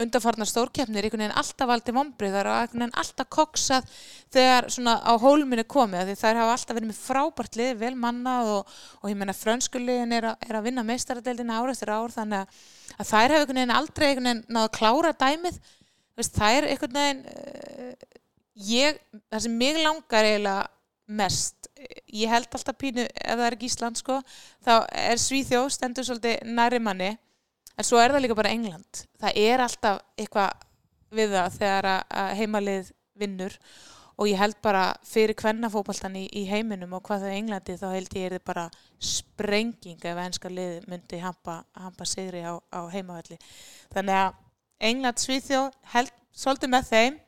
undarfarnar 0.00 0.48
stórkeppnir 0.48 1.06
einhvern 1.06 1.22
veginn 1.22 1.36
alltaf 1.38 1.68
valdi 1.70 1.94
vombriðar 1.94 2.48
og 2.50 2.56
einhvern 2.58 2.82
veginn 2.82 2.98
alltaf 3.02 3.28
koksað 3.30 3.86
þegar 4.34 4.66
svona 4.74 4.96
á 4.98 5.12
hólminni 5.22 5.64
komið 5.70 6.10
því 6.10 6.16
þær 6.18 6.40
hafa 6.40 6.56
alltaf 6.56 6.78
verið 6.78 6.90
með 6.90 6.98
frábært 6.98 7.58
lið, 7.60 7.72
vel 7.82 7.94
mannað 8.02 8.50
og, 8.56 8.74
og 9.00 9.12
ég 9.12 9.20
menna 9.20 9.36
frönskuliðin 9.38 10.16
er, 10.18 10.28
er 10.34 10.58
að 10.58 10.66
vinna 10.66 10.86
meistaradeildina 10.88 11.60
ár 11.60 11.72
eftir 11.72 11.94
ár 11.94 12.14
þannig 12.14 12.42
að, 12.42 12.60
að 12.98 13.10
þær 13.12 13.36
hafa 13.36 13.40
einhvern 13.40 13.60
veginn 13.60 13.76
aldrei 13.78 14.08
einhvern 14.08 14.30
veginn 14.30 14.44
náðu 14.48 14.70
að 14.70 14.76
klára 14.80 15.14
dæmið. 15.24 15.60
Veist, 16.18 16.38
þær 16.38 16.68
einhvern 16.70 16.98
veginn 16.98 17.22
uh, 17.30 17.92
ég, 18.70 18.98
það 19.30 19.46
sem 19.46 19.58
mig 19.62 19.78
langar 19.82 20.26
eiginlega 20.26 20.70
mest 21.04 21.64
ég 22.14 22.30
held 22.32 22.48
alltaf 22.54 22.76
pínu, 22.80 23.04
ef 23.04 23.36
það 23.36 23.46
er 23.46 23.56
ekki 23.56 23.68
Ísland 23.68 23.98
sko, 24.00 24.18
þá 24.64 24.74
er 24.88 25.20
Svíþjóð 25.20 25.68
stendur 25.74 26.06
svolítið 26.06 26.54
næri 26.54 26.80
manni 26.82 27.10
en 27.76 27.86
svo 27.86 27.98
er 28.00 28.14
það 28.14 28.24
líka 28.24 28.38
bara 28.38 28.52
England. 28.54 29.04
Það 29.20 29.42
er 29.46 29.64
alltaf 29.64 30.00
eitthvað 30.18 30.64
við 31.14 31.34
það 31.34 31.58
þegar 31.58 31.90
heimalið 32.38 32.94
vinnur. 33.18 33.58
Og 34.14 34.28
ég 34.30 34.38
held 34.38 34.54
bara 34.62 34.92
fyrir 35.02 35.34
kvennafótboltan 35.34 36.14
í, 36.14 36.28
í 36.30 36.44
heiminum 36.46 36.92
og 36.94 37.02
hvað 37.08 37.24
er 37.26 37.32
Englandi 37.34 37.74
þá 37.80 37.88
held 37.96 38.12
ég 38.14 38.28
er 38.28 38.36
þið 38.36 38.44
bara 38.46 38.68
sprenging 39.02 40.06
ef 40.06 40.20
enska 40.22 40.50
lið 40.52 40.84
myndi 40.86 41.18
hampa, 41.18 41.64
hampa 41.74 42.06
sigri 42.06 42.44
á, 42.46 42.54
á 42.70 42.86
heimavalli 42.92 43.40
þannig 43.90 44.20
að 44.20 44.36
England 44.86 45.18
Svíþjóð 45.18 45.74
held 45.96 46.14
svolítið 46.30 46.72
með 46.76 46.88
þeim 46.92 47.18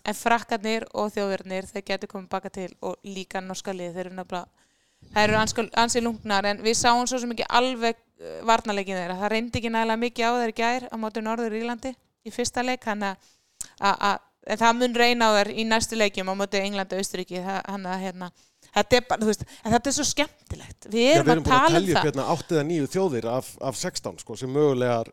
en 0.00 0.16
frakkarnir 0.16 0.86
og 0.96 1.12
þjóðverðnir 1.14 1.68
þeir 1.68 1.86
getur 1.92 2.12
komið 2.14 2.32
baka 2.32 2.52
til 2.56 2.70
og 2.80 2.96
líka 3.04 3.44
norska 3.44 3.74
lið 3.76 3.96
þeir 3.96 4.06
eru 4.06 4.16
nefnilega 4.16 4.69
það 5.14 5.22
eru 5.26 5.38
anskal- 5.40 5.70
ansi 5.82 6.02
lungnar 6.04 6.44
en 6.50 6.62
við 6.64 6.76
sáum 6.78 7.06
svo 7.08 7.18
ekki 7.24 7.46
alveg 7.48 7.96
uh, 7.96 8.40
varnarleikin 8.46 8.96
þeirra. 9.00 9.16
Það 9.22 9.32
reyndi 9.34 9.58
ekki 9.60 9.72
nægilega 9.74 10.02
mikið 10.04 10.26
á 10.26 10.32
þeir 10.40 10.52
í 10.54 10.58
gær 10.62 10.88
á 10.92 10.96
móti 11.00 11.22
Norður 11.24 11.56
Írlandi 11.60 11.94
í 12.26 12.30
fyrsta 12.34 12.62
leik 12.66 12.84
hann 12.84 13.02
að 13.02 13.16
að- 13.80 14.20
það 14.60 14.76
mun 14.80 14.94
reyna 14.96 15.30
á 15.30 15.36
þeir 15.40 15.50
í 15.56 15.64
næstu 15.68 15.96
leikjum 16.00 16.30
á 16.32 16.34
móti 16.36 16.60
England 16.62 16.92
og 16.92 16.98
Austuríki 17.02 17.40
hann 17.44 17.84
að 17.86 18.00
hérna 18.06 18.30
þetta 18.70 18.96
er 18.96 19.04
bara, 19.08 19.20
þú 19.20 19.26
veist, 19.32 19.44
en 19.64 19.72
þetta 19.74 19.90
er 19.90 19.94
svo 19.96 20.04
skemmtilegt. 20.06 20.86
Við 20.92 21.00
Já, 21.02 21.14
erum, 21.16 21.26
við 21.26 21.32
erum 21.32 21.40
að 21.42 21.44
búin 21.44 21.54
að 21.54 21.56
tala 21.56 21.66
um 21.66 21.74
telja 21.74 21.90
upp 21.90 21.96
það. 21.98 22.04
hérna 22.06 22.26
átt 22.34 22.52
eða 22.54 22.64
nýju 22.68 22.86
þjóðir 22.94 23.26
af, 23.32 23.48
af 23.66 23.78
16 23.80 24.20
sko, 24.22 24.36
sem 24.38 24.52
mögulegar 24.54 25.10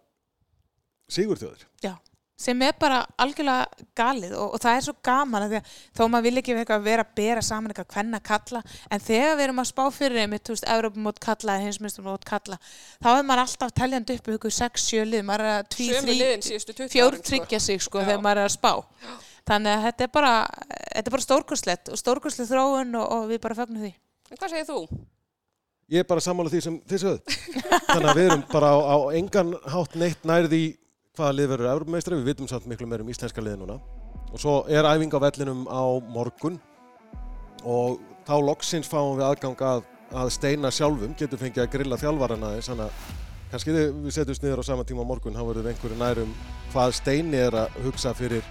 sigurþjóðir. 1.09 1.63
Já, 1.83 1.93
sem 2.37 2.61
er 2.61 2.75
bara 2.77 2.99
algjörlega 3.17 3.85
galið 3.97 4.35
og, 4.37 4.55
og 4.55 4.61
það 4.61 4.77
er 4.77 4.85
svo 4.85 4.93
gaman 5.05 5.45
að 5.45 5.53
því 5.53 5.59
að 5.59 5.71
þó 5.97 6.01
maður 6.13 6.25
vil 6.27 6.41
ekki 6.41 6.55
eitthvað 6.55 6.85
vera 6.85 7.05
að 7.05 7.13
bera 7.17 7.43
saman 7.45 7.73
eitthvað 7.73 7.95
hvenna 7.95 8.19
kalla 8.29 8.61
en 8.93 9.03
þegar 9.07 9.37
við 9.39 9.45
erum 9.47 9.61
að 9.63 9.69
spá 9.71 9.83
fyrir 9.95 10.21
einmitt, 10.23 10.45
þú 10.45 10.55
veist, 10.55 10.67
Európa 10.75 11.05
mót 11.07 11.21
kalla 11.23 11.57
eða 11.57 11.65
hinsmistur 11.65 12.05
mót 12.05 12.27
kalla 12.29 12.59
þá 13.01 13.09
er 13.15 13.27
maður 13.27 13.43
alltaf 13.45 13.73
teljandi 13.81 14.19
upp 14.19 14.31
ykkur 14.37 14.57
6-7 14.59 15.05
lið, 15.09 15.25
maður 15.27 15.47
er 15.47 15.53
að 15.55 15.71
tví, 15.73 15.89
Sömu 15.91 16.05
þrí, 16.05 16.17
liðin 16.21 16.45
síðustu 16.45 16.77
20 16.77 16.93
fjór 16.93 17.09
árin, 17.09 17.23
sko. 17.23 17.29
tryggja 17.31 17.63
sig 17.63 17.85
sko 17.87 18.03
Já. 18.03 18.09
þegar 18.11 18.25
maður 18.27 18.43
er 18.43 18.51
að 18.51 18.57
spá 18.57 18.73
þannig 19.47 19.73
að 19.73 19.85
þetta 19.87 20.05
er 20.05 20.11
bara, 20.19 20.33
þetta 20.77 21.05
er 21.07 21.15
bara 21.17 21.27
stórkurslegt 21.27 21.93
og 21.93 22.01
stórkursleg 22.05 22.51
þróun 22.51 22.99
og, 23.01 23.07
og 23.17 23.31
við 23.31 23.41
bara 23.47 23.57
fögnum 23.57 23.87
því 23.87 23.95
En 24.27 24.35
hvað 24.35 24.51
segir 24.51 24.67
þú? 24.67 24.81
Ég 25.87 26.03
er 26.03 26.07
bara 26.07 26.19
sammála 26.23 26.51
því 26.51 26.59
sem 26.65 26.73
þið 26.83 26.99
sögðu. 26.99 27.35
Þannig 27.87 28.09
að 28.11 28.17
við 28.17 28.25
erum 28.25 28.41
bara 28.51 28.71
á, 28.75 28.77
á 28.91 28.97
hvaða 31.17 31.35
lið 31.35 31.51
verður 31.53 31.71
Evropameistri. 31.73 32.19
Við 32.19 32.31
vitum 32.31 32.49
samt 32.49 32.67
miklu 32.69 32.87
meir 32.89 33.03
um 33.03 33.11
íslenska 33.11 33.43
liði 33.43 33.61
núna. 33.61 33.77
Og 34.31 34.41
svo 34.41 34.57
er 34.69 34.87
æfing 34.87 35.13
á 35.17 35.19
vellinum 35.23 35.65
á 35.65 35.83
morgun 36.13 36.59
og 37.67 38.01
þá 38.27 38.35
loksins 38.43 38.89
fáum 38.89 39.17
við 39.17 39.25
aðgang 39.27 39.61
að, 39.63 39.85
að 40.11 40.33
steina 40.35 40.71
sjálfum, 40.71 41.15
getum 41.17 41.41
fengið 41.41 41.63
að 41.63 41.71
grilla 41.73 41.99
þjálfarana 41.99 42.51
þannig 42.59 42.87
að 42.87 43.15
kannski 43.51 43.75
við 43.75 44.09
setjumst 44.11 44.43
niður 44.43 44.61
á 44.61 44.69
sama 44.69 44.85
tíma 44.87 45.05
á 45.07 45.09
morgun, 45.09 45.35
þá 45.35 45.43
verður 45.47 45.69
einhverju 45.71 45.99
nærum 45.99 46.33
hvað 46.73 46.95
steini 46.99 47.39
er 47.39 47.55
að 47.63 47.77
hugsa 47.85 48.11
fyrir, 48.17 48.43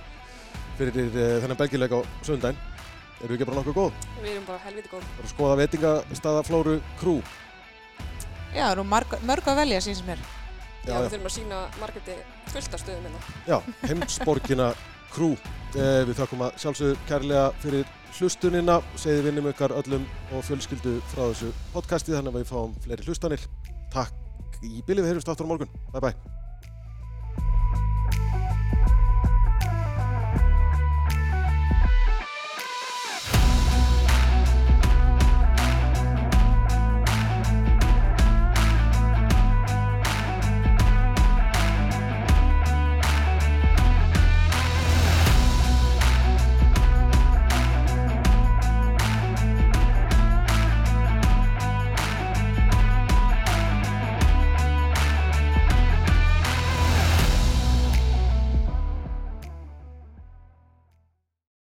fyrir 0.80 1.10
uh, 1.12 1.36
þennan 1.44 1.60
belgileik 1.60 1.92
á 1.92 2.00
sundaginn. 2.24 2.62
Erum 3.20 3.32
við 3.32 3.36
ekki 3.38 3.48
bara 3.48 3.60
nokkuð 3.60 3.76
góð? 3.76 4.08
Við 4.22 4.32
erum 4.32 4.48
bara 4.48 4.64
helviti 4.64 4.92
góð. 4.92 5.04
Bara 5.16 5.28
að 5.28 5.32
skoða 5.32 5.60
veitingastæðaflóru 5.62 6.74
krú. 7.00 7.14
Já, 8.52 8.64
það 8.64 8.72
eru 8.74 8.88
mörg, 8.88 9.16
mörg 9.28 9.48
að 9.52 9.62
velja 9.62 9.84
sín 9.84 9.96
sem 9.96 10.10
er 10.16 10.24
Já, 10.86 10.92
Já, 10.92 10.98
við 11.02 11.14
þurfum 11.16 11.28
að 11.28 11.34
sína 11.34 11.60
margæti 11.80 12.16
fullt 12.52 12.76
af 12.76 12.82
stöðum 12.82 13.08
hérna. 13.08 13.22
Já, 13.48 13.56
heimsborgina 13.88 14.68
krú. 15.10 15.32
Eh, 15.74 16.02
við 16.06 16.14
þakkum 16.20 16.44
að 16.46 16.60
sjálfsögðu 16.62 17.00
kærlega 17.08 17.48
fyrir 17.64 17.90
hlustunina, 18.16 18.78
segði 18.96 19.26
vinnum 19.26 19.50
ykkar 19.50 19.74
öllum 19.76 20.06
og 20.30 20.46
fjölskyldu 20.46 20.96
frá 21.10 21.26
þessu 21.26 21.50
podcasti 21.74 22.14
þannig 22.14 22.32
að 22.32 22.40
við 22.40 22.48
fáum 22.52 22.78
fleiri 22.86 23.10
hlustanir. 23.10 23.50
Takk 23.92 24.62
í 24.62 24.80
bili, 24.86 25.02
við 25.02 25.12
heyrjumst 25.12 25.34
aftur 25.34 25.50
á 25.50 25.52
morgun. 25.52 25.78
Bye 25.92 26.06
bye. 26.08 26.35